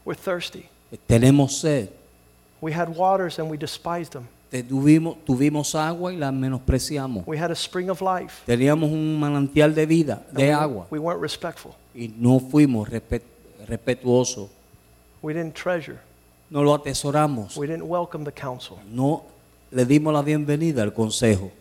We're 0.04 0.14
thirsty. 0.18 0.66
Eh, 0.92 0.98
tenemos 1.06 1.58
sed. 1.60 1.90
We 2.60 2.72
had 2.72 2.88
waters 2.94 3.38
and 3.38 3.50
we 3.50 3.56
despised 3.56 4.12
them. 4.12 4.28
Tuvimos, 4.50 5.16
tuvimos 5.24 5.74
agua 5.76 6.12
y 6.12 6.16
la 6.16 6.32
menospreciamos. 6.32 7.24
We 7.26 7.38
had 7.38 7.50
a 7.52 7.54
spring 7.54 7.88
of 7.88 8.00
life. 8.02 8.42
Teníamos 8.46 8.90
un 8.90 9.18
manantial 9.20 9.72
de 9.74 9.86
vida, 9.86 10.24
and 10.28 10.36
de 10.38 10.44
we, 10.46 10.50
agua, 10.50 10.86
we 10.90 10.98
weren't 10.98 11.20
respectful. 11.22 11.74
y 11.94 12.12
no 12.18 12.40
fuimos 12.40 12.88
respe- 12.90 13.22
respetuosos. 13.68 14.48
We 15.22 15.32
didn't 15.34 15.54
treasure. 15.54 16.00
No 16.50 16.62
lo 16.62 16.74
atesoramos. 16.74 17.56
We 17.56 17.66
didn't 17.66 17.86
welcome 17.86 18.24
the 18.24 18.32
counsel. 18.32 18.78
No 18.90 19.24
le 19.70 19.84
dimos 19.84 20.12
la 20.12 20.22
bienvenida 20.22 20.82
al 20.82 20.92
consejo. 20.92 21.52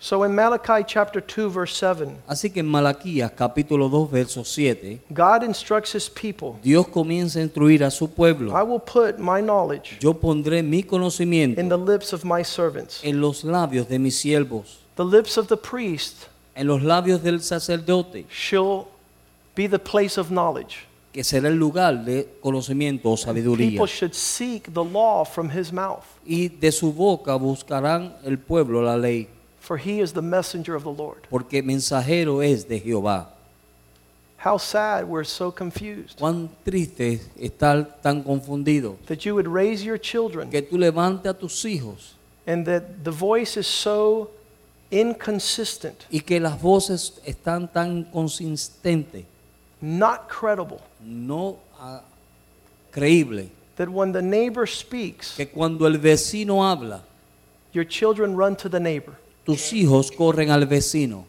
So 0.00 0.22
in 0.24 0.34
Malachi 0.34 0.84
chapter 0.86 1.22
2, 1.22 1.48
verse 1.48 1.74
7, 1.76 2.14
Así 2.28 2.50
que 2.50 2.60
en 2.60 2.66
Malaquías 2.66 3.32
capítulo 3.32 3.88
2, 3.88 4.10
verso 4.10 4.44
7, 4.44 5.00
God 5.10 5.42
instructs 5.42 5.94
his 5.94 6.10
people 6.10 6.58
Dios 6.62 6.86
comienza 6.88 7.38
a 7.38 7.42
instruir 7.42 7.82
a 7.82 7.90
su 7.90 8.08
pueblo. 8.08 8.52
I 8.52 8.62
will 8.62 8.80
put 8.80 9.18
my 9.18 9.40
knowledge 9.40 9.98
Yo 10.00 10.12
pondré 10.12 10.62
mi 10.62 10.82
conocimiento 10.82 11.58
in 11.58 11.70
the 11.70 11.78
lips 11.78 12.12
of 12.12 12.22
my 12.22 12.42
servants, 12.42 13.00
en 13.02 13.18
los 13.18 13.44
labios 13.44 13.88
de 13.88 13.98
mis 13.98 14.18
siervos, 14.18 14.80
the 14.96 15.04
lips 15.04 15.38
of 15.38 15.48
the 15.48 15.56
priest 15.56 16.28
en 16.54 16.66
los 16.66 16.82
labios 16.82 17.22
del 17.22 17.40
sacerdote, 17.40 18.26
shall 18.28 18.88
be 19.54 19.66
the 19.66 19.78
place 19.78 20.18
of 20.18 20.30
knowledge. 20.30 20.86
Que 21.14 21.22
será 21.22 21.46
el 21.48 21.54
lugar 21.54 22.04
de 22.04 22.26
conocimiento 22.40 23.08
o 23.12 23.16
sabiduría. 23.16 23.70
People 23.70 23.86
should 23.86 24.12
seek 24.12 24.64
the 24.74 24.82
law 24.84 25.24
from 25.24 25.48
his 25.48 25.72
mouth, 25.72 26.02
Y 26.26 26.48
de 26.48 26.72
su 26.72 26.92
boca 26.92 27.36
buscarán 27.36 28.16
el 28.24 28.36
pueblo 28.36 28.82
la 28.82 28.96
ley, 28.96 29.28
for 29.60 29.78
he 29.78 30.00
is 30.02 30.12
the 30.12 30.20
messenger 30.20 30.74
of 30.74 30.82
the 30.82 30.90
Lord. 30.92 31.18
porque 31.30 31.62
mensajero 31.62 32.42
es 32.42 32.66
de 32.66 32.80
Jehová. 32.80 33.30
How 34.44 34.58
sad 34.58 35.04
we're 35.06 35.24
so 35.24 35.52
confused 35.52 36.18
Cuán 36.18 36.50
triste 36.64 37.12
es 37.14 37.30
estar 37.40 38.00
tan 38.02 38.22
confundido. 38.24 38.96
that 39.06 39.24
you 39.24 39.34
would 39.34 39.46
raise 39.46 39.84
your 39.84 39.96
children 39.98 40.50
Que 40.50 40.60
tú 40.62 40.76
levantes 40.76 41.30
a 41.30 41.34
tus 41.34 41.64
hijos 41.64 42.16
and 42.46 42.66
that 42.66 43.04
the 43.04 43.12
voice 43.12 43.56
is 43.56 43.66
so 43.68 44.30
inconsistent, 44.90 46.04
y 46.10 46.20
que 46.20 46.40
las 46.40 46.60
voces 46.60 47.20
están 47.24 47.72
tan 47.72 47.98
inconsistentes, 47.98 49.24
not 49.80 50.28
credible, 50.28 50.80
no 51.00 51.58
ah, 51.80 52.00
creíble, 52.92 53.48
that 53.76 53.88
when 53.88 54.12
the 54.12 54.22
neighbor 54.22 54.66
speaks, 54.66 55.34
que 55.36 55.46
cuando 55.46 55.86
el 55.86 55.98
vecino 55.98 56.62
habla, 56.62 57.02
your 57.72 57.84
children 57.84 58.36
run 58.36 58.54
to 58.56 58.68
the 58.68 58.80
neighbor. 58.80 59.14
tus 59.44 59.72
hijos 59.72 60.10
corren 60.10 60.50
al 60.50 60.64
vecino, 60.66 61.24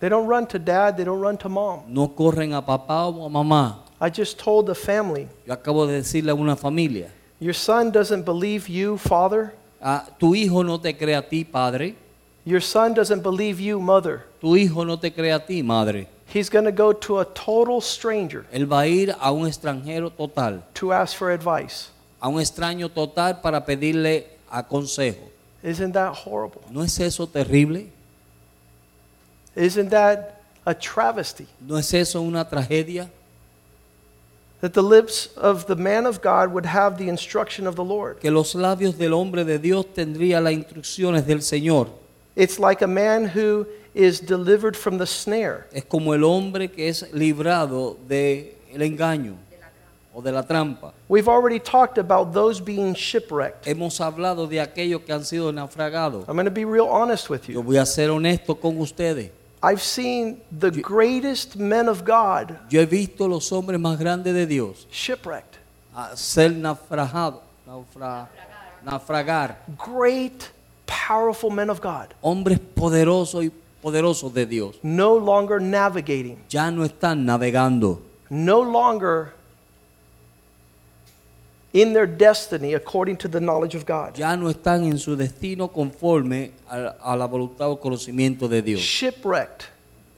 They 0.00 0.08
don't 0.08 0.28
run 0.28 0.46
to 0.48 0.58
dad, 0.60 0.96
they 0.96 1.02
don't 1.04 1.20
run 1.20 1.36
to 1.38 1.48
mom. 1.48 1.82
no 1.88 2.08
corren 2.08 2.52
a 2.54 2.62
papá 2.62 3.06
o 3.12 3.26
a 3.26 3.28
mamá. 3.28 3.78
I 4.00 4.10
just 4.10 4.38
told 4.38 4.66
the 4.66 4.74
family, 4.74 5.26
Yo 5.44 5.54
acabo 5.56 5.86
de 5.88 5.94
decirle 6.00 6.30
a 6.30 6.34
una 6.34 6.54
familia, 6.56 7.10
your 7.40 7.52
son 7.54 7.90
doesn't 7.90 8.24
believe 8.24 8.68
you, 8.68 8.96
father. 8.96 9.52
ah, 9.82 10.06
tu 10.18 10.34
hijo 10.34 10.62
no 10.62 10.78
te 10.78 10.92
cree 10.92 11.14
a 11.16 11.22
ti, 11.22 11.42
padre, 11.44 11.94
Your 12.44 12.60
son 12.62 12.94
doesn't 12.94 13.22
believe 13.22 13.60
you, 13.60 13.80
mother. 13.80 14.24
tu 14.40 14.54
hijo 14.56 14.84
no 14.84 14.96
te 14.96 15.10
cree 15.10 15.32
a 15.32 15.40
ti, 15.44 15.62
madre. 15.62 16.06
He's 16.32 16.50
going 16.50 16.66
to 16.66 16.72
go 16.72 16.92
to 16.92 17.20
a 17.20 17.24
total 17.24 17.80
stranger 17.80 18.44
Él 18.52 18.66
va 18.70 18.80
a 18.80 18.86
ir 18.86 19.14
a 19.18 19.32
un 19.32 19.48
extranjero 19.48 20.10
total, 20.10 20.62
to 20.74 20.92
ask 20.92 21.16
for 21.16 21.30
advice. 21.30 21.90
a 22.20 22.28
un 22.28 22.40
extraño 22.40 22.90
total 22.90 23.40
para 23.40 23.64
pedirle 23.64 24.26
a 24.50 24.62
consejo. 24.62 25.30
Isn't 25.62 25.92
that 25.92 26.12
horrible? 26.14 26.62
¿No 26.70 26.82
es 26.82 26.98
eso 27.00 27.26
terrible? 27.26 27.90
Isn't 29.56 29.90
that 29.90 30.40
a 30.64 30.74
travesty? 30.74 31.46
¿No 31.60 31.76
es 31.76 31.92
eso 31.94 32.20
una 32.20 32.44
tragedia? 32.44 33.08
That 34.60 34.72
the 34.74 34.82
lips 34.82 35.28
of 35.36 35.66
the 35.66 35.76
man 35.76 36.04
of 36.06 36.20
God 36.20 36.52
would 36.52 36.66
have 36.66 36.98
the 36.98 37.08
instruction 37.08 37.66
of 37.66 37.76
the 37.76 37.84
Lord. 37.84 38.20
Que 38.20 38.30
los 38.30 38.54
labios 38.54 38.98
del 38.98 39.14
hombre 39.14 39.44
de 39.44 39.58
Dios 39.58 39.86
tendría 39.94 40.40
las 40.40 40.52
instrucciones 40.52 41.26
del 41.26 41.42
Señor. 41.42 41.88
It's 42.36 42.58
like 42.58 42.82
a 42.82 42.86
man 42.88 43.26
who 43.28 43.66
is 43.94 44.20
delivered 44.20 44.76
from 44.76 44.98
the 44.98 45.06
snare. 45.06 45.66
Es 45.72 45.84
como 45.84 46.12
el 46.14 46.22
hombre 46.24 46.68
que 46.68 46.88
es 46.88 47.10
librado 47.12 47.96
del 48.08 48.54
engaño 48.72 49.34
o 50.14 50.20
de 50.22 50.32
la 50.32 50.42
trampa. 50.42 50.92
We've 51.08 51.28
already 51.28 51.58
talked 51.60 51.98
about 51.98 52.32
those 52.32 52.60
being 52.60 52.94
shipwrecked. 52.94 53.64
Hemos 53.66 53.98
hablado 54.00 54.48
de 54.48 54.60
aquellos 54.60 55.02
que 55.04 55.12
han 55.12 55.24
sido 55.24 55.52
naufragados. 55.52 56.24
I'm 56.28 56.34
going 56.36 56.44
to 56.46 56.50
be 56.50 56.64
real 56.64 56.88
honest 56.88 57.28
with 57.30 57.48
Yo 57.48 57.54
you. 57.54 57.62
voy 57.62 57.76
a 57.78 57.86
ser 57.86 58.10
honesto 58.10 58.54
con 58.60 58.78
ustedes. 58.78 59.30
I've 59.62 59.82
seen 59.82 60.40
the 60.56 60.70
greatest 60.70 61.56
men 61.56 61.88
of 61.88 62.04
God 62.04 62.56
Yo 62.70 62.80
he 62.80 62.86
visto 62.86 63.26
los 63.26 63.50
hombres 63.50 63.80
más 63.80 63.98
grandes 63.98 64.32
de 64.32 64.46
Dios 64.46 64.86
shipwrecked. 64.90 65.56
a 65.94 66.16
ser 66.16 66.50
naufragados, 66.52 67.40
naufra- 67.66 68.28
naufragar. 68.84 69.56
Great, 69.76 70.48
powerful 70.86 71.50
men 71.50 71.70
of 71.70 71.80
God. 71.80 72.14
Hombres 72.22 72.60
poderosos 72.60 73.44
y 73.46 73.52
poderosos 73.82 74.32
de 74.34 74.46
Dios. 74.46 74.76
No 74.82 75.16
longer 75.18 75.60
navigating, 75.60 76.38
Ya 76.48 76.70
no 76.70 76.84
están 76.84 77.24
navegando. 77.24 78.00
no 78.30 78.62
longer 78.62 79.32
in 81.72 81.92
their 81.92 82.06
destiny 82.06 82.74
according 82.74 83.16
to 83.16 83.28
the 83.28 83.40
knowledge 83.40 83.74
of 83.76 83.84
God. 83.84 84.16
Ya 84.16 84.34
no 84.36 84.48
están 84.50 84.84
en 84.84 84.98
su 84.98 85.16
destino 85.16 85.68
conforme 85.68 86.52
a, 86.68 86.94
a 87.02 87.16
la 87.16 87.26
voluntad 87.26 87.68
o 87.70 87.78
conocimiento 87.78 88.48
de 88.48 88.62
Dios. 88.62 88.80
Shipwrecked 88.80 89.66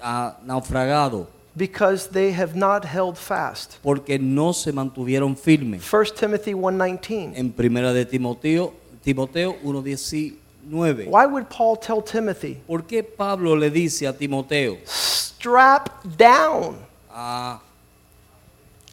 Ah, 0.02 0.38
naufragado 0.46 1.26
because 1.54 2.08
they 2.08 2.32
have 2.32 2.54
not 2.56 2.84
held 2.86 3.16
fast. 3.18 3.74
porque 3.82 4.18
no 4.18 4.52
se 4.54 4.72
mantuvieron 4.72 5.36
firmes. 5.36 5.82
1 5.92 6.14
Timothy 6.18 6.52
1:19. 6.54 7.32
En 7.36 7.52
primera 7.52 7.92
de 7.92 8.06
Timoteo, 8.06 8.72
Timoteo 9.02 9.56
1.19. 9.62 10.36
Why 10.62 11.26
would 11.26 11.48
Paul 11.48 11.76
tell 11.76 12.02
Timothy, 12.02 12.60
¿Por 12.66 12.84
qué 12.84 13.02
Pablo 13.02 13.56
le 13.56 13.70
dice 13.70 14.06
a 14.06 14.12
Timoteo, 14.12 14.78
strap 14.84 16.04
down, 16.04 16.76
ah, 17.10 17.60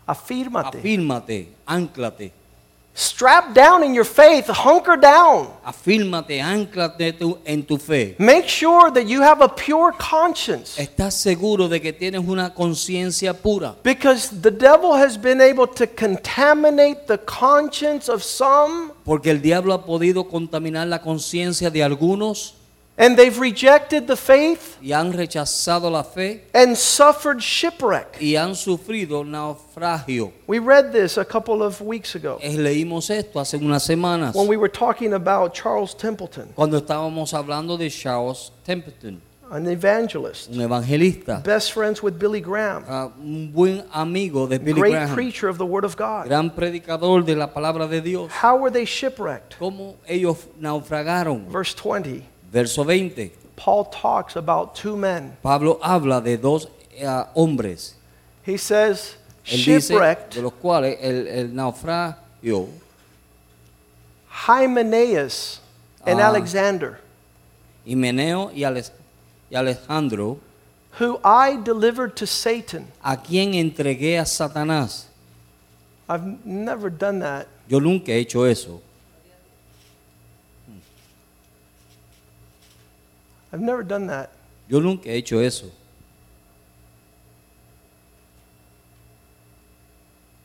afírmate. 0.05 0.77
afírmate, 0.77 1.47
anclate, 1.65 2.31
Strap 2.99 3.53
down 3.53 3.83
in 3.83 3.93
your 3.93 4.03
faith, 4.03 4.47
hunker 4.49 4.97
down. 4.99 5.49
afírmate, 5.63 6.41
anclate 6.41 7.13
tu- 7.19 7.37
en 7.45 7.61
tu 7.63 7.77
fe? 7.77 8.15
Make 8.17 8.47
sure 8.49 8.89
that 8.91 9.05
you 9.07 9.21
have 9.21 9.39
a 9.39 9.47
pure 9.47 9.91
conscience. 9.99 10.79
¿Estás 10.81 11.13
seguro 11.13 11.67
de 11.69 11.79
que 11.79 11.93
tienes 11.93 12.21
una 12.27 12.51
conciencia 12.55 13.35
pura? 13.35 13.75
Because 13.83 14.29
the 14.41 14.49
devil 14.49 14.93
has 14.93 15.15
been 15.15 15.39
able 15.41 15.67
to 15.67 15.85
contaminate 15.85 17.05
the 17.05 17.19
conscience 17.19 18.09
of 18.09 18.23
some, 18.23 18.91
Porque 19.05 19.29
el 19.29 19.43
diablo 19.43 19.73
ha 19.75 19.85
podido 19.85 20.27
contaminar 20.27 20.87
la 20.87 20.99
conciencia 20.99 21.69
de 21.69 21.83
algunos 21.83 22.55
and 22.97 23.15
they've 23.15 23.37
rejected 23.39 24.07
the 24.07 24.15
faith 24.15 24.77
y 24.81 24.91
han 24.91 25.13
rechazado 25.13 25.91
la 25.91 26.03
fe 26.03 26.41
and 26.53 26.75
suffered 26.75 27.39
shipwreck. 27.41 28.17
y 28.19 28.35
han 28.35 28.55
sufrido 28.55 29.23
naufragio. 29.23 30.33
We 30.47 30.59
read 30.59 30.91
this 30.91 31.17
a 31.17 31.25
couple 31.25 31.61
of 31.61 31.79
weeks 31.81 32.15
ago 32.15 32.39
Leímos 32.43 33.09
esto 33.09 33.39
hace 33.39 33.57
unas 33.57 33.83
semanas 33.83 34.33
when 34.35 34.47
we 34.47 34.57
were 34.57 34.69
talking 34.71 35.13
about 35.13 35.53
Charles 35.53 35.93
Templeton, 35.95 36.49
cuando 36.55 36.79
estábamos 36.79 37.33
hablando 37.33 37.77
de 37.77 37.89
Charles 37.89 38.51
Templeton, 38.65 39.21
an 39.49 39.67
evangelist, 39.67 40.49
un 40.49 40.59
evangelista, 40.61 41.41
best 41.43 41.71
friends 41.71 42.01
with 42.01 42.17
Billy 42.19 42.41
Graham, 42.41 42.83
ah, 42.87 43.11
un 43.19 43.51
buen 43.53 43.83
amigo 43.93 44.47
de 44.47 44.59
Billy 44.59 44.79
great 44.79 44.91
Graham, 44.91 45.13
preacher 45.15 45.47
of 45.47 45.57
the 45.57 45.65
Word 45.65 45.85
of 45.85 45.95
God. 45.95 46.27
gran 46.27 46.49
predicador 46.49 47.23
de 47.23 47.35
la 47.35 47.47
palabra 47.47 47.87
de 47.87 48.01
Dios. 48.01 48.31
How 48.31 48.57
were 48.57 48.71
they 48.71 48.85
shipwrecked? 48.85 49.57
¿Cómo 49.59 49.95
ellos 50.07 50.47
naufragaron? 50.59 51.47
Verse 51.49 51.73
20, 51.73 52.25
Verso 52.51 52.83
20. 52.83 53.31
Paul 53.55 53.85
talks 53.85 54.35
about 54.35 54.75
two 54.75 54.95
men. 54.95 55.35
Pablo 55.43 55.79
habla 55.81 56.21
de 56.21 56.37
dos 56.37 56.67
eh, 56.97 57.05
hombres. 57.35 57.95
He 58.43 58.57
says, 58.57 59.15
Él 59.45 59.63
dice 59.65 59.89
shipwrecked, 59.89 60.35
de 60.35 60.41
los 60.41 60.53
cuales 60.53 60.97
el, 61.01 61.27
el 61.27 61.47
naufragio, 61.55 62.67
Hymenaeus 64.47 65.59
and 66.05 66.19
Ah. 66.19 66.27
Alexander, 66.29 66.99
Himeneo 67.85 68.51
y, 68.53 68.63
Alex- 68.63 68.91
y 69.49 69.55
Alejandro, 69.55 70.39
who 70.99 71.19
I 71.23 71.57
delivered 71.63 72.15
to 72.17 72.25
Satan. 72.27 72.87
a 73.03 73.17
quien 73.17 73.53
entregué 73.53 74.17
a 74.19 74.25
Satanás. 74.25 75.07
I've 76.09 76.45
never 76.45 76.89
done 76.89 77.19
that. 77.19 77.47
Yo 77.67 77.79
nunca 77.79 78.11
he 78.13 78.19
hecho 78.19 78.45
eso. 78.45 78.81
I've 83.57 83.63
never 83.63 83.81
done 83.81 84.05
that. 84.05 84.29
Yo 84.69 84.79
nunca 84.79 85.09
he 85.09 85.15
hecho 85.15 85.39
eso. 85.39 85.71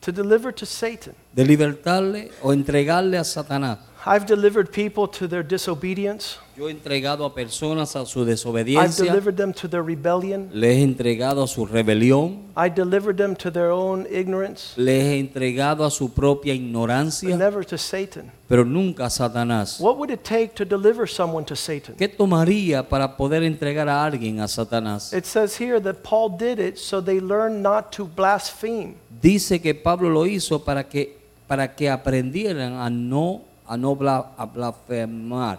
To 0.00 0.10
deliver 0.10 0.50
to 0.50 0.64
Satan. 0.64 1.14
De 1.34 1.44
libertarle 1.44 2.30
o 2.42 2.54
entregarle 2.54 3.18
a 3.18 3.24
Satanás. 3.24 3.78
I've 4.04 4.26
delivered 4.26 4.72
people 4.72 5.06
to 5.06 5.28
their 5.28 5.44
disobedience. 5.44 6.38
Yo 6.56 6.66
he 6.66 6.72
entregado 6.72 7.24
a 7.24 7.32
personas 7.32 7.94
a 7.94 8.04
su 8.04 8.20
I've 8.22 8.26
desobediencia. 8.30 9.04
delivered 9.04 9.36
them 9.36 9.52
to 9.54 9.68
their 9.68 9.82
rebellion. 9.82 10.50
Les 10.52 10.76
he 10.78 10.82
entregado 10.82 11.44
a 11.44 11.46
su 11.46 11.64
rebelión. 11.66 12.50
I 12.56 12.68
delivered 12.68 13.16
them 13.16 13.36
to 13.36 13.50
their 13.50 13.70
own 13.70 14.06
ignorance. 14.10 14.74
Les 14.76 15.04
he 15.04 15.18
entregado 15.20 15.84
a 15.84 15.90
su 15.90 16.12
propia 16.12 16.52
But 16.52 16.60
ignorancia. 16.60 17.36
never 17.36 17.64
to 17.64 17.78
Satan. 17.78 18.32
Pero 18.48 18.64
nunca 18.64 19.06
a 19.06 19.10
Satanás. 19.10 19.78
What 19.78 19.96
would 19.98 20.10
it 20.10 20.24
take 20.24 20.54
to 20.56 20.64
deliver 20.64 21.06
someone 21.08 21.44
to 21.46 21.54
Satan? 21.54 21.94
¿Qué 21.94 22.08
tomaría 22.08 22.88
para 22.88 23.16
poder 23.16 23.44
entregar 23.44 23.88
a 23.88 24.04
alguien 24.04 24.40
a 24.40 24.48
Satanás? 24.48 25.12
It 25.12 25.26
says 25.26 25.58
here 25.60 25.80
that 25.80 26.02
Paul 26.02 26.36
did 26.36 26.58
it 26.58 26.76
so 26.76 27.00
they 27.00 27.20
learn 27.20 27.62
not 27.62 27.92
to 27.92 28.04
blaspheme. 28.04 28.96
Dice 29.22 29.62
que 29.62 29.74
Pablo 29.76 30.10
lo 30.10 30.26
hizo 30.26 30.64
para 30.64 30.88
que, 30.88 31.16
para 31.46 31.74
que 31.76 31.88
aprendieran 31.88 32.74
a 32.74 32.90
no, 32.90 33.51
a 33.72 33.76
no 33.76 33.94
blasfemar. 33.96 35.58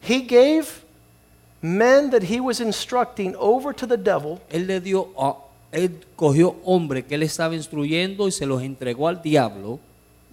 He 0.00 0.20
gave 0.22 0.82
men 1.62 2.10
that 2.10 2.22
he 2.24 2.40
was 2.40 2.60
instructing 2.60 3.34
over 3.38 3.72
to 3.74 3.86
the 3.86 3.96
devil 3.96 4.40
Él 4.50 4.66
le 4.66 4.80
dio, 4.80 5.08
a- 5.18 5.36
él 5.72 5.90
cogió 6.16 6.56
hombre 6.64 7.04
que 7.04 7.14
él 7.16 7.22
estaba 7.22 7.54
instruyendo 7.54 8.28
y 8.28 8.32
se 8.32 8.46
los 8.46 8.62
entregó 8.62 9.08
al 9.08 9.20
diablo 9.22 9.78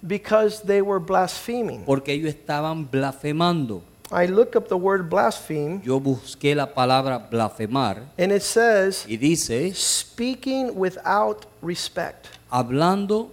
because 0.06 0.62
they 0.62 0.80
were 0.82 0.98
blaspheming. 1.04 1.84
porque 1.84 2.12
ellos 2.12 2.28
estaban 2.34 2.88
blasfemando. 2.90 3.82
I 4.10 4.26
look 4.26 4.54
up 4.56 4.68
the 4.68 4.76
word 4.76 5.08
blaspheme 5.08 5.80
Yo 5.82 5.98
busqué 5.98 6.54
la 6.54 6.66
palabra 6.66 7.18
blasfemar 7.18 8.02
and 8.18 8.30
it 8.30 8.42
says 8.42 9.06
y 9.08 9.16
dice 9.16 9.72
speaking 9.74 10.72
without 10.76 11.46
respect. 11.62 12.26
hablando, 12.50 13.30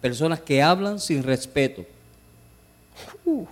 personas 0.00 0.40
que 0.40 0.62
hablan 0.62 1.00
sin 1.00 1.22
respeto. 1.24 1.84
Ooh. 3.26 3.46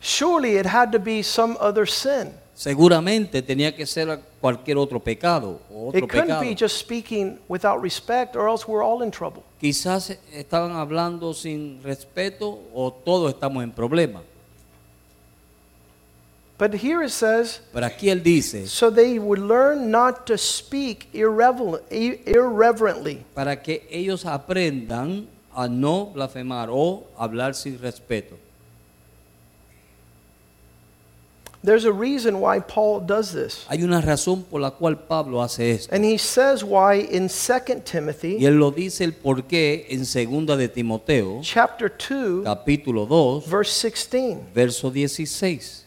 Surely 0.00 0.56
it 0.56 0.66
had 0.66 0.92
to 0.92 0.98
be 0.98 1.22
some 1.22 1.56
other 1.60 1.86
sin. 1.86 2.32
Seguramente 2.54 3.42
tenía 3.42 3.74
que 3.76 3.84
ser 3.84 4.18
cualquier 4.40 4.78
otro 4.78 4.98
pecado 4.98 5.60
o 5.70 5.88
otro 5.88 5.98
It 5.98 6.08
couldn't 6.08 6.26
pecado. 6.28 6.40
be 6.40 6.54
just 6.54 6.78
speaking 6.78 7.38
without 7.48 7.82
respect 7.82 8.34
or 8.34 8.48
else 8.48 8.66
we're 8.66 8.82
all 8.82 9.02
in 9.02 9.10
trouble. 9.10 9.42
Quizás 9.60 10.16
estaban 10.32 10.72
hablando 10.72 11.34
sin 11.34 11.82
respeto 11.82 12.58
o 12.72 12.90
todos 12.92 13.34
estamos 13.34 13.62
en 13.62 13.72
problema. 13.72 14.22
But 16.58 16.72
here 16.72 17.02
it 17.02 17.10
says, 17.10 17.60
Pero 17.70 17.84
aquí 17.84 18.08
él 18.08 18.22
dice, 18.22 18.66
so 18.68 18.90
they 18.90 19.18
would 19.18 19.40
learn 19.40 19.90
not 19.90 20.24
to 20.26 20.38
speak 20.38 21.08
irreverent, 21.12 21.82
irreverently. 21.92 23.26
para 23.34 23.60
que 23.62 23.86
ellos 23.90 24.24
aprendan 24.24 25.28
a 25.56 25.68
no 25.68 26.06
blasfemar 26.06 26.68
o 26.70 27.06
hablar 27.18 27.54
sin 27.54 27.78
respeto. 27.78 28.36
There's 31.64 31.84
a 31.84 31.92
reason 31.92 32.38
why 32.38 32.60
Paul 32.60 33.00
does 33.00 33.32
this. 33.32 33.66
Hay 33.68 33.82
una 33.82 34.00
razón 34.00 34.44
por 34.44 34.60
la 34.60 34.70
cual 34.70 34.98
Pablo 35.08 35.42
hace 35.42 35.72
esto. 35.72 35.92
And 35.92 36.04
he 36.04 36.16
says 36.16 36.62
why 36.62 36.94
in 37.10 37.28
2 37.28 37.82
Timothy 37.84 38.36
Y 38.38 38.44
él 38.46 38.56
lo 38.56 38.70
dice 38.70 39.02
el 39.02 39.12
porqué 39.14 39.86
en 39.88 40.04
segunda 40.04 40.56
de 40.56 40.68
Timoteo, 40.68 41.40
chapter 41.42 41.88
2 41.88 42.44
capítulo 42.44 43.06
2, 43.06 43.50
verse 43.50 43.90
16. 43.90 44.54
verso 44.54 44.90
16. 44.90 45.84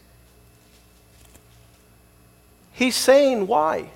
He's 2.74 2.96
saying 2.96 3.46
why? 3.46 3.88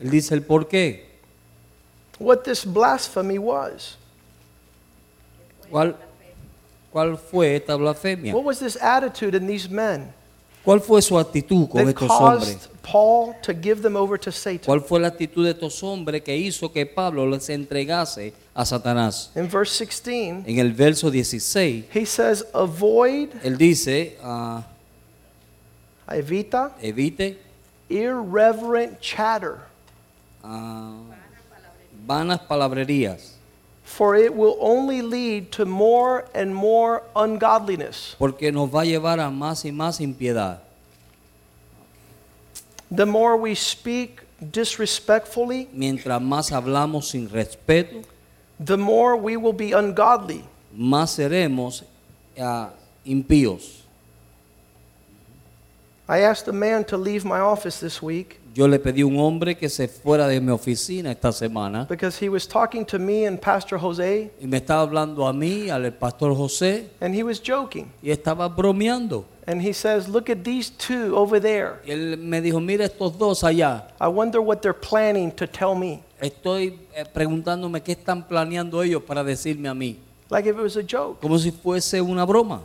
Él 0.00 0.10
dice 0.10 0.32
el 0.32 0.42
porqué. 0.42 1.07
What 2.18 2.44
this 2.44 2.64
blasphemy 2.64 3.38
was. 3.38 3.96
¿Cuál, 5.70 5.96
¿Cuál 6.92 7.18
fue 7.18 7.56
esta 7.56 7.76
blasfemia? 7.76 8.32
What 8.34 8.44
was 8.44 8.58
this 8.58 8.76
attitude 8.76 9.34
in 9.34 9.46
these 9.46 9.68
men 9.68 10.12
¿Cuál 10.68 10.82
fue 10.82 11.00
su 11.00 11.18
actitud 11.18 11.66
con 11.66 11.86
that 11.86 11.94
estos 11.94 12.10
hombres? 12.10 12.68
Paul 12.82 13.34
to 13.40 13.54
give 13.54 13.80
them 13.80 13.96
over 13.96 14.18
to 14.18 14.30
Satan? 14.30 14.66
¿Cuál 14.66 14.82
fue 14.82 15.00
la 15.00 15.08
actitud 15.08 15.44
de 15.44 15.52
estos 15.52 15.82
hombres 15.82 16.22
que 16.22 16.36
hizo 16.36 16.70
que 16.70 16.84
Pablo 16.84 17.26
les 17.26 17.48
entregase 17.48 18.34
a 18.54 18.66
Satanás? 18.66 19.30
In 19.34 19.48
verse 19.48 19.72
16, 19.78 20.44
En 20.46 20.58
el 20.58 20.74
verso 20.74 21.10
16, 21.10 21.86
he 21.94 22.04
says, 22.04 22.44
Avoid, 22.52 23.30
él 23.42 23.56
dice, 23.56 24.18
ah, 24.22 24.62
evita, 26.10 26.74
evite 26.82 27.38
irreverent 27.88 29.00
chatter, 29.00 29.60
ah, 30.44 31.07
vanas 32.08 32.40
palabrerías, 32.48 33.34
for 33.84 34.16
it 34.16 34.34
will 34.34 34.56
only 34.60 35.02
lead 35.02 35.52
to 35.52 35.64
more 35.66 36.24
and 36.34 36.54
more 36.54 37.02
ungodliness. 37.14 38.16
porque 38.18 38.50
nos 38.50 38.70
va 38.70 38.80
a 38.80 38.84
llevar 38.84 39.20
a 39.20 39.30
más 39.30 39.64
y 39.64 39.70
más 39.70 40.00
impiedad. 40.00 40.60
The 42.90 43.04
more 43.04 43.36
we 43.36 43.54
speak 43.54 44.22
disrespectfully, 44.40 45.68
Mientras 45.74 46.20
más 46.22 46.50
hablamos 46.52 47.10
sin 47.10 47.28
respeto, 47.28 48.02
the 48.58 48.78
more 48.78 49.14
we 49.14 49.36
will 49.36 49.52
be 49.52 49.72
ungodly. 49.72 50.42
más 50.74 51.10
seremos 51.16 51.84
ah, 52.40 52.70
impíos. 53.04 53.82
I 56.08 56.20
asked 56.20 56.48
a 56.48 56.52
man 56.52 56.84
to 56.86 56.96
leave 56.96 57.26
my 57.26 57.40
office 57.40 57.80
this 57.80 58.00
week 58.00 58.40
Yo 58.58 58.66
le 58.66 58.80
pedí 58.80 59.02
a 59.02 59.06
un 59.06 59.16
hombre 59.20 59.56
que 59.56 59.68
se 59.68 59.86
fuera 59.86 60.26
de 60.26 60.40
mi 60.40 60.50
oficina 60.50 61.12
esta 61.12 61.30
semana 61.30 61.86
because 61.88 62.18
he 62.20 62.28
was 62.28 62.44
talking 62.44 62.84
to 62.84 62.98
me 62.98 63.24
and 63.24 63.40
Pastor 63.40 63.78
Jose, 63.78 64.32
y 64.40 64.46
me 64.48 64.56
estaba 64.56 64.82
hablando 64.82 65.28
a 65.28 65.32
mí, 65.32 65.70
al 65.70 65.92
pastor 65.92 66.34
José, 66.34 66.88
and 67.00 67.14
he 67.14 67.22
was 67.22 67.40
joking. 67.40 67.86
y 68.02 68.10
estaba 68.10 68.48
bromeando. 68.48 69.24
And 69.46 69.62
he 69.62 69.72
says, 69.72 70.08
Look 70.08 70.28
at 70.28 70.42
these 70.42 70.70
two 70.70 71.14
over 71.14 71.40
there. 71.40 71.76
Y 71.86 71.92
él 71.92 72.18
me 72.18 72.40
dijo, 72.40 72.58
mira 72.60 72.84
estos 72.84 73.16
dos 73.16 73.44
allá. 73.44 73.92
I 74.00 74.08
wonder 74.08 74.40
what 74.40 74.60
they're 74.60 74.74
planning 74.74 75.30
to 75.36 75.46
tell 75.46 75.76
me. 75.76 76.02
Estoy 76.20 76.80
eh, 76.96 77.04
preguntándome 77.04 77.80
qué 77.80 77.92
están 77.92 78.26
planeando 78.26 78.82
ellos 78.82 79.04
para 79.04 79.22
decirme 79.22 79.68
a 79.68 79.74
mí. 79.74 79.98
Like 80.30 80.48
if 80.48 80.56
it 80.56 80.62
was 80.62 80.76
a 80.76 80.82
joke. 80.82 81.20
Como 81.20 81.38
si 81.38 81.52
fuese 81.52 82.02
una 82.02 82.26
broma. 82.26 82.62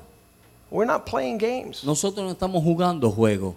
We're 0.71 0.91
not 0.91 1.06
playing 1.06 1.38
games. 1.38 1.84
Nosotros 1.84 2.25
no 2.25 2.32
estamos 2.32 2.63
jugando 2.63 3.12
juegos. 3.12 3.53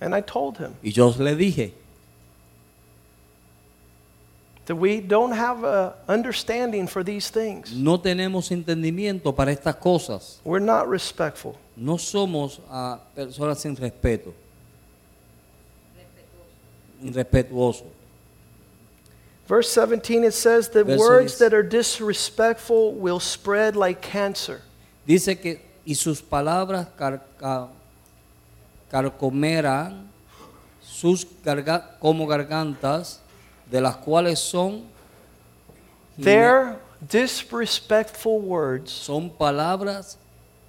And 0.00 0.14
I 0.14 0.20
told 0.20 0.58
him 0.58 0.74
Y 0.82 0.90
yo 0.90 1.08
le 1.08 1.34
dije 1.34 1.72
that 4.66 4.76
we 4.76 5.00
don't 5.00 5.32
have 5.32 5.64
a 5.64 5.94
understanding 6.08 6.86
for 6.86 7.02
these 7.02 7.30
things. 7.30 7.72
no 7.72 7.96
tenemos 7.98 8.50
entendimiento 8.50 9.34
para 9.34 9.50
estas 9.50 9.76
cosas. 9.80 10.38
We're 10.44 10.58
not 10.64 10.86
respectful. 10.88 11.56
No 11.76 11.94
somos 11.96 12.60
ah, 12.70 13.00
personas 13.16 13.58
sin 13.58 13.74
respeto. 13.76 14.32
Irrespetuosos. 17.02 17.86
Verse 19.46 19.70
17 19.70 20.24
it 20.24 20.34
says 20.34 20.68
that 20.70 20.84
Verso 20.84 20.98
words 21.00 21.38
10. 21.38 21.48
that 21.50 21.54
are 21.56 21.62
disrespectful 21.62 22.92
will 22.92 23.20
spread 23.20 23.76
like 23.76 24.02
cancer. 24.02 24.60
Dice 25.06 25.34
que 25.40 25.60
y 25.86 25.94
sus 25.94 26.20
palabras 26.20 26.86
car- 26.98 27.22
ca- 27.38 27.68
carcomerán 28.90 30.08
sus 30.82 31.26
garga- 31.44 31.98
como 32.00 32.26
gargantas, 32.26 33.20
de 33.70 33.80
las 33.80 33.96
cuales 33.96 34.38
son 34.38 34.84
Their 36.20 36.78
disrespectful 37.00 38.40
words 38.40 38.90
son 38.90 39.30
palabras 39.30 40.18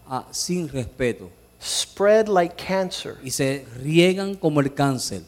ah, 0.07 0.25
sin 0.31 0.67
respeto 0.69 1.29
spread 1.61 2.27
like 2.27 2.55
cancer. 2.55 3.17
y 3.23 3.31
se 3.31 3.65
riegan 3.81 4.35
como 4.35 4.59
el 4.61 4.73
cáncer. 4.73 5.23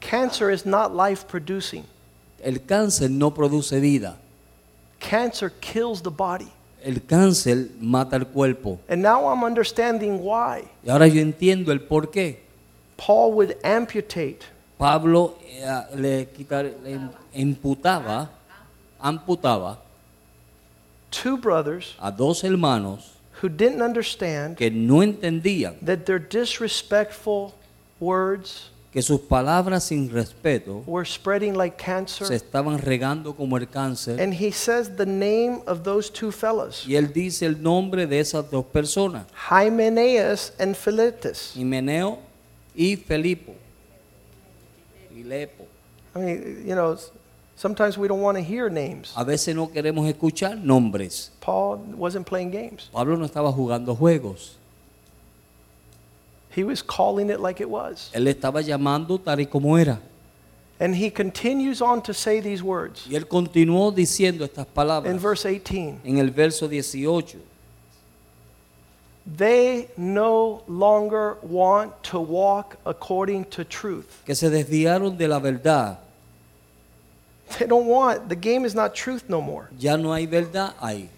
Cancer 0.00 0.50
is 0.50 0.66
not 0.66 0.92
life 0.94 1.24
producing. 1.26 1.84
El 2.42 2.58
cáncer 2.66 3.10
no 3.10 3.30
produce 3.32 3.80
vida. 3.80 4.16
Cancer 5.00 5.50
kills 5.60 6.02
the 6.02 6.10
body. 6.10 6.52
El 6.84 7.00
cáncer 7.06 7.70
mata 7.80 8.16
el 8.16 8.26
cuerpo. 8.26 8.78
And 8.88 9.00
now 9.02 9.26
I'm 9.26 9.42
understanding 9.42 10.18
why 10.22 10.64
Y 10.84 10.90
ahora 10.90 11.06
yo 11.08 11.20
entiendo 11.20 11.72
el 11.72 11.80
por 11.80 12.10
qué. 12.10 12.40
Paul 12.96 13.32
would 13.32 13.56
amputate 13.64 14.40
Pablo 14.78 15.38
eh, 15.48 15.64
le, 15.96 16.26
quitar- 16.26 16.72
le 16.84 16.98
imputaba, 17.34 18.28
amputaba 19.00 19.78
two 21.10 21.36
brothers 21.36 21.94
a 22.00 22.10
dos 22.10 22.42
hermanos 22.44 23.12
who 23.40 23.48
didn't 23.48 23.80
understand 23.82 24.56
que 24.56 24.70
no 24.70 25.00
entendían 25.02 25.74
that 25.84 26.04
their 26.06 26.18
disrespectful 26.18 27.54
words 28.00 28.70
que 28.94 29.02
sus 29.02 29.20
palabras 29.22 29.82
sin 29.82 30.08
respeto 30.08 30.84
were 30.86 31.04
spreading 31.04 31.54
like 31.58 31.76
se 31.76 31.84
cancer. 31.84 32.32
estaban 32.32 32.78
regando 32.78 33.34
como 33.34 33.56
el 33.58 33.68
cáncer. 33.68 34.20
And 34.20 34.32
he 34.32 34.52
says 34.52 34.96
the 34.96 35.04
name 35.04 35.62
of 35.66 35.82
those 35.82 36.08
two 36.08 36.30
fellows, 36.30 36.86
Y 36.86 36.94
él 36.94 37.12
dice 37.12 37.44
el 37.44 37.60
nombre 37.60 38.06
de 38.06 38.20
esas 38.20 38.48
dos 38.48 38.64
personas, 38.66 39.26
Hymenaeus 39.50 40.52
and 40.60 40.76
Philetus. 40.76 41.52
Himeneo 41.56 42.20
y 42.72 42.94
Felipo. 42.94 43.52
Filepo. 45.12 45.66
I 46.14 46.18
mean, 46.20 46.64
you 46.64 46.76
know, 46.76 46.96
sometimes 47.56 47.98
we 47.98 48.06
don't 48.06 48.20
want 48.22 48.38
to 48.38 48.44
hear 48.44 48.70
names. 48.70 49.12
A 49.16 49.24
veces 49.24 49.56
no 49.56 49.68
queremos 49.72 50.06
escuchar 50.08 50.56
nombres. 50.56 51.32
Paul 51.40 51.78
wasn't 51.96 52.26
playing 52.28 52.52
games. 52.52 52.88
Pablo 52.92 53.16
no 53.16 53.24
estaba 53.26 53.52
jugando 53.52 53.96
juegos. 53.96 54.56
He 56.54 56.62
was 56.62 56.82
calling 56.82 57.30
it 57.30 57.40
like 57.40 57.60
it 57.60 57.68
was. 57.68 58.10
Él 58.14 58.28
estaba 58.28 58.62
llamando 58.62 59.18
tal 59.18 59.40
y 59.40 59.46
como 59.46 59.76
era. 59.76 60.00
And 60.80 60.94
he 60.94 61.10
continues 61.10 61.80
on 61.80 62.02
to 62.02 62.12
say 62.12 62.40
these 62.40 62.62
words 62.62 63.06
Y 63.08 63.14
él 63.14 63.26
continuó 63.28 63.92
diciendo 63.92 64.44
estas 64.44 64.66
palabras 64.66 65.12
in 65.12 65.18
verse 65.20 65.44
18. 65.44 66.00
en 66.04 66.18
el 66.18 66.30
verso 66.30 66.68
18. 66.68 67.38
They 69.26 69.88
no 69.96 70.62
longer 70.68 71.38
want 71.42 72.02
to 72.04 72.20
walk 72.20 72.76
according 72.84 73.46
to 73.46 73.64
truth. 73.64 74.22
Que 74.26 74.34
se 74.34 74.50
desviaron 74.50 75.16
de 75.16 75.28
la 75.28 75.38
verdad. 75.40 75.98
They 77.58 77.66
don't 77.66 77.86
want, 77.86 78.28
the 78.28 78.36
game 78.36 78.64
is 78.66 78.74
not 78.74 78.94
truth 78.94 79.24
no 79.28 79.40
more. 79.40 79.68
Ya 79.78 79.96
no 79.96 80.12
hay 80.12 80.26
verdad 80.26 80.74
ahí. 80.80 81.08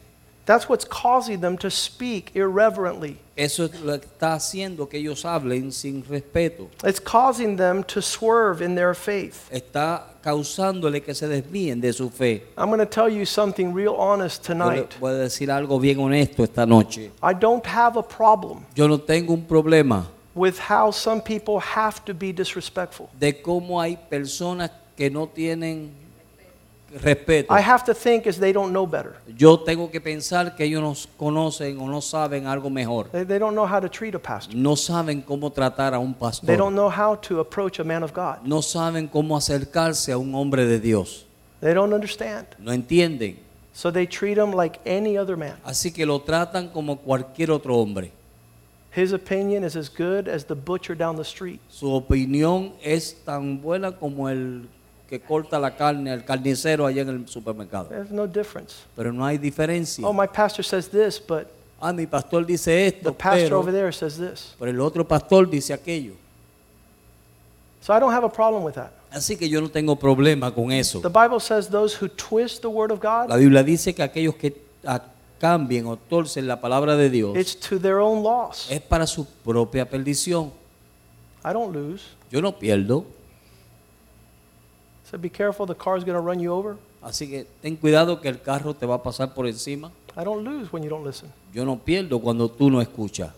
That's 0.47 0.69
what's 0.69 0.85
causing 0.85 1.41
them 1.41 1.59
to 1.59 1.71
speak 1.71 2.31
irreverently. 2.35 3.19
Eso 3.37 3.65
es 3.65 3.81
lo 3.81 3.99
que 3.99 4.07
está 4.07 4.35
haciendo 4.35 4.89
que 4.89 4.99
ellos 4.99 5.25
hablen 5.25 5.73
sin 5.73 6.05
respeto. 6.05 6.69
It's 6.85 7.01
causing 7.01 7.57
them 7.57 7.83
to 7.85 8.01
swerve 8.01 8.63
in 8.63 8.77
their 8.77 8.95
faith. 8.95 9.51
Está 9.51 10.05
causándole 10.23 11.03
que 11.03 11.15
se 11.15 11.27
desvíen 11.27 11.81
de 11.81 11.93
su 11.93 12.09
fe. 12.11 12.45
I'm 12.57 12.69
going 12.69 12.79
to 12.79 12.87
tell 12.87 13.09
you 13.09 13.27
something 13.27 13.75
real 13.75 13.97
honest 13.97 14.45
tonight. 14.45 14.95
voy 15.01 15.15
a 15.15 15.29
decir 15.29 15.51
algo 15.51 15.81
bien 15.81 15.99
honesto 15.99 16.45
esta 16.45 16.65
noche. 16.65 17.11
I 17.21 17.35
don't 17.35 17.67
have 17.67 17.99
a 17.99 18.03
problem 18.03 18.65
Yo 18.77 18.87
no 18.87 18.99
tengo 18.99 19.35
un 19.35 19.45
problema 19.47 20.07
with 20.37 20.59
how 20.59 20.93
some 20.93 21.21
people 21.21 21.59
have 21.59 22.05
to 22.05 22.15
be 22.15 22.33
disrespectful. 22.33 23.11
de 23.19 23.43
cómo 23.43 23.81
hay 23.81 23.99
personas 24.09 24.71
que 24.97 25.11
no 25.11 25.27
tienen 25.27 26.06
respeto. 26.93 27.53
I 27.53 27.61
have 27.61 27.85
to 27.85 27.95
think 27.95 28.27
is 28.27 28.39
they 28.39 28.53
don't 28.53 28.73
know 28.73 28.87
better. 28.87 29.17
Yo 29.37 29.59
tengo 29.59 29.91
que 29.91 30.01
pensar 30.01 30.55
que 30.57 30.65
ellos 30.65 30.83
no 30.83 30.95
conocen 31.19 31.79
o 31.81 31.87
no 31.89 32.01
saben 32.01 32.47
algo 32.47 32.71
mejor. 32.71 33.11
They, 33.11 33.25
they 33.25 33.39
don't 33.39 33.55
know 33.55 33.67
how 33.67 33.81
to 33.81 33.89
treat 33.89 34.15
a 34.15 34.19
pastor. 34.19 34.55
No 34.57 34.77
saben 34.77 35.23
cómo 35.23 35.51
tratar 35.53 35.95
a 35.95 35.99
un 35.99 36.13
They 36.15 36.21
pastor. 36.21 36.57
don't 36.57 36.75
know 36.75 36.89
how 36.91 37.17
to 37.17 37.41
approach 37.41 37.79
a 37.81 37.85
man 37.85 38.03
of 38.03 38.13
God. 38.13 38.39
No 38.45 38.63
saben 38.63 39.09
cómo 39.09 39.37
acercarse 39.37 40.13
a 40.13 40.19
un 40.19 40.35
hombre 40.35 40.65
de 40.67 40.79
Dios. 40.79 41.25
They 41.61 41.75
don't 41.75 41.93
understand. 41.93 42.47
No 42.59 42.73
entienden. 42.73 43.39
So 43.73 43.91
they 43.91 44.07
treat 44.07 44.39
him 44.39 44.53
like 44.53 44.81
any 44.87 45.19
other 45.19 45.37
man. 45.37 45.57
Así 45.65 45.93
que 45.93 46.07
lo 46.07 46.21
tratan 46.21 46.73
como 46.73 46.97
cualquier 46.97 47.51
otro 47.51 47.77
hombre. 47.77 48.13
His 48.95 49.13
opinion 49.13 49.63
is 49.63 49.77
as 49.77 49.91
good 49.91 50.27
as 50.27 50.47
the 50.47 50.55
butcher 50.55 50.95
down 50.97 51.17
the 51.17 51.25
street. 51.25 51.61
Su 51.69 51.93
opinión 51.93 52.73
es 52.83 53.15
tan 53.27 53.61
buena 53.61 53.93
como 53.93 54.29
el 54.31 54.69
que 55.09 55.21
corta 55.21 55.59
la 55.59 55.77
carne, 55.77 56.13
el 56.13 56.25
carnicero 56.25 56.87
allá 56.87 57.03
en 57.03 57.09
el 57.09 57.29
supermercado. 57.29 57.87
There's 57.89 58.11
no 58.11 58.27
difference. 58.27 58.75
Pero 58.97 59.13
no 59.13 59.25
hay 59.25 59.39
diferencia. 59.39 60.07
Oh, 60.07 60.13
my 60.13 60.27
pastor 60.27 60.65
says 60.65 60.89
this, 60.89 61.21
but 61.25 61.47
Ah, 61.79 61.93
mi 61.93 62.07
pastor 62.07 62.45
dice 62.45 62.65
the 62.71 62.87
esto, 62.87 63.13
pastor 63.13 63.43
pero, 63.45 63.59
over 63.59 63.71
there 63.73 63.93
says 63.93 64.17
this. 64.17 64.55
pero 64.59 64.71
el 64.71 64.81
otro 64.81 65.07
pastor 65.07 65.49
dice 65.49 65.75
aquello. 65.75 66.15
So 67.83 67.93
I 67.95 68.01
don't 68.01 68.13
have 68.13 68.25
a 68.25 68.33
problem 68.33 68.65
with 68.65 68.75
that. 68.75 68.93
Así 69.11 69.37
que 69.37 69.49
yo 69.49 69.61
no 69.61 69.69
tengo 69.69 69.95
problema 69.97 70.53
con 70.53 70.73
eso. 70.73 71.01
The 71.01 71.09
Bible 71.09 71.39
says 71.39 71.69
those 71.69 71.95
who 71.95 72.09
twist 72.09 72.63
the 72.63 72.69
word 72.69 72.91
of 72.91 73.03
La 73.05 73.27
God, 73.27 73.39
Biblia 73.39 73.63
dice 73.63 73.95
que 73.95 74.03
aquellos 74.03 74.35
que 74.37 74.57
ah, 74.85 75.03
cambien 75.39 75.87
o 75.87 75.97
torcen 75.97 76.47
la 76.49 76.61
palabra 76.61 76.97
de 76.97 77.11
Dios 77.11 77.37
it's 77.37 77.55
to 77.55 77.79
their 77.79 77.99
own 77.99 78.23
loss. 78.23 78.67
es 78.71 78.81
para 78.81 79.07
su 79.07 79.27
propia 79.45 79.89
perdición. 79.89 80.51
I 81.45 81.53
don't 81.53 81.73
lose. 81.75 82.05
Yo 82.31 82.41
no 82.41 82.59
pierdo. 82.59 83.05
So 85.11 85.19
be 85.19 85.31
careful, 85.31 85.67
the 85.67 85.75
car's 85.75 86.05
going 86.05 86.17
to 86.17 86.21
run 86.21 86.41
you 86.41 86.53
over. 86.53 86.77
Así 87.03 87.29
que 87.29 87.47
ten 87.63 87.77
cuidado 87.77 88.21
que 88.21 88.29
el 88.29 88.41
carro 88.41 88.75
te 88.75 88.87
va 88.87 88.97
a 88.97 89.03
pasar 89.03 89.33
por 89.35 89.47
encima. 89.47 89.93
I 90.17 90.25
don't 90.25 90.43
lose 90.45 90.73
when 90.73 90.83
you 90.83 90.89
don't 90.89 91.05
listen. 91.05 91.31
Yo 91.55 91.65
no 91.65 91.77
pierdo 91.77 92.21
cuando 92.21 92.49
tú 92.49 92.71
no 92.71 92.81
escuchas. 92.81 93.31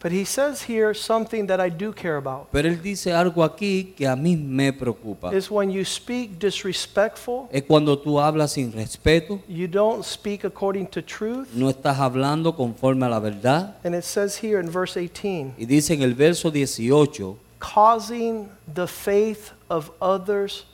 But 0.00 0.12
he 0.12 0.24
says 0.24 0.62
here 0.68 0.94
something 0.94 1.46
that 1.48 1.58
I 1.60 1.70
do 1.70 1.92
care 1.92 2.16
about. 2.18 2.50
Pero 2.52 2.68
él 2.68 2.80
dice 2.80 3.12
algo 3.12 3.42
aquí 3.42 3.94
que 3.96 4.06
a 4.06 4.14
mí 4.14 4.36
me 4.36 4.72
preocupa. 4.72 5.32
Is 5.32 5.50
when 5.50 5.70
you 5.70 5.84
speak 5.84 6.38
disrespectful, 6.38 7.48
Es 7.50 7.62
cuando 7.64 7.98
tú 7.98 8.20
hablas 8.20 8.52
sin 8.52 8.70
respeto, 8.72 9.40
you 9.48 9.66
don't 9.66 10.04
speak 10.04 10.44
according 10.44 10.86
to 10.88 11.02
truth. 11.02 11.48
no 11.52 11.68
estás 11.68 11.98
hablando 11.98 12.54
conforme 12.54 13.06
a 13.06 13.08
la 13.08 13.18
verdad. 13.18 13.76
And 13.82 13.94
it 13.94 14.04
says 14.04 14.36
here 14.40 14.60
in 14.60 14.70
verse 14.70 14.96
18, 14.96 15.54
Y 15.58 15.64
dice 15.64 15.94
en 15.94 16.02
el 16.02 16.14
verso 16.14 16.50
18, 16.50 17.36
causing 17.58 18.48
the 18.72 18.86
faith 18.86 19.50
of 19.68 19.90
others 20.00 20.64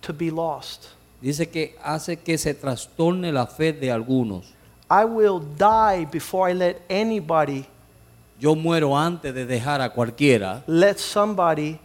to 0.00 0.12
be 0.12 0.30
lost. 0.30 0.86
dice 1.20 1.48
que 1.48 1.76
hace 1.82 2.16
que 2.16 2.38
se 2.38 2.54
trastorne 2.54 3.30
la 3.32 3.46
fe 3.46 3.72
de 3.72 3.90
algunos. 3.92 4.54
I 4.90 5.04
will 5.04 5.38
die 5.40 6.06
before 6.10 6.50
I 6.50 6.54
let 6.54 6.76
anybody 6.88 7.66
Yo 8.40 8.54
muero 8.56 8.96
antes 8.96 9.34
de 9.34 9.44
dejar 9.44 9.80
a 9.82 9.90
cualquiera, 9.92 10.62
let 10.66 10.96
somebody 10.96 11.78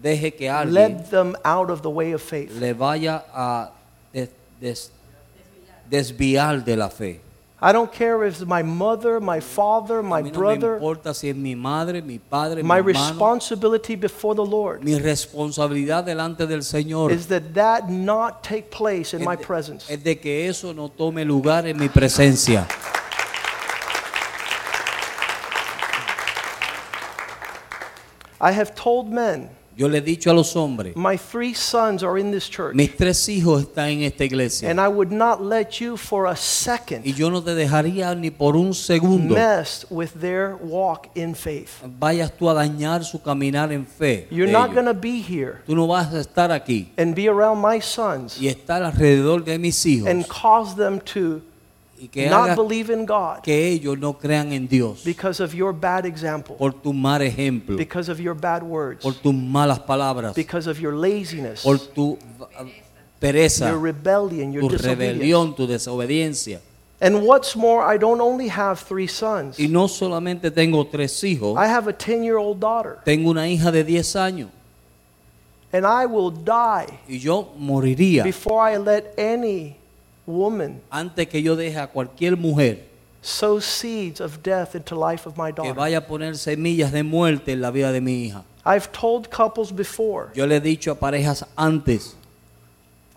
deje 0.00 0.32
que 0.34 0.48
alguien 0.48 0.72
led 0.98 1.10
them 1.10 1.34
out 1.44 1.68
of 1.68 1.82
the 1.82 1.88
way 1.90 2.12
of 2.14 2.22
faith. 2.22 2.50
le 2.60 2.72
vaya 2.74 3.24
a 3.34 3.72
des- 4.12 4.30
des- 4.60 4.90
desviar 5.90 6.64
de 6.64 6.76
la 6.76 6.88
fe. 6.88 7.20
I 7.58 7.72
don't 7.72 7.90
care 7.90 8.22
if 8.24 8.34
it's 8.34 8.44
my 8.46 8.62
mother, 8.62 9.18
my 9.18 9.40
father, 9.40 10.02
my 10.02 10.20
no 10.20 10.30
brother. 10.30 10.78
Si 11.14 11.32
mi 11.32 11.54
madre, 11.54 12.02
mi 12.02 12.18
padre, 12.18 12.62
my 12.62 12.76
hermano. 12.76 13.08
responsibility 13.08 13.96
before 13.96 14.34
the 14.34 14.44
Lord 14.44 14.84
Mi 14.84 14.98
responsabilidad 14.98 16.04
delante 16.04 16.46
del 16.46 16.60
Señor 16.62 17.10
is 17.12 17.28
that 17.28 17.54
that 17.54 17.88
not 17.88 18.42
take 18.42 18.70
place 18.70 19.14
in 19.14 19.22
es 19.22 19.26
my 19.26 19.36
de- 19.36 19.42
presence. 19.42 19.88
es 19.90 20.04
de 20.04 20.18
que 20.20 20.46
eso 20.48 20.74
no 20.74 20.90
tome 20.90 21.24
lugar 21.24 21.66
en 21.66 21.78
mi 21.78 21.88
presencia. 21.88 22.66
I 28.40 28.52
have 28.52 28.74
told 28.74 29.10
men, 29.10 29.48
Yo 29.76 29.88
le 29.88 29.98
he 29.98 30.00
dicho 30.00 30.30
a 30.30 30.32
los 30.32 30.56
hombres, 30.56 30.96
my 30.96 31.18
three 31.18 31.52
sons 31.52 32.02
are 32.02 32.18
in 32.18 32.30
this 32.32 32.48
church, 32.48 32.74
mis 32.74 32.96
tres 32.96 33.28
hijos 33.28 33.62
están 33.62 33.90
en 33.90 34.02
esta 34.04 34.24
iglesia 34.24 34.70
and 34.70 34.80
I 34.80 34.88
would 34.88 35.12
not 35.12 35.42
let 35.42 35.80
you 35.82 35.98
for 35.98 36.28
a 36.28 36.34
second 36.36 37.04
y 37.04 37.12
yo 37.12 37.28
no 37.30 37.42
te 37.42 37.54
dejaría 37.54 38.14
ni 38.14 38.30
por 38.30 38.56
un 38.56 38.72
segundo 38.72 39.34
mess 39.34 39.84
with 39.90 40.12
their 40.18 40.56
walk 40.62 41.08
in 41.14 41.34
faith. 41.34 41.82
vayas 42.00 42.32
tú 42.34 42.48
a 42.48 42.54
dañar 42.54 43.04
su 43.04 43.20
caminar 43.20 43.70
en 43.70 43.84
fe. 43.84 44.26
You're 44.30 44.50
not 44.50 44.70
ellos. 44.70 44.74
going 44.82 44.86
to 44.86 44.98
be 44.98 45.20
here 45.20 45.62
Tú 45.66 45.76
no 45.76 45.86
vas 45.86 46.10
a 46.14 46.20
estar 46.20 46.50
aquí 46.50 46.88
and 46.96 47.14
be 47.14 47.28
around 47.28 47.60
my 47.60 47.78
sons 47.78 48.40
y 48.40 48.48
estar 48.48 48.82
alrededor 48.82 49.44
de 49.44 49.58
mis 49.58 49.84
hijos 49.84 50.08
and 50.08 50.26
cause 50.26 50.74
them 50.76 51.00
to 51.00 51.42
y 51.98 52.08
que, 52.08 52.28
not 52.28 52.50
hagas 52.50 52.56
believe 52.56 52.90
in 52.90 53.06
God. 53.06 53.42
que 53.42 53.68
ellos 53.68 53.98
no 53.98 54.12
crean 54.14 54.52
en 54.52 54.66
Dios. 54.66 55.02
Because 55.04 55.42
of 55.42 55.54
your 55.54 55.72
bad 55.72 56.04
example, 56.04 56.56
por 56.56 56.72
tu 56.72 56.92
mal 56.92 57.22
ejemplo, 57.22 57.76
because 57.76 58.10
of 58.10 58.20
your 58.20 58.34
bad 58.34 58.62
words, 58.62 59.02
por 59.02 59.14
tus 59.14 59.34
malas 59.34 59.78
palabras, 59.80 60.34
because 60.34 60.66
of 60.68 60.78
your 60.78 60.94
laziness, 60.94 61.62
por 61.62 61.78
tu 61.78 62.12
uh, 62.12 62.64
pereza, 63.20 63.70
your 63.70 63.80
rebellion, 63.80 64.52
your 64.52 64.62
tu 64.62 64.76
disobedience. 64.76 65.18
rebelión, 65.18 65.56
tu 65.56 65.66
desobediencia. 65.66 66.60
And 66.98 67.26
what's 67.26 67.54
more, 67.54 67.82
I 67.84 67.98
don't 67.98 68.22
only 68.22 68.48
have 68.48 68.80
three 68.80 69.06
sons. 69.06 69.58
Y 69.58 69.68
no 69.68 69.86
solamente 69.86 70.50
tengo 70.50 70.86
tres 70.86 71.22
hijos, 71.24 71.56
I 71.58 71.66
have 71.66 71.88
a 71.88 71.92
10-year-old 71.92 72.58
daughter, 72.58 72.98
tengo 73.04 73.30
una 73.30 73.48
hija 73.48 73.70
de 73.70 73.84
10 73.84 74.16
años. 74.16 74.48
And 75.72 75.84
I 75.84 76.06
will 76.06 76.30
die 76.30 76.86
y 77.08 77.18
yo 77.18 77.52
moriría 77.58 78.22
before 78.22 78.60
I 78.60 78.78
let 78.78 79.12
any 79.18 79.76
woman 80.26 80.80
antes 80.90 81.26
que 81.28 81.40
yo 81.42 81.54
deje 81.56 81.78
a 81.78 81.86
cualquier 81.86 82.36
mujer 82.36 82.78
sow 83.22 83.60
seeds 83.60 84.20
of 84.20 84.42
death 84.42 84.74
into 84.74 84.94
life 84.94 85.26
of 85.26 85.36
my 85.36 85.50
que 85.52 85.56
daughter. 85.62 85.74
vaya 85.74 85.98
a 85.98 86.06
poner 86.06 86.36
semillas 86.36 86.92
de 86.92 87.02
muerte 87.02 87.52
en 87.52 87.60
la 87.60 87.70
vida 87.70 87.90
de 87.92 88.00
mi 88.00 88.26
hija. 88.26 88.44
I've 88.64 88.90
told 88.92 89.30
couples 89.30 89.72
before, 89.74 90.30
Yo 90.34 90.46
le 90.46 90.56
he 90.56 90.60
dicho 90.60 90.90
a 90.92 90.94
parejas 90.96 91.44
antes, 91.56 92.14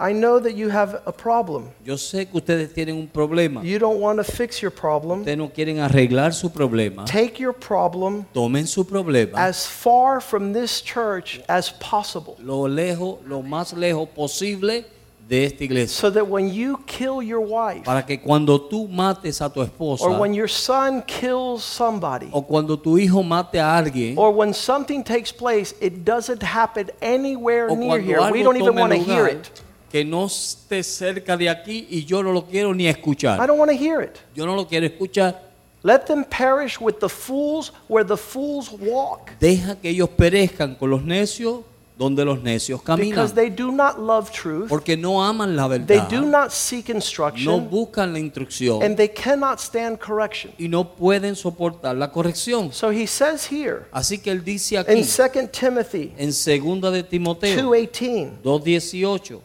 I 0.02 0.14
know 0.14 0.40
that 0.40 0.54
you 0.56 0.70
have 0.70 1.02
a 1.06 1.12
problem. 1.12 1.66
yo 1.84 1.96
sé 1.98 2.26
que 2.30 2.38
ustedes 2.40 2.74
tienen 2.74 2.96
un 2.96 3.08
problema, 3.08 3.62
You 3.64 3.80
don't 3.80 4.00
want 4.00 4.18
to 4.18 4.24
fix 4.24 4.62
your 4.62 4.72
problem. 4.72 5.20
ustedes 5.22 5.38
no 5.38 5.50
quieren 5.50 5.80
arreglar 5.80 6.34
su 6.34 6.50
problema, 6.50 7.06
Take 7.06 7.40
your 7.40 7.54
problem 7.54 8.26
tomen 8.34 8.66
su 8.66 8.86
problema 8.86 9.38
as 9.38 9.68
far 9.68 10.22
from 10.22 10.54
this 10.54 10.82
church 10.82 11.42
as 11.48 11.70
possible. 11.72 12.36
lo 12.40 12.68
lejos, 12.68 13.18
lo 13.28 13.42
más 13.44 13.74
lejos 13.74 14.08
posible 14.10 14.86
de 15.30 15.46
esta 15.46 15.64
iglesia. 15.64 15.96
so 15.96 16.10
that 16.10 16.28
when 16.28 16.52
you 16.52 16.78
kill 16.88 17.22
your 17.22 17.40
wife 17.40 17.84
Para 17.86 18.04
que 18.04 18.18
cuando 18.20 18.60
tú 18.60 18.88
mates 18.88 19.40
a 19.42 19.50
tu 19.50 19.62
esposa 19.62 20.04
or 20.04 20.20
when 20.20 20.34
your 20.34 20.50
son 20.50 21.04
kills 21.04 21.64
somebody 21.64 22.28
o 22.32 22.42
cuando 22.42 22.76
tu 22.76 22.98
hijo 22.98 23.22
mate 23.22 23.60
a 23.60 23.78
alguien 23.78 24.18
or 24.18 24.32
when 24.34 24.52
something 24.54 25.04
takes 25.04 25.32
place, 25.32 25.76
it 25.80 26.04
doesn't 26.04 26.42
happen 26.42 26.90
anywhere 27.02 27.68
near 27.76 28.00
here. 28.00 28.32
We 28.32 28.42
don't 28.42 28.58
even 28.58 28.76
want 28.76 28.92
to 28.92 28.98
hear 29.00 29.28
it. 29.28 29.52
que 29.92 30.04
no 30.04 30.26
esté 30.26 30.84
cerca 30.84 31.38
de 31.38 31.48
aquí 31.50 31.88
y 31.90 32.06
yo 32.06 32.24
no 32.24 32.32
lo 32.32 32.46
quiero 32.46 32.74
ni 32.74 32.86
I 32.86 32.90
escuchar. 32.90 33.38
don't 33.46 33.60
want 33.60 33.72
to 33.72 33.78
hear 33.78 34.02
it. 34.02 34.20
Yo 34.36 34.46
no 34.46 34.56
lo 34.56 34.66
quiero 34.66 34.86
escuchar. 34.88 35.36
Let 35.84 36.08
them 36.08 36.26
perish 36.26 36.80
with 36.82 37.00
the 37.00 37.08
fools 37.08 37.72
where 37.88 38.04
the 38.04 38.18
fools 38.18 38.72
walk. 38.72 39.32
Deja 39.40 39.76
que 39.76 39.92
ellos 39.92 40.10
perezcan 40.10 40.76
con 40.76 40.90
los 40.90 41.04
necios 41.04 41.62
donde 42.00 42.24
los 42.24 42.42
necios 42.42 42.82
caminan. 42.82 43.10
Because 43.10 43.34
they 43.36 43.50
do 43.50 43.74
not 43.74 44.00
love 44.00 44.32
truth, 44.32 44.70
Porque 44.70 44.96
no 44.96 45.22
aman 45.22 45.58
la 45.58 45.68
they 45.68 45.80
verdad. 45.98 46.10
do 46.10 46.22
not 46.26 46.50
seek 46.52 46.88
No 46.88 46.96
instruction, 46.96 47.70
buscan 47.70 48.14
la 48.14 48.20
instrucción 48.20 48.82
and 48.82 48.96
they 48.96 49.10
cannot 49.10 49.60
stand 49.60 50.00
correction. 50.00 50.54
y 50.58 50.70
no 50.70 50.96
pueden 50.96 51.36
soportar 51.36 51.98
la 51.98 52.10
corrección. 52.10 52.72
So 52.72 52.90
he 52.92 53.06
says 53.06 53.46
here 53.52 53.88
Así 53.92 54.18
que 54.18 54.32
él 54.32 54.46
dice 54.46 54.76
in 54.76 54.82
aquí 54.82 55.02
2 55.04 55.52
Timothy 55.52 56.14
en 56.18 56.32
segunda 56.32 56.90
de 56.90 57.04
Timoteo 57.04 57.54
2:18, 57.70 58.42
2:18 58.44 59.42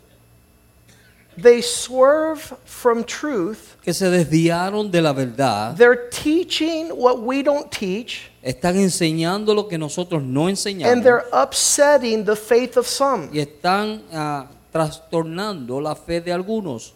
they 1.41 1.61
swerve 1.63 2.41
from 2.65 3.05
truth. 3.05 3.77
que 3.83 3.93
se 3.93 4.09
desviaron 4.11 4.91
de 4.91 5.01
la 5.03 5.13
verdad, 5.13 5.77
They're 5.77 6.09
teaching 6.11 6.89
what 6.91 7.21
we 7.21 7.43
don't 7.43 7.71
teach, 7.71 8.31
están 8.43 8.77
enseñando 8.77 9.55
lo 9.55 9.67
que 9.69 9.79
nosotros 9.79 10.23
no 10.23 10.49
enseñamos. 10.49 10.93
and 10.93 11.03
they're 11.03 11.27
upsetting 11.33 12.25
the 12.25 12.37
faith 12.37 12.77
of 12.77 12.87
some. 12.87 13.29
y 13.33 13.41
están 13.41 14.03
ah, 14.13 14.47
trastornando 14.73 15.81
la 15.81 15.95
fe 15.95 16.21
de 16.21 16.33
algunos. 16.33 16.93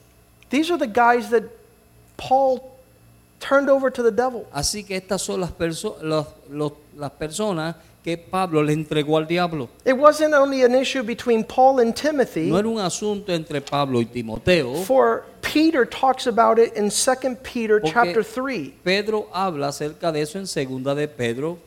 These 0.51 0.71
are 0.71 0.79
the 0.79 0.87
guys 0.87 1.29
that 1.31 1.45
Paul 2.17 2.77
turned 3.41 3.69
over 3.71 3.91
to 3.91 4.03
the 4.03 4.11
devil. 4.11 4.47
Así 4.53 4.83
que 4.85 4.97
estas 4.97 5.21
son 5.23 5.41
las, 5.41 5.51
perso- 5.53 5.97
los- 6.03 6.73
las 6.97 7.11
personas 7.13 7.77
que 8.09 8.17
Pablo 8.17 8.63
le 8.63 8.73
entregó 8.73 9.19
al 9.19 9.27
diablo. 9.27 9.69
It 9.85 9.93
wasn't 9.93 10.33
only 10.33 10.63
an 10.63 10.75
issue 10.75 11.03
between 11.03 11.45
Paul 11.45 11.81
and 11.81 11.95
Timothy, 11.95 12.49
No 12.51 12.57
era 12.57 12.67
un 12.67 12.79
asunto 12.79 13.35
entre 13.35 13.61
Pablo 13.61 14.01
y 14.01 14.07
Timoteo. 14.07 14.83
for 14.85 15.27
Peter 15.43 15.85
talks 15.85 16.27
about 16.27 16.59
it 16.59 16.73
in 16.75 16.89
2 16.89 17.37
Peter 17.43 17.81
chapter 17.85 18.23
3, 18.23 18.73
Pedro 18.83 19.29
habla 19.31 19.69
acerca 19.69 20.11
de 20.11 20.23
eso 20.23 20.39
en 20.39 20.47
segunda 20.47 20.95
de 20.95 21.07
Pedro 21.07 21.59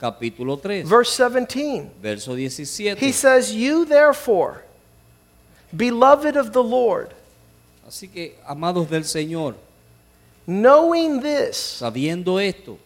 capítulo 0.00 0.58
3, 0.58 0.88
verse 0.88 1.14
17. 1.14 1.90
verso 2.00 2.34
17. 2.34 2.98
He 2.98 3.12
says, 3.12 3.54
You 3.54 3.84
therefore, 3.84 4.62
beloved 5.76 6.36
of 6.38 6.52
the 6.54 6.62
Lord, 6.64 7.12
Así 7.86 8.08
que, 8.08 8.38
amados 8.48 8.88
del 8.88 9.04
Señor, 9.04 9.54
knowing 10.46 11.20
this, 11.20 11.56
sabiendo 11.80 12.40
esto, 12.40 12.78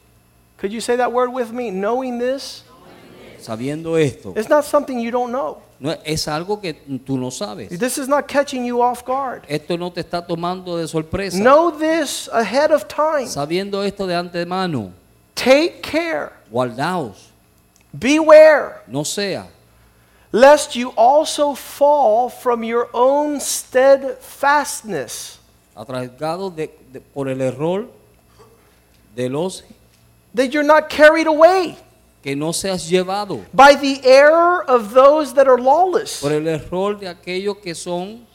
could 0.57 0.73
you 0.73 0.81
say 0.81 0.97
that 0.97 1.13
word 1.13 1.33
with 1.33 1.53
me? 1.53 1.71
Knowing 1.71 2.19
this? 2.19 2.65
Sabiendo 3.41 3.97
esto, 3.99 4.33
It's 4.37 4.49
not 4.49 4.65
something 4.65 4.99
you 5.01 5.11
don't 5.11 5.31
know. 5.31 5.59
no, 5.79 5.93
es 6.05 6.27
algo 6.29 6.61
que 6.61 6.75
tú 7.05 7.17
no 7.19 7.31
sabes. 7.31 7.71
This 7.79 7.99
is 7.99 8.07
not 8.09 8.27
catching 8.29 8.65
you 8.65 8.81
off 8.83 9.05
guard. 9.05 9.45
Esto 9.49 9.77
no 9.77 9.91
te 9.91 10.01
está 10.03 10.27
tomando 10.27 10.77
de 10.77 10.87
sorpresa. 10.87 11.39
Know 11.39 11.71
this 11.71 12.29
ahead 12.33 12.71
of 12.71 12.87
time. 12.89 13.27
Sabiendo 13.27 13.83
esto 13.85 14.07
de 14.07 14.15
antemano, 14.15 14.93
Take 15.35 15.81
care. 15.83 16.33
guardaos, 16.51 17.31
Beware, 17.93 18.83
no 18.87 19.03
sea, 19.05 19.47
lest 20.33 20.77
you 20.77 20.93
also 20.97 21.55
fall 21.55 22.29
from 22.31 22.63
your 22.63 22.89
own 22.93 23.41
steadfastness. 23.41 25.39
atragados 25.75 26.55
de- 26.55 26.71
de- 26.93 27.01
por 27.01 27.29
el 27.29 27.41
error 27.41 27.87
de 29.17 29.29
los 29.29 29.63
that 30.35 30.53
you're 30.53 30.67
not 30.67 30.89
carried 30.91 31.27
away 31.27 31.77
que 32.23 32.37
no 32.37 32.53
seas 32.53 32.89
llevado, 32.89 33.41
by 33.53 33.75
the 33.77 34.01
error 34.05 34.63
of 34.69 34.93
those 34.93 35.33
that 35.35 35.49
are 35.49 35.61
lawless. 35.61 36.21
por 36.21 36.33
el 36.33 36.47
error 36.47 36.99
de 36.99 37.09
aquellos 37.09 37.57
que 37.63 37.75
son 37.75 38.27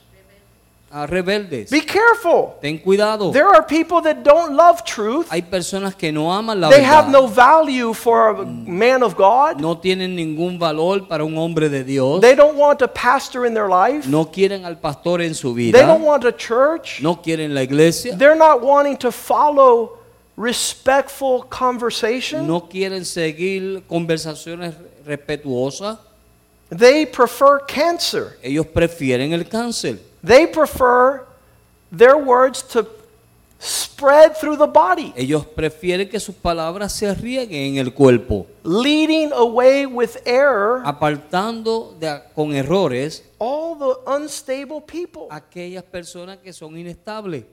ah, 0.91 1.05
rebeldes. 1.05 1.69
Be 1.69 1.81
careful. 1.81 2.55
Ten 2.61 2.79
cuidado. 2.79 3.31
There 3.31 3.47
are 3.47 3.61
people 3.61 4.01
that 4.01 4.23
don't 4.23 4.55
love 4.55 4.83
truth. 4.85 5.27
Hay 5.29 5.43
personas 5.43 5.95
que 5.95 6.11
no 6.11 6.31
aman 6.31 6.59
la 6.59 6.69
They 6.69 6.83
have 6.83 7.09
no 7.09 7.27
value 7.27 7.93
for 7.93 8.29
a 8.29 8.45
man 8.45 9.03
of 9.03 9.15
God. 9.15 9.59
no 9.59 9.77
tienen 9.77 10.15
ningún 10.15 10.57
valor 10.57 11.07
para 11.07 11.23
un 11.23 11.37
hombre 11.37 11.69
de 11.69 11.83
Dios. 11.83 12.21
They 12.21 12.35
don't 12.35 12.57
want 12.57 12.81
a 12.81 12.87
pastor 12.87 13.45
in 13.45 13.53
their 13.53 13.69
life. 13.69 14.07
no 14.07 14.25
quieren 14.31 14.65
al 14.65 14.77
pastor 14.77 15.21
en 15.21 15.35
su 15.35 15.53
vida. 15.53 15.77
They 15.77 15.85
don't 15.85 16.03
want 16.03 16.23
a 16.25 16.31
church. 16.31 17.01
no 17.01 17.21
quieren 17.21 17.53
la 17.53 17.61
iglesia. 17.61 18.15
They're 18.15 18.35
not 18.35 18.61
wanting 18.61 18.97
to 18.97 19.11
follow 19.11 19.99
respectful 20.37 21.43
conversation. 21.49 22.45
no 22.47 22.67
quieren 22.67 23.05
seguir 23.05 23.83
conversaciones 23.87 24.75
respetuosas. 25.05 25.97
They 26.69 27.05
prefer 27.05 27.59
cancer. 27.67 28.37
Ellos 28.41 28.65
prefieren 28.65 29.31
el 29.33 29.47
cáncer. 29.47 29.99
They 30.23 30.47
prefer 30.47 31.25
their 31.95 32.15
words 32.17 32.63
to 32.69 32.87
spread 33.59 34.35
through 34.35 34.57
the 34.57 34.67
body, 34.67 35.13
Ellos 35.15 35.45
prefieren 35.45 36.09
que 36.09 36.19
sus 36.19 36.35
palabras 36.35 36.91
se 36.91 37.13
rieguen 37.13 37.73
en 37.73 37.77
el 37.77 37.93
cuerpo, 37.93 38.45
leading 38.63 39.31
away 39.31 39.85
with 39.85 40.17
error 40.25 40.81
apartando 40.83 41.95
de- 41.99 42.21
con 42.35 42.53
errores 42.53 43.23
all 43.39 43.75
the 43.77 44.11
unstable 44.11 44.81
people. 44.81 45.27
aquellas 45.31 45.83
personas 45.83 46.37
que 46.39 46.51
son 46.51 46.77
inestables. 46.77 47.45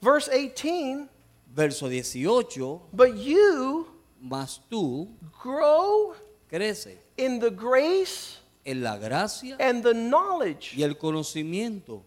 Verse 0.00 0.28
18, 0.30 1.06
Verso 1.52 1.88
18, 1.88 2.80
but 2.92 3.16
you 3.16 3.86
mas 4.20 4.60
tú 4.70 5.08
grow 5.42 6.14
creces 6.48 6.98
in 7.16 7.40
the 7.40 7.50
grace 7.50 8.38
en 8.64 8.82
la 8.82 8.96
gracia 8.98 9.56
and 9.58 9.82
the 9.82 9.94
knowledge. 9.94 10.74
y 10.76 10.82
el 10.82 10.96
conocimiento. 10.96 12.02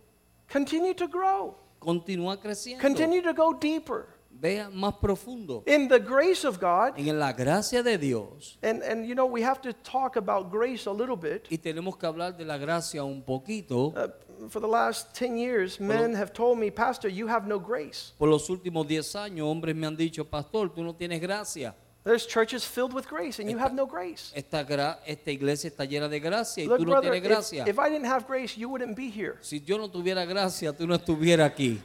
Continue 0.47 0.93
to 0.93 1.07
grow. 1.07 1.55
Continúa 1.79 2.39
creciendo. 2.39 2.81
Continue 2.81 3.21
to 3.21 3.33
go 3.33 3.53
deeper 3.53 4.07
Vea 4.29 4.69
más 4.69 4.95
profundo 4.95 5.63
in 5.67 5.87
the 5.87 5.99
grace 5.99 6.45
of 6.45 6.59
God. 6.59 6.97
en 6.97 7.19
la 7.19 7.31
gracia 7.33 7.81
de 7.83 7.97
Dios. 7.97 8.57
And, 8.61 8.81
and 8.83 9.05
you 9.05 9.15
know, 9.15 9.25
we 9.25 9.41
have 9.41 9.61
to 9.61 9.73
talk 9.73 10.15
about 10.15 10.51
grace 10.51 10.85
a 10.85 10.91
little 10.91 11.15
bit. 11.15 11.47
Y 11.49 11.57
tenemos 11.57 11.97
que 11.97 12.07
hablar 12.07 12.35
de 12.35 12.45
la 12.45 12.57
gracia 12.57 13.03
un 13.03 13.21
poquito. 13.23 13.93
Uh, 13.95 14.09
for 14.49 14.59
the 14.59 14.67
last 14.67 15.13
10 15.15 15.37
years, 15.37 15.79
men 15.79 16.13
have 16.13 16.33
told 16.33 16.57
me, 16.59 16.69
Pastor, 16.71 17.07
you 17.09 17.27
have 17.27 17.47
no 17.47 17.59
grace. 17.59 18.13
Por 18.17 18.27
los 18.29 18.49
últimos 18.49 18.87
10 18.87 19.15
años, 19.15 19.47
hombres 19.47 19.75
me 19.75 19.87
han 19.87 19.95
dicho, 19.95 20.23
pastor, 20.25 20.69
tú 20.73 20.83
no 20.83 20.93
tienes 20.93 21.19
gracia. 21.21 21.75
There's 22.05 22.25
churches 22.27 22.65
filled 22.65 22.93
with 22.93 23.07
grace, 23.07 23.39
and 23.39 23.49
you 23.49 23.57
have 23.57 23.73
no 23.73 23.85
grace. 23.85 24.33
Esta, 24.35 24.65
gra- 24.65 24.99
esta 25.07 25.31
iglesia 25.31 25.69
está 25.69 25.85
llena 25.85 26.09
de 26.09 26.19
gracia 26.19 26.61
y 26.63 26.67
Look, 26.67 26.79
tú 26.79 26.85
no 26.85 26.91
brother, 26.91 27.11
tienes 27.11 27.23
if, 27.23 27.29
gracia. 27.29 27.63
if 27.65 27.79
I 27.79 27.89
didn't 27.89 28.07
have 28.07 28.27
grace, 28.27 28.57
you 28.57 28.67
wouldn't 28.69 28.97
be 28.97 29.09
here. 29.09 29.37
Si 29.39 29.61
yo 29.61 29.77
no 29.77 29.87
tuviera 29.89 30.25
gracia, 30.25 30.73
tú 30.73 30.85
no 30.85 30.95
estuvieras 30.95 31.49
aquí. 31.49 31.81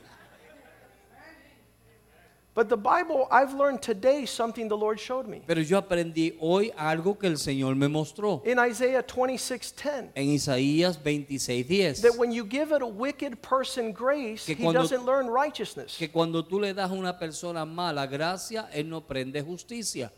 But 2.58 2.68
the 2.68 2.76
Bible, 2.76 3.28
I've 3.30 3.54
learned 3.54 3.82
today 3.82 4.26
something 4.26 4.66
the 4.66 4.76
Lord 4.76 4.98
showed 4.98 5.28
me. 5.28 5.42
Pero 5.46 5.60
yo 5.60 5.80
aprendí 5.80 6.36
hoy 6.40 6.72
algo 6.76 7.16
que 7.16 7.28
el 7.28 7.36
Señor 7.36 7.76
me 7.76 7.86
mostró. 7.86 8.42
In 8.44 8.58
Isaiah 8.58 9.00
26:10, 9.00 10.10
En 10.16 10.28
Isaías 10.30 10.98
26:10. 10.98 12.02
that 12.02 12.16
when 12.18 12.32
you 12.32 12.44
give 12.44 12.72
it 12.72 12.82
a 12.82 12.84
wicked 12.84 13.40
person 13.42 13.92
grace, 13.92 14.44
Que 14.44 14.56
he 14.56 14.72
doesn't 14.72 15.04
learn 15.06 15.28
righteousness. 15.28 15.96
Que 15.96 16.08
cuando 16.08 16.42
tú 16.42 16.58
le 16.60 16.74
das 16.74 16.90
a 16.90 16.94
una 16.94 17.16
persona 17.16 17.64
mala 17.64 18.08
gracia, 18.08 18.68
él 18.74 18.88
no 18.88 19.02
prende 19.02 19.40
justicia. 19.40 20.10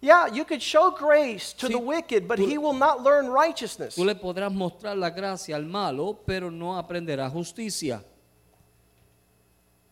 Yeah, 0.00 0.28
you 0.28 0.44
could 0.44 0.62
show 0.62 0.92
grace 0.92 1.52
to 1.54 1.66
Sí, 1.66 1.72
the 1.72 1.78
wicked, 1.78 2.28
but 2.28 2.38
tú- 2.38 2.46
he 2.46 2.56
will 2.56 2.72
not 2.72 3.02
learn 3.02 3.26
righteousness. 3.26 3.96
Tú 3.96 4.04
le 4.04 4.14
podrás 4.14 4.52
mostrar 4.52 4.96
la 4.96 5.10
gracia 5.10 5.56
al 5.56 5.64
malo, 5.64 6.20
pero 6.24 6.50
no 6.50 6.78
aprenderá 6.78 7.28
justicia. 7.28 8.00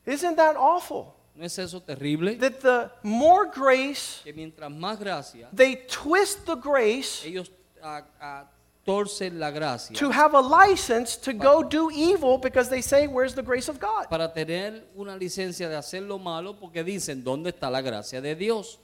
Isn't 0.08 0.36
that 0.36 0.56
awful? 0.56 1.14
¿No 1.36 1.44
es 1.44 1.58
eso 1.58 1.80
terrible? 1.80 2.34
That 2.36 2.60
the 2.60 2.90
more 3.02 3.46
grace, 3.46 4.22
Que 4.24 4.32
mientras 4.32 4.70
más 4.70 4.98
gracia, 4.98 5.48
they 5.52 5.76
twist 5.86 6.46
the 6.46 6.56
grace 6.56 7.24
ellos 7.24 7.50
ah, 7.82 8.44
torcen 8.84 9.38
la 9.38 9.50
gracia 9.50 9.94
to 9.94 10.10
have 10.10 10.34
a 10.34 10.40
license 10.40 11.16
to 11.16 11.32
go 11.34 11.62
do 11.62 11.90
evil 11.92 12.38
because 12.38 12.70
they 12.70 12.80
say, 12.80 13.06
Where's 13.06 13.34
the 13.34 13.42
grace 13.42 13.68
of 13.68 13.78
God? 13.78 14.08
para 14.08 14.32
tener 14.32 14.82
una 14.96 15.14
licencia 15.16 15.68
de 15.68 15.76
hacer 15.76 16.02
lo 16.02 16.18
malo 16.18 16.54
porque 16.54 16.82
dicen, 16.82 17.22
¿dónde 17.22 17.50
está 17.50 17.70
la 17.70 17.82
gracia 17.82 18.20
de 18.20 18.34
Dios? 18.34 18.78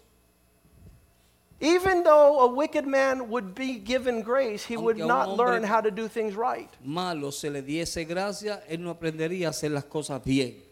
Even 1.61 2.03
though 2.05 2.41
a 2.41 2.47
wicked 2.55 2.87
man 2.87 3.31
would 3.31 3.55
be 3.55 3.79
given 3.79 4.23
grace, 4.23 4.65
he 4.65 4.77
would 4.77 5.01
Aunque 5.01 5.03
a 5.03 5.07
un 5.07 5.09
not 5.09 5.29
hombre- 5.29 5.47
learn 5.47 5.63
how 5.65 5.81
to 5.81 5.91
do 5.91 6.09
things 6.09 6.35
right. 6.35 6.69
Malo 6.85 7.31
se 7.31 7.49
le 7.49 7.63
diese 7.63 8.05
gracia, 8.05 8.63
él 8.69 8.81
no 8.81 8.91
aprendería 8.91 9.47
a 9.47 9.51
hacer 9.51 9.71
las 9.71 9.85
cosas 9.85 10.23
bien. 10.23 10.63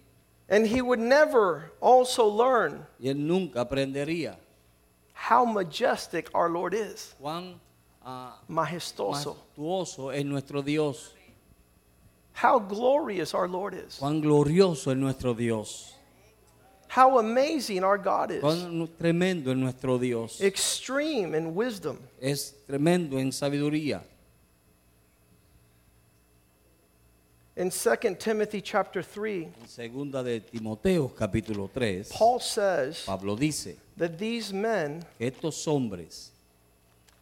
And 0.52 0.66
he 0.66 0.82
would 0.82 1.00
never 1.00 1.72
also 1.80 2.26
learn 2.26 2.86
Y 3.00 3.08
él 3.08 3.16
nunca 3.16 3.62
aprendería 3.62 4.36
how 5.14 5.46
majestic 5.46 6.28
our 6.34 6.50
Lord 6.50 6.74
is. 6.74 7.14
cuán 7.18 7.54
ah, 8.04 8.38
Majestuoso. 8.48 9.36
majestuoso 9.56 10.12
es 10.12 10.24
nuestro 10.26 10.60
Dios. 10.60 11.14
How 12.34 12.58
glorious 12.58 13.32
our 13.32 13.48
Lord 13.48 13.72
is. 13.72 13.98
Cuán 13.98 14.20
glorioso 14.20 14.90
es 14.90 14.98
nuestro 14.98 15.32
Dios. 15.32 15.94
How 16.88 17.18
amazing 17.18 17.82
our 17.82 17.96
God 17.96 18.32
is. 18.32 18.42
Cuán 18.42 18.88
tremendo 18.98 19.50
es 19.50 19.56
nuestro 19.56 19.98
Dios. 19.98 20.38
Extreme 20.42 21.34
in 21.34 21.54
wisdom. 21.54 21.98
Es 22.20 22.54
tremendo 22.66 23.18
en 23.18 23.32
sabiduría. 23.32 24.02
In 27.54 27.70
2 27.70 28.14
Timothy 28.18 28.62
chapter 28.62 29.02
3, 29.02 29.44
En 29.60 29.68
segunda 29.68 30.22
de 30.22 30.40
Timoteo 30.40 31.08
capítulo 31.08 31.68
3, 31.70 32.10
Paul 32.10 32.40
says 32.40 33.04
Pablo 33.04 33.36
dice 33.36 33.76
that 33.98 34.16
these 34.16 34.54
men 34.54 35.04
que 35.18 35.26
estos 35.26 35.62
hombres, 35.66 36.30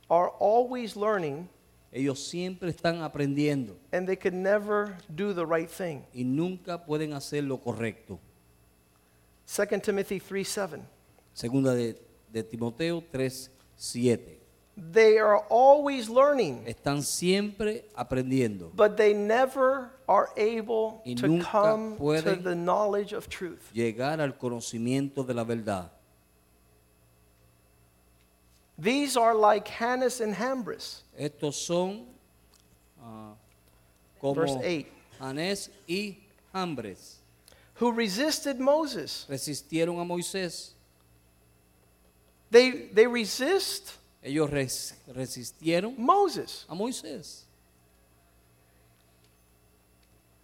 are 0.08 0.28
always 0.38 0.94
learning 0.94 1.48
ellos 1.92 2.20
siempre 2.20 2.70
están 2.70 3.02
aprendiendo 3.02 3.74
and 3.92 4.06
they 4.06 4.14
could 4.14 4.34
never 4.34 4.96
do 5.12 5.32
the 5.34 5.44
right 5.44 5.68
thing. 5.68 6.04
y 6.14 6.22
nunca 6.22 6.78
pueden 6.78 7.12
hacer 7.12 7.42
lo 7.42 7.58
correcto. 7.58 8.20
2 9.46 9.80
Timothy 9.82 10.20
3 10.20 10.46
7. 10.46 10.80
Segunda 11.34 11.74
de, 11.74 11.96
de 12.32 12.44
Timoteo 12.44 13.02
3, 13.10 13.50
7. 13.76 14.39
They 14.76 15.18
are 15.18 15.38
always 15.50 16.08
learning, 16.08 16.64
Están 16.66 17.02
siempre 17.02 17.84
aprendiendo, 17.96 18.70
but 18.74 18.96
they 18.96 19.12
never 19.12 19.90
are 20.08 20.30
able 20.36 21.02
Y 21.04 21.14
to 21.14 21.40
come 21.42 21.96
to 21.98 22.36
the 22.36 22.54
knowledge 22.54 23.12
of 23.12 23.28
truth. 23.28 23.70
llegar 23.74 24.20
al 24.20 24.32
conocimiento 24.32 25.26
de 25.26 25.34
la 25.34 25.44
verdad. 25.44 25.90
These 28.78 29.16
are 29.18 29.34
like 29.34 29.68
Hannes 29.68 30.20
and 30.20 30.34
Hambres. 30.34 31.02
Estos 31.18 31.54
son 31.54 32.06
ah, 33.02 33.34
como 34.18 34.34
Verse 34.34 34.56
8. 34.62 34.86
Anés 35.20 35.68
y 35.86 36.16
Jambres. 36.54 37.16
Who 37.74 37.92
resisted 37.92 38.58
Moses. 38.58 39.26
Resistieron 39.28 40.00
a 40.00 40.04
Moisés. 40.04 40.70
They, 42.50 42.70
they 42.92 43.06
resist 43.06 43.96
Ellos 44.22 44.50
res- 44.50 44.94
resistieron 45.08 45.94
Moses. 45.98 46.66
a 46.68 46.74
Moisés. 46.74 47.44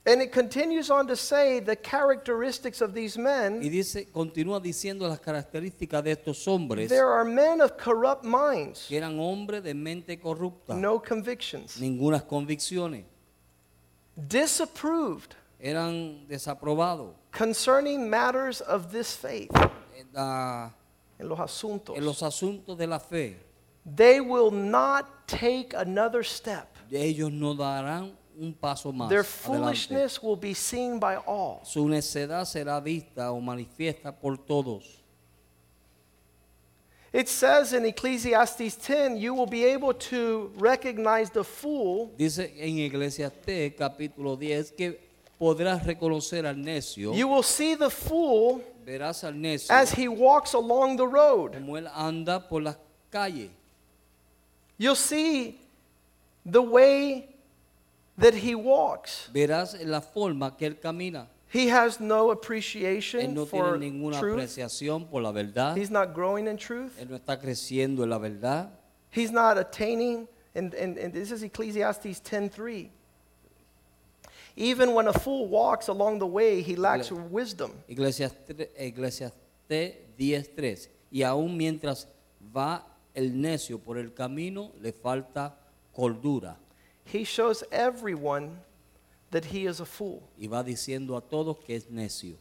And 0.09 0.23
it 0.23 0.31
continues 0.31 0.89
on 0.89 1.09
to 1.09 1.17
say 1.17 1.59
the 1.59 1.75
characteristics 1.75 2.81
of 2.81 2.95
these 2.95 3.17
Y 3.19 3.23
men. 3.23 3.61
dice, 3.61 4.07
continúa 4.13 4.61
diciendo 4.61 5.09
las 5.09 5.19
características 5.19 6.05
de 6.05 6.13
estos 6.13 6.47
hombres 6.47 6.89
There 6.89 7.09
are 7.09 7.25
men 7.25 7.61
of 7.61 7.77
corrupt 7.77 8.23
minds, 8.25 8.87
que 8.89 8.97
eran 8.99 9.19
hombres 9.19 9.65
de 9.65 9.75
mente 9.75 10.17
corrupta, 10.21 10.75
no 10.75 11.01
convictions, 11.01 11.81
ninguna 11.81 12.21
convicciones, 12.25 13.05
disapproved 14.17 15.35
eran 15.59 16.25
desaprobados 16.29 17.13
concerning 17.33 18.09
matters 18.09 18.61
of 18.61 18.93
this 18.93 19.13
faith. 19.17 19.51
la- 20.13 20.71
En 21.19 21.29
los 21.29 21.41
asuntos. 21.41 21.97
en 21.97 22.05
los 22.05 22.23
asuntos 22.23 22.79
de 22.79 22.87
la 22.87 23.01
fe. 23.01 23.37
They 23.95 24.21
will 24.21 24.51
not 24.51 25.29
take 25.29 25.73
another 25.75 26.25
step. 26.25 26.77
Ellos 26.91 27.31
no 27.31 27.55
darán 27.55 28.13
un 28.39 28.53
paso 28.53 28.93
más. 28.93 29.09
Their 29.09 29.25
foolishness 29.25 30.23
will 30.23 30.37
be 30.37 30.55
seen 30.55 30.99
by 30.99 31.17
all. 31.17 31.61
Su 31.65 31.89
necedad 31.89 32.45
será 32.45 32.81
vista 32.83 33.31
o 33.33 33.41
manifiesta 33.41 34.13
por 34.13 34.37
todos. 34.37 35.03
It 37.13 37.29
says 37.29 37.73
in 37.73 37.87
Ecclesiastes 37.87 38.77
10, 38.77 39.17
you 39.17 39.33
will 39.33 39.47
be 39.47 39.65
able 39.65 39.95
to 39.95 40.53
recognize 40.59 41.31
the 41.31 41.45
fool 41.45 42.11
Dice 42.19 42.53
en 42.59 42.77
capítulo 43.73 44.37
10 44.37 44.73
que 44.73 45.01
podrás 45.39 45.87
reconocer 45.87 46.45
al 46.45 46.57
necio, 46.57 47.15
You 47.15 47.29
will 47.29 47.43
see 47.43 47.75
the 47.75 47.89
fool 47.89 48.63
verás 48.85 49.25
al 49.25 49.33
necio 49.35 49.75
as 49.75 49.93
he 49.93 50.09
walks 50.09 50.53
along 50.55 50.97
the 50.97 51.07
road. 51.07 51.53
como 51.55 51.79
él 51.79 51.89
anda 51.95 52.41
por 52.41 52.61
las 52.61 52.77
calles. 53.11 53.51
You'll 54.79 54.95
see 54.95 55.61
the 56.45 56.63
way 56.63 57.29
that 58.19 58.35
he 58.35 58.55
walks. 58.55 59.29
Verás 59.33 59.75
la 59.85 60.01
forma 60.01 60.57
que 60.57 60.67
él 60.69 60.77
camina. 60.81 61.27
He 61.49 61.69
has 61.69 62.01
no 62.01 62.31
appreciation 62.33 63.21
Él 63.21 63.35
no 63.35 63.47
for 63.47 63.79
tiene 63.79 63.91
ninguna 63.91 64.19
truth. 64.19 64.39
apreciación 64.41 65.09
por 65.09 65.23
la 65.23 65.33
verdad. 65.33 65.77
He's 65.77 65.91
not 65.91 66.13
growing 66.13 66.47
in 66.49 66.57
truth. 66.57 66.99
Él 67.01 67.09
no 67.09 67.17
está 67.17 67.41
creciendo 67.41 68.03
en 68.03 68.11
la 68.11 68.19
verdad. 68.19 68.69
He's 69.11 69.31
not 69.31 69.57
attaining, 69.57 70.29
and, 70.55 70.75
and, 70.75 70.99
and 70.99 71.13
this 71.15 71.31
is 71.31 71.43
Ecclesiastes 71.43 72.21
10.3. 72.21 72.89
Even 74.57 74.95
when 74.95 75.07
a 75.07 75.13
fool 75.13 75.47
walks 75.49 75.89
along 75.89 76.19
the 76.19 76.27
way, 76.27 76.63
he 76.63 76.77
lacks 76.77 77.09
Gle- 77.11 77.29
wisdom. 77.31 77.73
Eclesiastés 77.89 78.69
10.3. 79.69 80.89
Y 81.11 81.23
aún 81.23 81.57
mientras 81.57 82.07
va 82.55 82.83
el 83.17 83.41
necio 83.41 83.79
por 83.79 83.99
el 83.99 84.13
camino, 84.13 84.71
le 84.81 84.93
falta 84.93 85.57
cordura. 85.93 86.57
He 87.05 87.25
shows 87.25 87.65
everyone 87.73 88.59
that 89.31 89.45
he 89.47 89.67
is 89.67 89.81
a 89.81 89.87
fool. 89.87 90.23
Y 90.39 90.47
va 90.47 90.63
diciendo 90.63 91.17
a 91.17 91.21
todos 91.21 91.57
que 91.65 91.75
es 91.75 91.91
necio. 91.91 92.37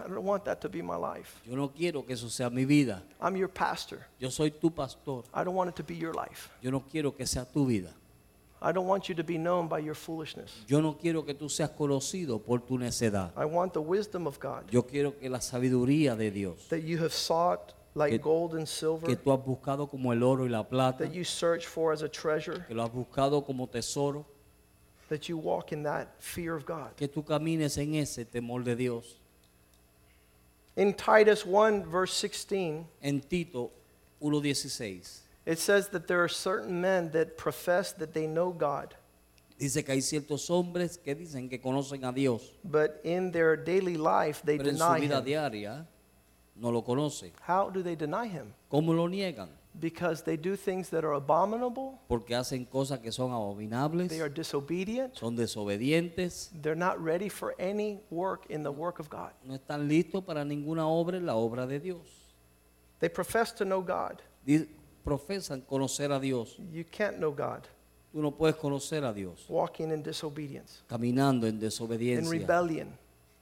I 0.00 0.06
don't 0.06 0.24
want 0.24 0.44
that 0.44 0.60
to 0.60 0.68
be 0.68 0.80
my 0.80 0.96
life. 0.96 1.40
Yo 1.44 1.56
no 1.56 1.68
quiero 1.68 2.02
que 2.04 2.14
eso 2.14 2.28
sea 2.28 2.50
mi 2.50 2.64
vida. 2.64 3.02
I'm 3.20 3.36
your 3.36 3.48
pastor. 3.48 4.06
Yo 4.20 4.28
soy 4.28 4.50
tu 4.50 4.70
pastor. 4.70 5.24
I 5.34 5.42
don't 5.42 5.56
want 5.56 5.70
it 5.70 5.76
to 5.76 5.82
be 5.82 5.96
your 5.96 6.14
life. 6.14 6.50
Yo 6.60 6.70
no 6.70 6.80
quiero 6.80 7.10
que 7.10 7.26
sea 7.26 7.44
tu 7.44 7.66
vida. 7.66 7.92
I 8.60 8.72
don't 8.72 8.86
want 8.86 9.08
you 9.08 9.14
to 9.14 9.24
be 9.24 9.38
known 9.38 9.68
by 9.68 9.78
your 9.78 9.94
foolishness. 9.94 10.64
Yo 10.66 10.80
no 10.80 10.94
quiero 10.94 11.24
que 11.24 11.34
tú 11.34 11.48
seas 11.48 11.70
conocido 11.70 12.40
por 12.40 12.60
tu 12.60 12.76
necedad. 12.76 13.32
I 13.36 13.44
want 13.44 13.72
the 13.72 13.80
wisdom 13.80 14.26
of 14.26 14.38
God 14.40 14.70
Yo 14.70 14.82
quiero 14.82 15.16
que 15.18 15.28
la 15.28 15.38
sabiduría 15.38 16.16
de 16.16 16.30
Dios, 16.30 16.66
that 16.68 16.82
you 16.82 16.98
have 16.98 17.12
sought 17.12 17.72
like 17.94 18.10
Que- 18.12 18.18
gold 18.18 18.52
and 18.54 18.62
que 18.62 18.66
silver, 18.66 19.16
tú 19.16 19.32
has 19.32 19.40
buscado 19.44 19.88
como 19.88 20.12
el 20.12 20.22
oro 20.22 20.44
y 20.44 20.48
la 20.48 20.62
plata, 20.62 21.04
that 21.04 21.12
you 21.14 21.24
search 21.24 21.66
for 21.66 21.92
as 21.92 22.02
a 22.02 22.08
treasure, 22.08 22.64
que 22.68 22.74
lo 22.74 22.84
has 22.84 22.90
buscado 22.90 23.44
como 23.44 23.66
tesoro, 23.66 24.24
that 25.08 25.28
you 25.28 25.36
walk 25.38 25.72
in 25.72 25.82
that 25.82 26.08
fear 26.20 26.54
of 26.54 26.64
God. 26.66 26.94
que 26.96 27.08
tú 27.08 27.24
camines 27.24 27.76
en 27.78 27.94
ese 27.94 28.24
temor 28.24 28.62
de 28.64 28.76
Dios. 28.76 29.16
In 30.76 30.94
Titus 30.94 31.44
1, 31.44 31.84
verse 31.90 32.12
16, 32.14 32.86
En 33.02 33.20
Tito 33.20 33.70
1.16 34.22 35.20
it 35.46 35.58
says 35.58 35.88
that 35.88 36.06
there 36.06 36.22
are 36.22 36.28
certain 36.28 36.80
men 36.80 37.10
that 37.12 37.36
profess 37.38 37.92
that 37.92 38.12
they 38.12 38.26
know 38.26 38.52
God, 38.52 38.94
dice 39.58 39.82
que 39.84 39.94
hay 39.94 40.00
ciertos 40.02 40.48
hombres 40.50 40.98
que 40.98 41.14
dicen 41.16 41.48
que 41.48 41.58
conocen 41.58 42.04
a 42.04 42.12
Dios, 42.12 42.42
but 42.62 43.00
in 43.02 43.32
their 43.32 43.56
daily 43.56 43.96
life 43.96 44.42
they 44.44 44.56
pero 44.58 44.68
en 44.68 44.76
su 44.76 44.84
deny 44.84 45.00
vida 45.00 45.18
Him. 45.18 45.24
diaria 45.24 45.86
no 46.60 46.70
lo. 46.70 46.82
How 47.46 47.70
do 47.70 47.82
they 47.82 47.96
deny 47.96 48.26
Him? 48.26 48.52
¿Cómo 48.70 48.94
lo 48.94 49.08
niegan? 49.08 49.48
Because 49.80 50.22
they 50.22 50.36
do 50.36 50.56
things 50.56 50.90
that 50.90 51.04
are 51.04 51.12
abominable, 51.14 51.98
Porque 52.08 52.34
hacen 52.34 52.64
cosas 52.64 52.98
que 53.00 53.12
son 53.12 53.30
abominables, 53.30 54.08
they 54.08 54.20
are 54.20 54.28
disobedient, 54.28 55.14
son 55.14 55.36
desobedientes, 55.36 56.50
they're 56.62 56.74
not 56.74 57.00
ready 57.02 57.28
for 57.28 57.54
any 57.58 58.00
work 58.10 58.46
in 58.50 58.62
the 58.62 58.72
work 58.72 58.98
of 58.98 59.08
God. 59.08 59.30
no 59.44 59.54
están 59.54 59.86
listos 59.88 60.24
para 60.24 60.44
ninguna 60.44 60.86
obra 60.88 61.16
en 61.16 61.26
la 61.26 61.34
obra 61.34 61.66
de 61.66 61.78
Dios. 61.78 62.00
They 62.98 63.08
profess 63.08 63.52
to 63.52 63.64
know 63.64 63.80
God. 63.82 64.20
Di- 64.44 64.66
Profesan 65.04 65.62
conocer 65.62 66.10
a 66.12 66.20
Dios. 66.20 66.56
You 66.70 66.84
can't 66.84 67.18
know 67.18 67.30
God 67.30 67.66
Tú 68.12 68.22
no 68.22 68.30
puedes 68.30 68.56
conocer 68.56 69.04
a 69.04 69.12
Dios 69.12 69.44
walking 69.48 69.90
in 69.92 70.02
disobedience, 70.02 70.82
caminando 70.88 71.46
en 71.46 71.54
in 71.54 71.60
desobediencia, 71.60 72.30
rebellion, 72.30 72.88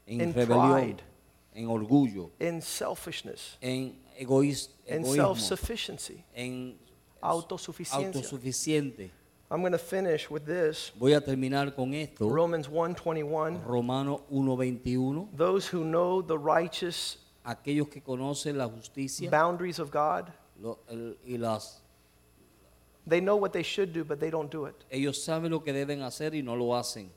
en 0.07 0.21
in 0.21 0.35
rebelión, 0.35 0.73
pride. 0.73 1.03
En 1.57 1.67
orgullo, 1.69 2.31
in 2.39 2.61
selfishness, 2.61 3.57
en 3.61 3.95
egoís- 4.21 4.69
in 4.87 5.05
self-sufficiency, 5.05 6.23
en 6.35 6.77
autosuficiencia. 7.21 8.07
autosuficiente. 8.21 9.11
I'm 9.51 9.61
going 9.61 9.73
to 9.73 9.79
finish 9.79 10.29
with 10.29 10.45
this. 10.45 10.93
Voy 10.99 11.15
a 11.15 11.21
terminar 11.21 11.73
con 11.75 11.95
esto. 11.95 12.29
Romans 12.29 12.69
1:21. 12.69 13.65
Romano 13.65 14.23
1.21. 14.31 15.29
Those 15.37 15.69
who 15.69 15.85
know 15.85 16.21
the 16.23 16.37
righteous 16.37 17.19
Aquellos 17.45 17.89
que 17.89 18.01
conocen 18.03 18.59
la 18.59 18.67
justicia 18.69 19.31
boundaries 19.31 19.79
of 19.79 19.91
God, 19.93 20.33
lo- 20.61 20.81
el- 20.89 21.17
y 21.25 21.37
las, 21.39 21.81
they 23.09 23.21
know 23.21 23.37
what 23.37 23.53
they 23.53 23.63
should 23.63 23.93
do, 23.93 24.05
but 24.05 24.19
they 24.19 24.31
don't 24.31 24.51
do 24.51 24.67
it. 24.67 24.75
ellos 24.91 25.23
saben 25.23 25.51
lo 25.53 25.63
que 25.63 25.73
deben 25.73 26.03
hacer 26.03 26.35
y 26.35 26.43
no 26.43 26.57
lo 26.57 26.75
hacen. 26.75 27.09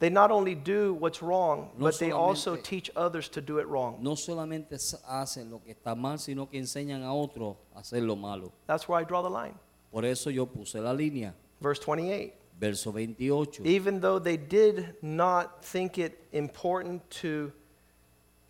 They 0.00 0.08
not 0.08 0.30
only 0.30 0.54
do 0.54 0.94
what's 0.94 1.22
wrong, 1.22 1.68
No 1.76 1.84
but 1.84 1.98
they 1.98 2.10
also 2.10 2.56
teach 2.56 2.90
others 2.96 3.28
to 3.28 3.42
do 3.42 3.58
it 3.58 3.66
wrong. 3.68 3.98
No 4.00 4.14
solamente 4.14 4.78
hacen 5.06 5.50
lo 5.50 5.58
que 5.58 5.74
está 5.74 5.94
mal, 5.94 6.18
sino 6.18 6.46
que 6.46 6.58
enseñan 6.58 7.02
a 7.02 7.12
otros 7.12 7.56
a 7.76 7.80
hacer 7.80 8.02
lo 8.02 8.16
malo. 8.16 8.50
That's 8.66 8.88
where 8.88 8.98
I 8.98 9.04
draw 9.04 9.20
the 9.20 9.28
line. 9.28 9.54
Por 9.92 10.06
eso 10.06 10.30
yo 10.30 10.46
puse 10.46 10.76
la 10.76 10.92
línea. 10.92 11.34
Verse 11.60 11.78
28. 11.78 12.32
Verso 12.58 12.92
28. 12.92 13.60
Even 13.66 14.00
though 14.00 14.18
they 14.18 14.38
did 14.38 14.94
not 15.02 15.62
think 15.62 15.98
it 15.98 16.18
important 16.32 17.02
to 17.10 17.52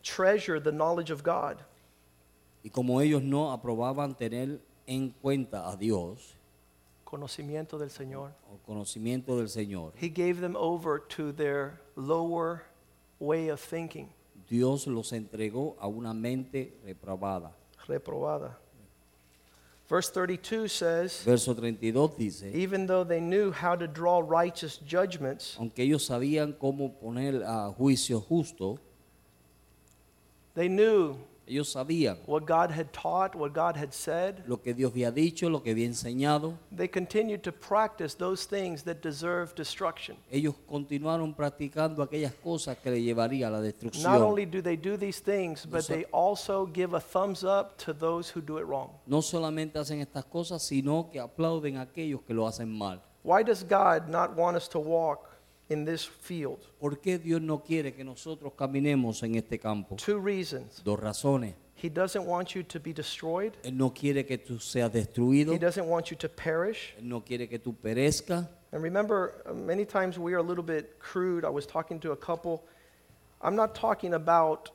treasure 0.05 0.61
the 0.61 0.73
knowledge 0.73 1.11
of 1.11 1.25
God, 1.25 1.59
Y 2.63 2.71
como 2.71 3.01
ellos 3.01 3.23
no 3.23 3.51
aprobaban 3.51 4.17
tener 4.17 4.61
en 4.87 5.11
cuenta 5.21 5.69
a 5.69 5.77
Dios, 5.77 6.37
conocimiento 7.11 7.79
del 7.79 7.91
Señor. 7.91 8.31
o 8.49 8.59
conocimiento 8.65 9.37
del 9.37 9.49
Señor, 9.49 9.93
He 10.01 10.09
gave 10.09 10.41
them 10.41 10.55
over 10.57 11.01
to 11.17 11.33
their 11.33 11.81
lower 11.97 12.63
way 13.19 13.49
of 13.51 13.61
thinking, 13.61 14.09
Dios 14.49 14.87
los 14.87 15.13
entregó 15.13 15.77
a 15.81 15.89
una 15.89 16.15
mente 16.15 16.73
reprobada. 16.85 17.53
reprobada. 17.89 18.57
Verse 19.89 20.09
32 20.11 20.69
says, 20.73 21.25
Verso 21.25 21.53
32 21.53 22.17
dice, 22.17 22.45
even 22.55 22.87
though 22.87 23.03
they 23.03 23.21
knew 23.21 23.51
how 23.51 23.75
to 23.75 23.89
draw 23.89 24.21
righteous 24.21 24.79
judgments, 24.87 25.57
aunque 25.59 25.83
ellos 25.83 26.07
sabían 26.07 26.53
cómo 26.57 26.93
poner 27.01 27.43
a 27.43 27.73
juicio 27.77 28.21
justo, 28.21 28.79
they 30.55 30.69
knew 30.69 31.17
ellos 31.51 31.73
sabían 31.73 32.17
what 32.27 32.45
God 32.47 32.71
had 32.71 32.93
taught, 32.93 33.35
what 33.35 33.53
God 33.53 33.77
had 33.77 33.93
said. 33.93 34.43
lo 34.47 34.61
que 34.63 34.73
Dios 34.73 34.93
había 34.93 35.11
dicho, 35.11 35.51
lo 35.51 35.63
que 35.63 35.73
había 35.73 35.87
enseñado. 35.87 36.55
They 36.75 36.89
continued 36.89 37.43
to 37.43 37.53
practice 37.53 38.17
those 38.17 38.47
things 38.47 38.85
that 38.85 39.03
deserve 39.03 39.55
destruction. 39.55 40.17
Ellos 40.31 40.55
continuaron 40.69 41.35
practicando 41.35 42.03
aquellas 42.03 42.33
cosas 42.35 42.79
que 42.79 42.91
le 42.91 43.03
llevaría 43.03 43.49
a 43.49 43.51
la 43.51 43.61
Not 44.03 44.21
only 44.23 44.47
do 44.47 44.63
they 44.63 44.77
do 44.77 44.97
these 44.97 45.21
things, 45.21 45.67
but 45.67 45.87
they 45.87 46.05
also 46.13 46.67
give 46.67 46.95
a 46.95 47.01
thumbs 47.01 47.45
up 47.45 47.77
to 47.79 47.93
those 47.93 48.31
who 48.31 48.41
do 48.41 48.59
it 48.59 48.67
wrong. 48.67 48.91
No 49.07 49.23
solamente 49.23 49.79
hacen 49.79 50.01
estas 50.01 50.25
cosas, 50.25 50.63
sino 50.63 51.11
que 51.11 51.21
aplauden 51.21 51.77
a 51.77 51.83
aquellos 51.83 52.23
que 52.23 52.35
lo 52.35 52.47
hacen 52.47 52.69
mal. 52.71 53.03
Why 53.23 53.43
does 53.43 53.63
God 53.63 54.09
not 54.09 54.35
want 54.35 54.57
us 54.57 54.69
to 54.71 54.79
walk 54.79 55.30
in 55.71 55.85
this 55.85 56.05
field? 56.05 56.59
¿Por 56.79 57.01
qué 57.01 57.19
Dios 57.19 57.41
no 57.41 57.63
quiere 57.63 57.95
que 57.95 58.05
nosotros 58.05 58.53
caminemos 58.57 59.23
en 59.23 59.37
este 59.37 59.59
campo? 59.59 59.97
Two 59.97 60.19
reasons. 60.19 60.83
Dos 60.85 60.99
razones. 60.99 61.55
He 61.75 61.89
doesn't 61.89 62.27
want 62.27 62.55
you 62.55 62.63
to 62.65 62.79
be 62.79 62.93
destroyed, 62.93 63.53
Él 63.63 63.73
no 63.73 63.91
quiere 63.91 64.27
que 64.27 64.37
tú 64.37 64.61
seas 64.61 64.93
destruido. 64.93 65.55
He 65.55 65.59
doesn't 65.59 65.87
want 65.87 66.11
you 66.11 66.17
to 66.19 66.29
perish. 66.29 66.95
Él 66.99 67.05
no 67.05 67.23
quiere 67.23 67.49
que 67.49 67.59
tú 67.59 67.75
perezcas. 67.75 68.47
And 68.73 68.83
remember, 68.83 69.43
uh, 69.47 69.55
many 69.55 69.87
times 69.87 70.19
we 70.19 70.35
are 70.35 70.39
a 70.39 70.43
little 70.43 70.63
bit 70.63 70.99
crude. 70.99 71.45
I 71.45 71.49
was 71.49 71.67
talking 71.67 71.99
to 72.01 72.13
a 72.13 72.17
couple. 72.17 72.63
I'm 73.41 73.57
not 73.57 73.75
talking 73.75 74.13
about 74.13 74.71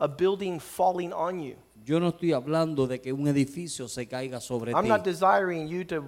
a 0.00 0.08
building 0.08 0.58
falling 0.58 1.12
on 1.12 1.38
you. 1.38 1.56
Yo 1.84 2.00
no 2.00 2.08
estoy 2.08 2.32
hablando 2.32 2.86
de 2.86 2.98
que 2.98 3.12
un 3.12 3.28
edificio 3.28 3.88
se 3.88 4.06
caiga 4.08 4.40
sobre 4.40 4.72
I'm 4.72 4.84
ti. 4.84 4.88
not 4.88 5.04
desiring 5.04 5.68
you 5.68 5.84
to 5.84 6.02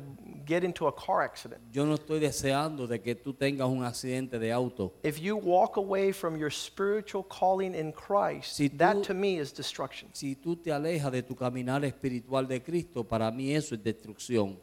get 0.46 0.64
into 0.64 0.86
a 0.88 0.92
car 0.94 1.20
accident. 1.22 1.60
Yo 1.70 1.84
no 1.84 1.94
estoy 1.96 2.18
deseando 2.18 2.86
de 2.86 3.00
que 3.02 3.14
tú 3.14 3.34
tengas 3.34 3.68
un 3.68 3.84
accidente 3.84 4.38
de 4.38 4.50
auto. 4.52 4.94
If 5.02 5.18
you 5.20 5.36
walk 5.36 5.76
away 5.76 6.12
from 6.12 6.38
your 6.38 6.50
spiritual 6.50 7.22
calling 7.28 7.74
in 7.74 7.92
Christ, 7.92 8.54
Si 8.56 8.70
that 8.70 8.94
tú- 8.94 9.02
to 9.02 9.14
me 9.14 9.38
is 9.38 9.52
destruction. 9.52 10.08
Si 10.14 10.34
tú 10.36 10.56
te 10.56 10.72
alejas 10.72 11.12
de 11.12 11.22
tu 11.22 11.34
caminar 11.36 11.84
espiritual 11.84 12.48
de 12.48 12.62
Cristo, 12.62 13.04
para 13.04 13.30
mí 13.30 13.52
eso 13.54 13.74
es 13.74 13.82
destrucción. 13.82 14.58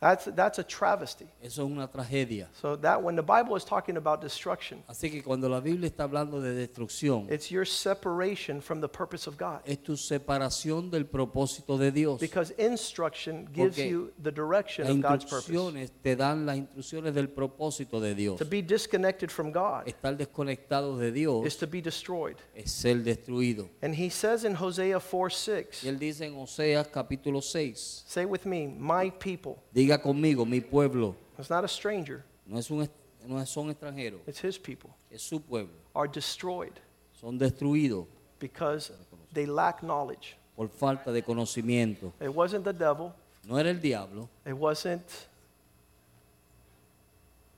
That's, 0.00 0.26
that's 0.26 0.60
a 0.60 0.62
travesty. 0.62 1.26
Eso 1.42 1.64
es 1.66 1.72
una 1.72 1.88
tragedia. 1.88 2.46
So 2.60 2.76
that 2.76 3.02
when 3.02 3.16
the 3.16 3.22
Bible 3.22 3.56
is 3.56 3.64
talking 3.64 3.96
about 3.96 4.20
destruction, 4.20 4.82
Así 4.88 5.10
que 5.10 5.22
cuando 5.24 5.48
la 5.48 5.58
Biblia 5.60 5.88
está 5.88 6.04
hablando 6.04 6.40
de 6.40 6.54
destrucción, 6.54 7.26
it's 7.32 7.50
your 7.50 7.64
separation 7.66 8.60
from 8.60 8.80
the 8.80 8.88
purpose 8.88 9.26
of 9.26 9.36
God. 9.36 9.60
es 9.64 9.78
tu 9.82 9.96
separación 9.96 10.90
del 10.90 11.06
propósito 11.06 11.76
de 11.78 11.90
Dios. 11.90 12.20
Because 12.20 12.52
instruction 12.58 13.48
gives 13.52 13.76
Porque 13.76 13.88
you 13.90 14.12
the 14.22 14.30
direction 14.30 14.86
Las 14.86 14.94
of 14.94 15.02
God's 15.02 15.24
purpose. 15.24 15.48
instrucciones 15.50 15.90
te 16.02 16.14
dan 16.14 16.46
las 16.46 16.56
instrucciones 16.58 17.14
del 17.14 17.28
propósito 17.28 18.00
de 18.00 18.14
Dios. 18.14 18.38
To 18.38 18.44
be 18.44 18.62
disconnected 18.62 19.30
from 19.30 19.50
God 19.50 19.86
Estar 19.88 20.16
desconectado 20.16 20.96
de 20.96 21.10
Dios 21.10 21.44
is 21.46 21.56
to 21.56 21.66
be 21.66 21.80
destroyed. 21.80 22.36
es 22.54 22.70
ser 22.70 23.02
destruido. 23.02 23.68
And 23.82 23.94
he 23.94 24.10
says 24.10 24.44
in 24.44 24.54
Hosea 24.54 25.00
4 25.00 25.28
Y 25.28 25.34
6, 25.34 25.84
él 25.84 25.98
dice 25.98 26.24
en 26.26 26.36
Oseas 26.36 26.86
capítulo 26.88 27.42
6, 27.42 28.04
say 28.06 28.24
with 28.24 28.44
me, 28.44 28.68
my 28.68 29.10
people. 29.10 29.56
diga 29.72 29.87
conmigo, 29.96 30.44
mi 30.44 30.60
pueblo, 30.60 31.14
It's 31.38 31.48
not 31.48 31.64
a 31.64 31.68
stranger, 31.68 32.22
no, 32.44 32.58
es 32.58 32.68
un, 32.70 32.86
no 33.26 33.42
son 33.46 33.70
extranjeros, 33.70 34.20
it's 34.26 34.40
his 34.40 34.58
people, 34.58 34.90
es 35.10 35.22
su 35.22 35.40
pueblo. 35.40 35.72
are 35.94 36.08
destroyed 36.08 36.72
Son 37.20 37.38
destruidos 37.38 38.06
because 38.40 38.92
they 39.32 39.46
lack 39.46 39.80
knowledge. 39.82 40.36
por 40.56 40.68
falta 40.68 41.12
de 41.12 41.22
conocimiento. 41.22 42.12
It 42.20 42.34
wasn't 42.34 42.64
the 42.64 42.72
devil, 42.72 43.14
No 43.48 43.56
era 43.56 43.70
el 43.70 43.80
diablo, 43.80 44.28
it 44.44 44.52
wasn't 44.52 45.02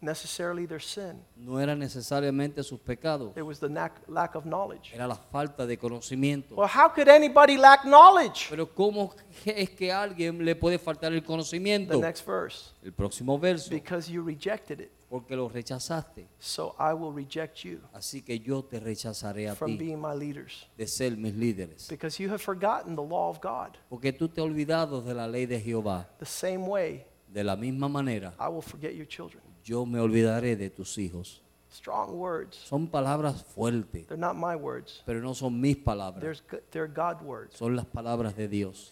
necessarily 0.03 0.66
their 0.66 0.80
sin, 0.80 1.22
no 1.36 1.59
era 1.61 1.74
necesariamente 1.76 2.62
sus 2.62 2.80
pecados, 2.80 3.36
it 3.36 3.42
was 3.42 3.59
the 3.61 3.68
lack, 3.68 4.01
lack 4.09 4.34
of 4.34 4.44
knowledge. 4.44 4.92
era 4.94 5.07
la 5.07 5.16
falta 5.16 5.66
de 5.66 5.76
conocimiento. 5.78 6.55
Well, 6.55 6.68
how 6.68 6.88
could 6.88 7.09
anybody 7.09 7.57
lack 7.57 7.84
knowledge? 7.84 8.46
Pero 8.51 8.66
¿cómo 8.74 9.14
es 9.44 9.70
que 9.70 9.92
a 9.92 10.03
alguien 10.03 10.44
le 10.44 10.55
puede 10.57 10.78
faltar 10.78 11.12
el 11.12 11.20
The 11.20 11.26
conocimiento? 11.26 12.01
next 12.01 12.26
verse, 12.26 12.72
El 12.82 12.92
próximo 12.92 13.38
verso, 13.38 13.70
because 13.70 14.11
you 14.11 14.22
rejected 14.24 14.80
it, 14.80 14.90
porque 15.09 15.34
lo 15.36 15.48
rechazaste. 15.48 16.28
so 16.38 16.74
I 16.78 16.92
will 16.94 17.12
reject 17.12 17.64
you 17.64 17.80
Así 17.92 18.22
que 18.22 18.38
yo 18.38 18.62
te 18.64 18.78
rechazaré 18.80 19.48
a 19.48 19.55
from 19.55 19.72
ti 19.72 19.76
being 19.76 20.01
my 20.01 20.14
leaders. 20.14 20.66
de 20.78 20.86
ser 20.86 21.16
mis 21.16 21.34
líderes. 21.34 21.88
Because 21.88 22.18
you 22.22 22.30
have 22.30 22.40
forgotten 22.40 22.94
the 22.96 23.03
law 23.03 23.28
of 23.28 23.40
God. 23.42 23.76
Porque 23.88 24.12
tú 24.12 24.28
te 24.28 24.40
has 24.40 24.46
olvidado 24.46 25.03
de 25.03 25.12
la 25.14 25.26
ley 25.26 25.46
de 25.46 25.61
Jehová. 25.61 26.09
The 26.18 26.26
same 26.26 26.66
way, 26.66 27.05
De 27.28 27.44
la 27.44 27.55
misma 27.55 27.88
manera, 27.88 28.34
I 28.40 28.48
will 28.48 28.61
forget 28.62 28.92
your 28.94 29.07
children. 29.07 29.40
Yo 29.65 29.85
me 29.87 30.01
olvidaré 30.01 30.57
de 30.57 30.71
tus 30.71 30.97
hijos. 30.99 31.41
Strong 31.73 32.19
words. 32.19 32.57
Son 32.57 32.89
palabras 32.89 33.45
fuertes, 33.45 34.07
They're 34.09 34.17
not 34.19 34.35
my 34.37 34.57
words. 34.57 35.03
pero 35.07 35.21
no 35.21 35.35
son 35.35 35.61
mis 35.61 35.77
palabras. 35.77 36.43
They're 36.71 36.89
God 36.89 37.23
words. 37.23 37.57
Son 37.57 37.77
las 37.77 37.87
palabras 37.87 38.35
de 38.37 38.49
Dios. 38.49 38.91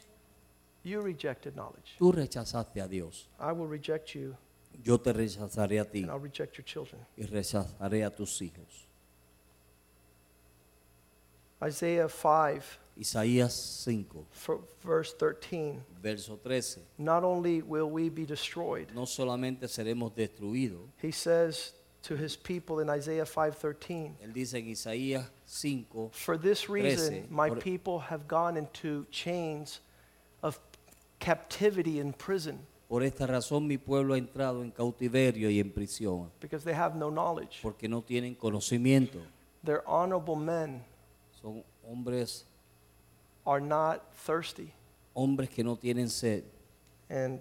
You 0.84 1.00
rejected 1.02 1.54
knowledge. 1.54 1.96
Tú 1.98 2.12
rechazaste 2.12 2.80
a 2.80 2.86
Dios. 2.86 3.28
I 3.40 3.52
will 3.52 3.66
reject 3.68 4.14
you, 4.14 4.36
Yo 4.84 4.98
te 4.98 5.12
rechazaré 5.12 5.80
a 5.80 5.84
ti 5.84 6.02
and 6.02 6.10
I'll 6.12 6.20
reject 6.20 6.56
your 6.56 6.64
children. 6.64 7.00
y 7.16 7.24
rechazaré 7.24 8.04
a 8.04 8.10
tus 8.14 8.40
hijos. 8.40 8.86
Isaiah 11.60 12.08
5, 12.08 12.62
Isaías 12.98 13.52
5, 13.84 14.26
f- 14.32 14.58
verse 14.82 15.14
13. 15.16 15.80
verso 16.02 16.36
13. 16.36 16.82
Not 16.98 17.22
only 17.24 17.62
will 17.62 17.88
we 17.90 18.08
be 18.10 18.24
destroyed, 18.26 18.88
No 18.94 19.06
solamente 19.06 19.68
seremos 19.68 20.12
destruidos, 20.14 20.80
he 21.00 21.12
says 21.12 21.74
to 22.02 22.16
his 22.16 22.36
people 22.36 22.80
in 22.80 22.90
Isaiah 22.90 23.24
5:13, 23.24 24.16
él 24.20 24.32
dice 24.32 24.54
en 24.54 24.68
Isaías 24.68 25.30
5, 25.46 26.10
For 26.12 26.36
this 26.36 26.68
reason, 26.68 27.22
13, 27.22 27.26
my 27.30 27.50
people 27.50 28.00
have 28.00 28.26
gone 28.26 28.56
into 28.56 29.06
chains 29.10 29.80
of 30.42 30.58
captivity 31.20 32.00
and 32.00 32.16
prison 32.16 32.58
por 32.88 33.02
esta 33.02 33.26
razón 33.26 33.66
mi 33.66 33.76
pueblo 33.76 34.14
ha 34.14 34.18
entrado 34.18 34.62
en 34.62 34.70
cautiverio 34.70 35.50
y 35.50 35.60
en 35.60 35.70
prisión, 35.70 36.30
because 36.40 36.64
they 36.64 36.74
have 36.74 36.96
no 36.96 37.10
knowledge. 37.10 37.60
porque 37.62 37.86
no 37.88 38.02
tienen 38.02 38.34
conocimiento. 38.34 39.18
Their 39.62 39.82
honorable 39.86 40.36
men 40.36 40.82
Son 41.42 41.62
hombres, 41.86 42.44
are 43.48 43.60
not 43.60 44.14
thirsty, 44.14 44.74
hombres 45.16 45.48
que 45.48 45.64
no 45.64 45.74
tienen 45.74 46.10
sed, 46.10 46.44
and 47.08 47.40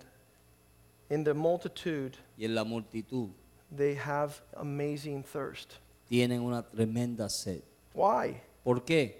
in 1.09 1.25
the 1.25 1.33
multitude, 1.33 2.15
y 2.37 2.45
en 2.45 2.55
la 2.55 2.63
multitud 2.63 3.29
they 3.69 3.93
have 3.93 4.41
amazing 4.55 5.21
thirst. 5.21 5.75
tienen 6.09 6.41
una 6.41 6.63
tremenda 6.63 7.29
sed. 7.29 7.61
Why? 7.93 8.41
¿Por 8.63 8.79
qué? 8.79 9.15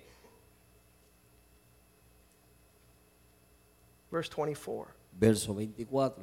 Verse 4.09 4.29
24. 4.29 4.88
Verso 5.19 5.53
24. 5.53 6.13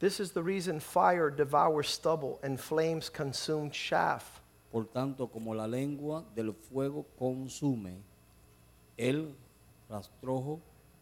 This 0.00 0.20
is 0.20 0.32
the 0.32 0.42
reason 0.42 0.80
fire 0.80 1.30
devours 1.30 1.88
stubble 1.88 2.38
and 2.42 2.60
flames 2.60 3.08
consume 3.08 3.70
chaff. 3.70 4.42
Por 4.74 4.86
tanto, 4.86 5.28
como 5.28 5.54
la 5.54 5.68
lengua 5.68 6.24
del 6.34 6.52
fuego 6.52 7.06
consume 7.16 8.02
el 8.96 9.32
rastrojo 9.88 10.60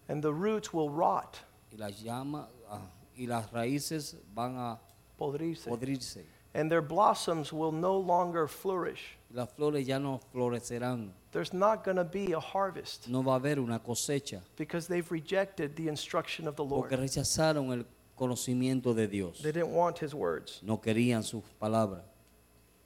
And 0.09 0.23
the 0.23 0.31
roots 0.31 0.75
will 0.75 0.91
rot, 0.91 1.39
y 1.73 1.79
las 1.79 2.03
llamas 2.03 2.49
ah, 2.68 2.83
y 3.16 3.27
las 3.27 3.51
raíces 3.51 4.18
van 4.35 4.59
a 4.59 4.79
podrirse, 5.16 5.70
podrirse 5.70 6.27
and 6.53 6.70
their 6.70 6.83
blossoms 6.83 7.51
will 7.51 7.73
no 7.73 7.97
longer 7.97 8.47
flourish. 8.47 9.16
y 9.31 9.37
las 9.37 9.49
flores 9.55 9.87
ya 9.87 9.99
no 9.99 10.20
florecerán. 10.35 11.11
There's 11.31 11.55
not 11.55 11.83
going 11.83 11.97
to 11.97 12.05
be 12.05 12.35
a 12.35 12.41
harvest 12.41 13.09
No 13.09 13.23
va 13.23 13.37
a 13.37 13.39
haber 13.39 13.59
una 13.59 13.79
cosecha 13.79 14.43
because 14.55 14.87
they've 14.87 15.11
rejected 15.11 15.77
the 15.77 15.89
instruction 15.89 16.47
of 16.47 16.57
the 16.57 16.62
porque 16.62 16.91
Lord. 16.91 17.09
rechazaron 17.09 17.73
el 17.73 17.87
conocimiento 18.16 18.93
de 18.95 19.09
Dios. 19.09 19.41
They 19.41 19.51
didn't 19.51 19.73
want 19.73 19.99
his 20.03 20.12
words. 20.12 20.61
No 20.62 20.79
querían 20.79 21.23
sus 21.23 21.43
palabras, 21.59 22.05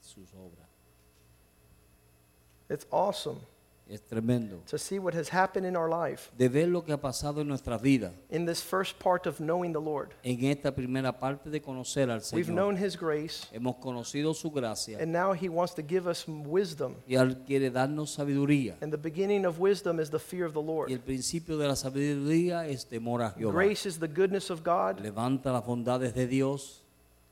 sus 0.00 0.32
obras. 0.34 0.65
It's 2.68 2.86
awesome 2.90 3.38
Es 3.88 4.00
tremendo. 4.00 4.60
to 4.66 4.78
see 4.78 4.98
what 4.98 5.14
has 5.14 5.28
happened 5.28 5.64
in 5.64 5.76
our 5.76 5.88
life 5.88 6.32
De 6.36 6.48
ver 6.48 6.66
lo 6.66 6.82
que 6.82 6.92
ha 6.92 6.96
pasado 7.00 7.40
en 7.42 7.46
nuestra 7.46 7.78
vida 7.78 8.12
in 8.30 8.44
this 8.44 8.60
first 8.60 8.98
part 8.98 9.28
of 9.28 9.38
knowing 9.38 9.72
the 9.72 9.80
Lord. 9.80 10.08
en 10.24 10.44
esta 10.44 10.74
primera 10.74 11.12
parte 11.12 11.50
de 11.50 11.60
conocer 11.62 12.10
al 12.10 12.20
Señor. 12.22 12.34
We've 12.34 12.52
known 12.52 12.76
His 12.76 12.96
grace, 12.98 13.46
Hemos 13.52 13.76
conocido 13.76 14.34
su 14.34 14.50
gracia 14.50 14.98
and 15.00 15.12
now 15.12 15.32
He 15.32 15.48
wants 15.48 15.72
to 15.76 15.82
give 15.86 16.08
us 16.08 16.26
wisdom. 16.26 16.96
y 17.06 17.14
Él 17.14 17.44
quiere 17.46 17.70
darnos 17.70 18.10
sabiduría. 18.14 18.74
And 18.80 18.90
the 18.92 18.98
beginning 18.98 19.46
of 19.46 19.60
wisdom 19.60 20.00
is 20.00 20.10
the 20.10 20.18
fear 20.18 20.44
of 20.46 20.52
the 20.52 20.60
Lord. 20.60 20.90
Y 20.90 20.94
el 20.94 21.00
principio 21.00 21.56
de 21.56 21.68
la 21.68 21.76
sabiduría 21.76 22.66
es 22.66 22.86
temor 22.86 23.22
a 23.22 23.30
Jehová. 23.30 23.52
Grace 23.52 23.86
is 23.86 24.00
the 24.00 24.08
goodness 24.08 24.50
of 24.50 24.64
God. 24.64 24.98
Levanta 24.98 25.52
las 25.52 25.64
bondades 25.64 26.12
de 26.12 26.26
Dios. 26.26 26.82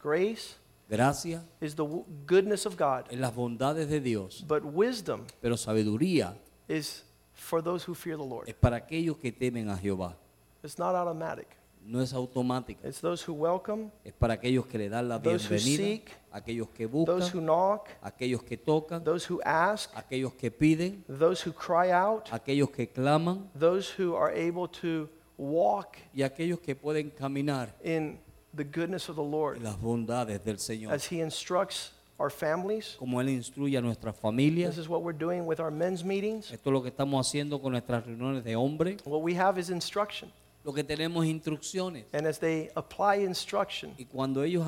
Grace 0.00 0.54
Gracia 0.94 1.42
is 1.60 1.74
the 1.74 1.84
goodness 2.26 2.66
of 2.66 2.76
God. 2.76 3.06
en 3.10 3.20
las 3.20 3.34
bondades 3.34 3.88
de 3.88 4.00
Dios. 4.00 4.44
But 4.46 4.62
wisdom 4.64 5.24
Pero 5.40 5.56
sabiduría 5.56 6.36
is 6.68 7.04
for 7.32 7.62
those 7.62 7.84
who 7.88 7.94
fear 7.94 8.16
the 8.16 8.24
Lord. 8.24 8.48
es 8.48 8.54
para 8.54 8.76
aquellos 8.76 9.16
que 9.18 9.32
temen 9.32 9.68
a 9.68 9.76
Jehová. 9.76 10.16
It's 10.62 10.78
not 10.78 10.94
automatic. 10.94 11.48
No 11.86 12.00
es 12.00 12.14
automática. 12.14 12.88
It's 12.88 13.00
those 13.00 13.22
who 13.28 13.34
welcome, 13.34 13.90
Es 14.04 14.14
para 14.14 14.34
aquellos 14.34 14.66
que 14.66 14.78
le 14.78 14.88
dan 14.88 15.06
la 15.06 15.18
Those 15.18 15.44
who 15.44 15.56
bienvenida, 15.56 15.84
seek, 15.84 16.10
aquellos 16.32 16.68
que 16.70 16.86
those 16.86 17.30
who 17.30 17.40
buscan, 17.40 17.44
knock, 17.44 17.88
aquellos 18.00 18.42
que 18.42 18.56
tocan, 18.56 19.04
those 19.04 19.30
who 19.30 19.40
ask, 19.44 19.90
aquellos 19.94 20.32
que 20.32 20.50
piden, 20.50 21.04
those 21.06 21.46
who 21.46 21.52
cry 21.52 21.90
out, 21.92 22.28
aquellos 22.32 22.70
que 22.70 22.86
claman 22.86 23.50
those 23.58 23.92
who 23.98 24.14
are 24.16 24.32
able 24.34 24.66
to 24.66 25.10
walk 25.36 25.98
y 26.14 26.22
aquellos 26.22 26.58
que 26.60 26.74
pueden 26.74 27.10
caminar 27.10 27.74
in 27.82 28.18
the 28.56 28.64
goodness 28.64 29.08
of 29.08 29.16
the 29.16 29.22
Lord 29.22 29.60
las 29.62 29.80
bondades 29.80 30.42
del 30.44 30.58
Señor. 30.58 30.92
as 30.92 31.10
He 31.10 31.20
instructs 31.20 31.92
our 32.18 32.30
families. 32.30 32.96
Como 32.98 33.20
Él 33.20 33.28
instruye 33.28 33.76
a 33.76 33.80
nuestras 33.80 34.14
This 34.20 34.78
is 34.78 34.88
what 34.88 35.02
we're 35.02 35.16
doing 35.16 35.46
with 35.46 35.60
our 35.60 35.70
men's 35.70 36.04
meetings. 36.04 36.50
Esto 36.52 36.70
es 36.70 36.72
lo 36.72 36.82
que 36.82 36.90
estamos 36.90 37.26
haciendo 37.26 37.60
con 37.60 37.72
nuestras 37.72 38.04
reuniones 38.06 38.44
de 38.44 38.54
hombres. 38.56 39.02
What 39.04 39.22
we 39.22 39.34
have 39.36 39.58
is 39.58 39.70
instruction. 39.70 40.30
Lo 40.64 40.72
que 40.72 40.82
tenemos 40.82 41.24
es 41.24 41.30
instrucciones. 41.30 42.04
And 42.12 42.26
as 42.26 42.38
they 42.38 42.70
apply 42.74 43.24
instruction, 43.24 43.94
Y 43.98 44.06
cuando 44.06 44.42
ellos 44.42 44.66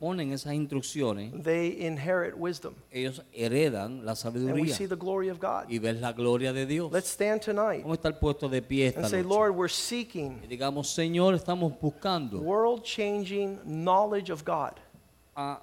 ponen 0.00 0.32
esas 0.32 0.54
instrucciones, 0.54 1.32
they 1.42 1.84
inherit 1.86 2.34
wisdom. 2.36 2.74
ellos 2.90 3.22
heredan 3.32 4.04
la 4.04 4.12
And 4.12 4.34
we 4.34 4.40
sabiduría 4.40 4.74
see 4.74 4.86
the 4.86 4.96
glory 4.96 5.28
of 5.28 5.38
God. 5.40 5.66
y 5.68 5.78
ves 5.78 6.00
la 6.00 6.12
gloria 6.12 6.52
de 6.52 6.66
Dios. 6.66 6.90
Let's 6.92 7.08
stand 7.10 7.40
tonight 7.42 7.82
¿Cómo 7.82 7.94
está 7.94 8.08
el 8.08 8.14
puesto 8.16 8.48
de 8.48 8.62
pie 8.62 8.88
esta 8.88 9.00
and 9.00 9.08
say, 9.08 9.22
noche? 9.22 9.34
Lord, 9.34 9.56
we're 9.56 9.68
seeking 9.72 10.40
Y 10.42 10.46
digamos, 10.46 10.88
Señor, 10.88 11.34
estamos 11.34 11.72
buscando 11.80 12.38
world 12.40 12.82
changing 12.82 13.58
knowledge 13.64 14.30
of 14.30 14.44
God. 14.44 14.72
a- 15.36 15.60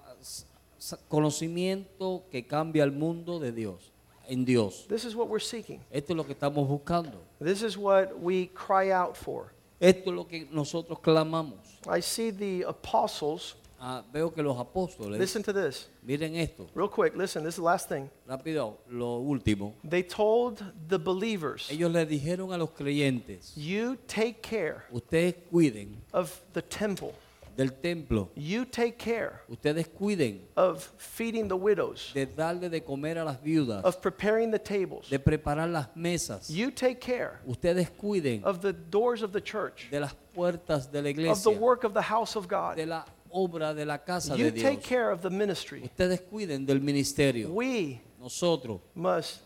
conocimiento 1.10 2.24
que 2.32 2.46
cambia 2.46 2.84
el 2.84 2.92
mundo 2.92 3.40
de 3.40 3.52
Dios, 3.52 3.92
en 4.28 4.46
Dios. 4.46 4.86
This 4.88 5.06
is 5.06 5.16
what 5.16 5.28
we're 5.28 5.44
seeking. 5.44 5.80
Esto 5.92 6.14
es 6.14 6.18
lo 6.18 6.24
que 6.26 6.34
estamos 6.34 6.68
buscando. 6.68 7.20
This 7.40 7.62
is 7.64 7.78
what 7.78 8.20
we 8.20 8.48
cry 8.54 8.92
out 8.92 9.16
for. 9.16 9.54
Esto 9.80 10.10
es 10.10 10.16
lo 10.16 10.26
que 10.28 10.48
nosotros 10.52 11.00
clamamos. 11.00 11.60
I 11.88 12.02
see 12.02 12.32
the 12.32 12.64
apostles. 12.68 13.56
Ah, 13.80 14.04
veo 14.12 14.32
que 14.34 14.42
los 14.42 14.58
apóstoles, 14.58 15.20
Listen 15.20 15.44
to 15.44 15.54
this. 15.54 15.88
miren 16.04 16.36
esto, 16.36 16.68
Real 16.74 16.90
quick, 16.90 17.16
listen, 17.16 17.44
this 17.44 17.54
is 17.54 17.58
the 17.58 17.62
last 17.64 17.88
thing. 17.88 18.10
rápido, 18.28 18.78
lo 18.90 19.20
último. 19.20 19.76
They 19.84 20.02
told 20.04 20.64
the 20.88 20.98
believers, 20.98 21.70
Ellos 21.70 21.92
le 21.92 22.06
dijeron 22.06 22.52
a 22.54 22.58
los 22.58 22.72
creyentes, 22.72 23.54
You 23.56 23.98
take 24.08 24.42
care 24.42 24.86
ustedes 24.92 25.36
cuiden 25.52 25.98
of 26.12 26.42
the 26.54 26.62
temple, 26.64 27.14
del 27.56 27.70
templo, 27.70 28.30
you 28.36 28.66
take 28.66 28.98
care 28.98 29.42
ustedes 29.50 29.88
cuiden 29.90 30.40
of 30.56 30.92
feeding 30.98 31.48
the 31.48 31.56
widows, 31.58 32.12
de 32.16 32.26
darle 32.26 32.70
de 32.70 32.82
comer 32.82 33.18
a 33.20 33.26
las 33.26 33.38
viudas, 33.44 33.84
of 33.84 34.02
preparing 34.02 34.50
the 34.52 34.60
tables, 34.60 35.08
de 35.10 35.20
preparar 35.20 35.72
las 35.72 35.88
mesas. 35.96 36.50
you 36.50 36.72
take 36.72 37.00
care 37.00 37.40
Ustedes 37.48 37.90
cuiden 37.92 38.44
of 38.44 38.62
the 38.62 38.74
doors 38.74 39.22
of 39.24 39.32
the 39.34 39.42
church, 39.42 39.88
de 39.92 40.00
las 40.00 40.16
puertas 40.36 40.92
de 40.92 41.00
la 41.02 41.10
of 41.10 41.16
the 41.16 41.22
iglesia, 41.22 41.52
work 41.60 41.84
of 41.84 41.94
the 41.94 42.02
house 42.02 42.36
of 42.36 42.44
de 42.48 42.56
God. 42.56 42.80
la 42.88 43.04
obra 43.32 43.74
de 43.74 43.86
la 43.86 44.04
casa 44.04 44.36
You 44.36 44.46
de 44.46 44.52
take 44.52 44.78
Dios. 44.78 44.86
care 44.88 45.12
of 45.12 45.22
the 45.22 45.30
ministry. 45.30 45.82
Ustedes 45.84 46.22
cuiden 46.22 46.66
del 46.66 46.80
ministerio. 46.82 47.50
We 47.52 48.02
Nosotros, 48.20 48.82
must 48.96 49.42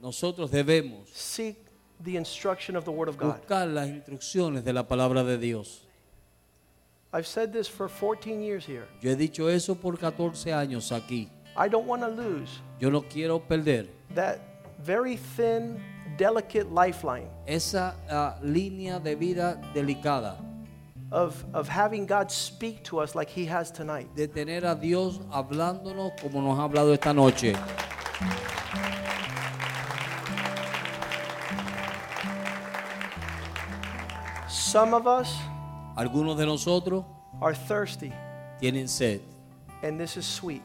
nosotros 0.00 0.50
debemos 0.50 1.08
seek 1.12 1.56
the 2.02 2.16
instruction 2.16 2.76
of 2.76 2.84
the 2.84 2.90
Word 2.90 3.08
of 3.08 3.16
God. 3.16 3.36
buscar 3.38 3.66
las 3.68 3.88
instrucciones 3.88 4.64
de 4.64 4.72
la 4.72 4.86
palabra 4.86 5.22
de 5.24 5.38
Dios. 5.38 5.82
I've 7.12 7.26
said 7.26 7.52
this 7.52 7.68
for 7.68 7.88
14 7.88 8.40
years 8.42 8.64
here. 8.64 8.86
Yo 9.02 9.10
he 9.10 9.16
dicho 9.16 9.48
eso 9.48 9.74
por 9.74 9.98
14 9.98 10.52
años 10.52 10.90
aquí. 10.92 11.28
I 11.56 11.68
don't 11.68 11.86
want 11.86 12.00
to 12.02 12.08
lose 12.08 12.48
Yo 12.80 12.90
no 12.90 13.02
quiero 13.02 13.38
perder 13.38 13.86
that 14.14 14.38
very 14.82 15.16
thin, 15.36 15.78
delicate 16.16 16.70
lifeline 16.72 17.28
esa 17.46 17.94
ah, 18.08 18.38
línea 18.42 18.98
de 18.98 19.14
vida 19.14 19.60
delicada 19.74 20.38
of, 21.12 21.44
of 21.52 21.68
having 21.68 22.06
God 22.06 22.30
speak 22.32 22.82
to 22.84 22.98
us 22.98 23.14
like 23.14 23.28
He 23.28 23.44
has 23.46 23.70
tonight. 23.70 24.08
de 24.16 24.26
tener 24.26 24.64
a 24.66 24.74
Dios 24.74 25.20
hablándonos 25.30 26.12
como 26.20 26.40
nos 26.40 26.58
ha 26.58 26.64
hablado 26.64 26.92
esta 26.92 27.12
noche. 27.12 27.54
Some 34.48 34.94
of 34.94 35.06
us 35.06 35.28
Algunos 35.96 36.38
de 36.38 36.46
nosotros 36.46 37.04
are 37.40 37.54
thirsty, 37.54 38.10
tienen 38.58 38.88
sed 38.88 39.20
and 39.82 40.00
this 40.00 40.16
is 40.16 40.24
sweet. 40.24 40.62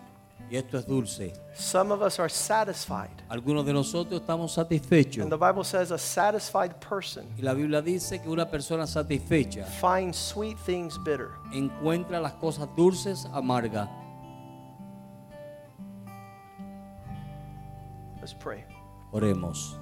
Y 0.49 0.55
esto 0.55 0.77
es 0.77 0.85
dulce. 0.85 1.33
Some 1.55 1.91
of 1.91 2.01
us 2.01 2.19
are 2.19 2.29
satisfied. 2.29 3.09
Algunos 3.29 3.65
de 3.65 3.73
nosotros 3.73 4.21
estamos 4.21 4.53
satisfechos. 4.53 5.21
And 5.23 5.31
the 5.31 5.37
Bible 5.37 5.63
says 5.63 5.91
a 5.91 5.97
satisfied 5.97 6.79
person 6.79 7.25
Y 7.37 7.41
la 7.41 7.53
Biblia 7.53 7.81
dice 7.81 8.21
que 8.21 8.29
una 8.29 8.45
persona 8.49 8.87
satisfecha 8.87 9.65
finds 9.65 10.17
sweet 10.17 10.57
things 10.65 10.97
bitter. 11.03 11.31
encuentra 11.51 12.21
las 12.21 12.33
cosas 12.33 12.67
dulces 12.75 13.25
amargas. 13.33 13.89
Let's 18.21 18.33
pray. 18.33 18.63
Oremos. 19.11 19.77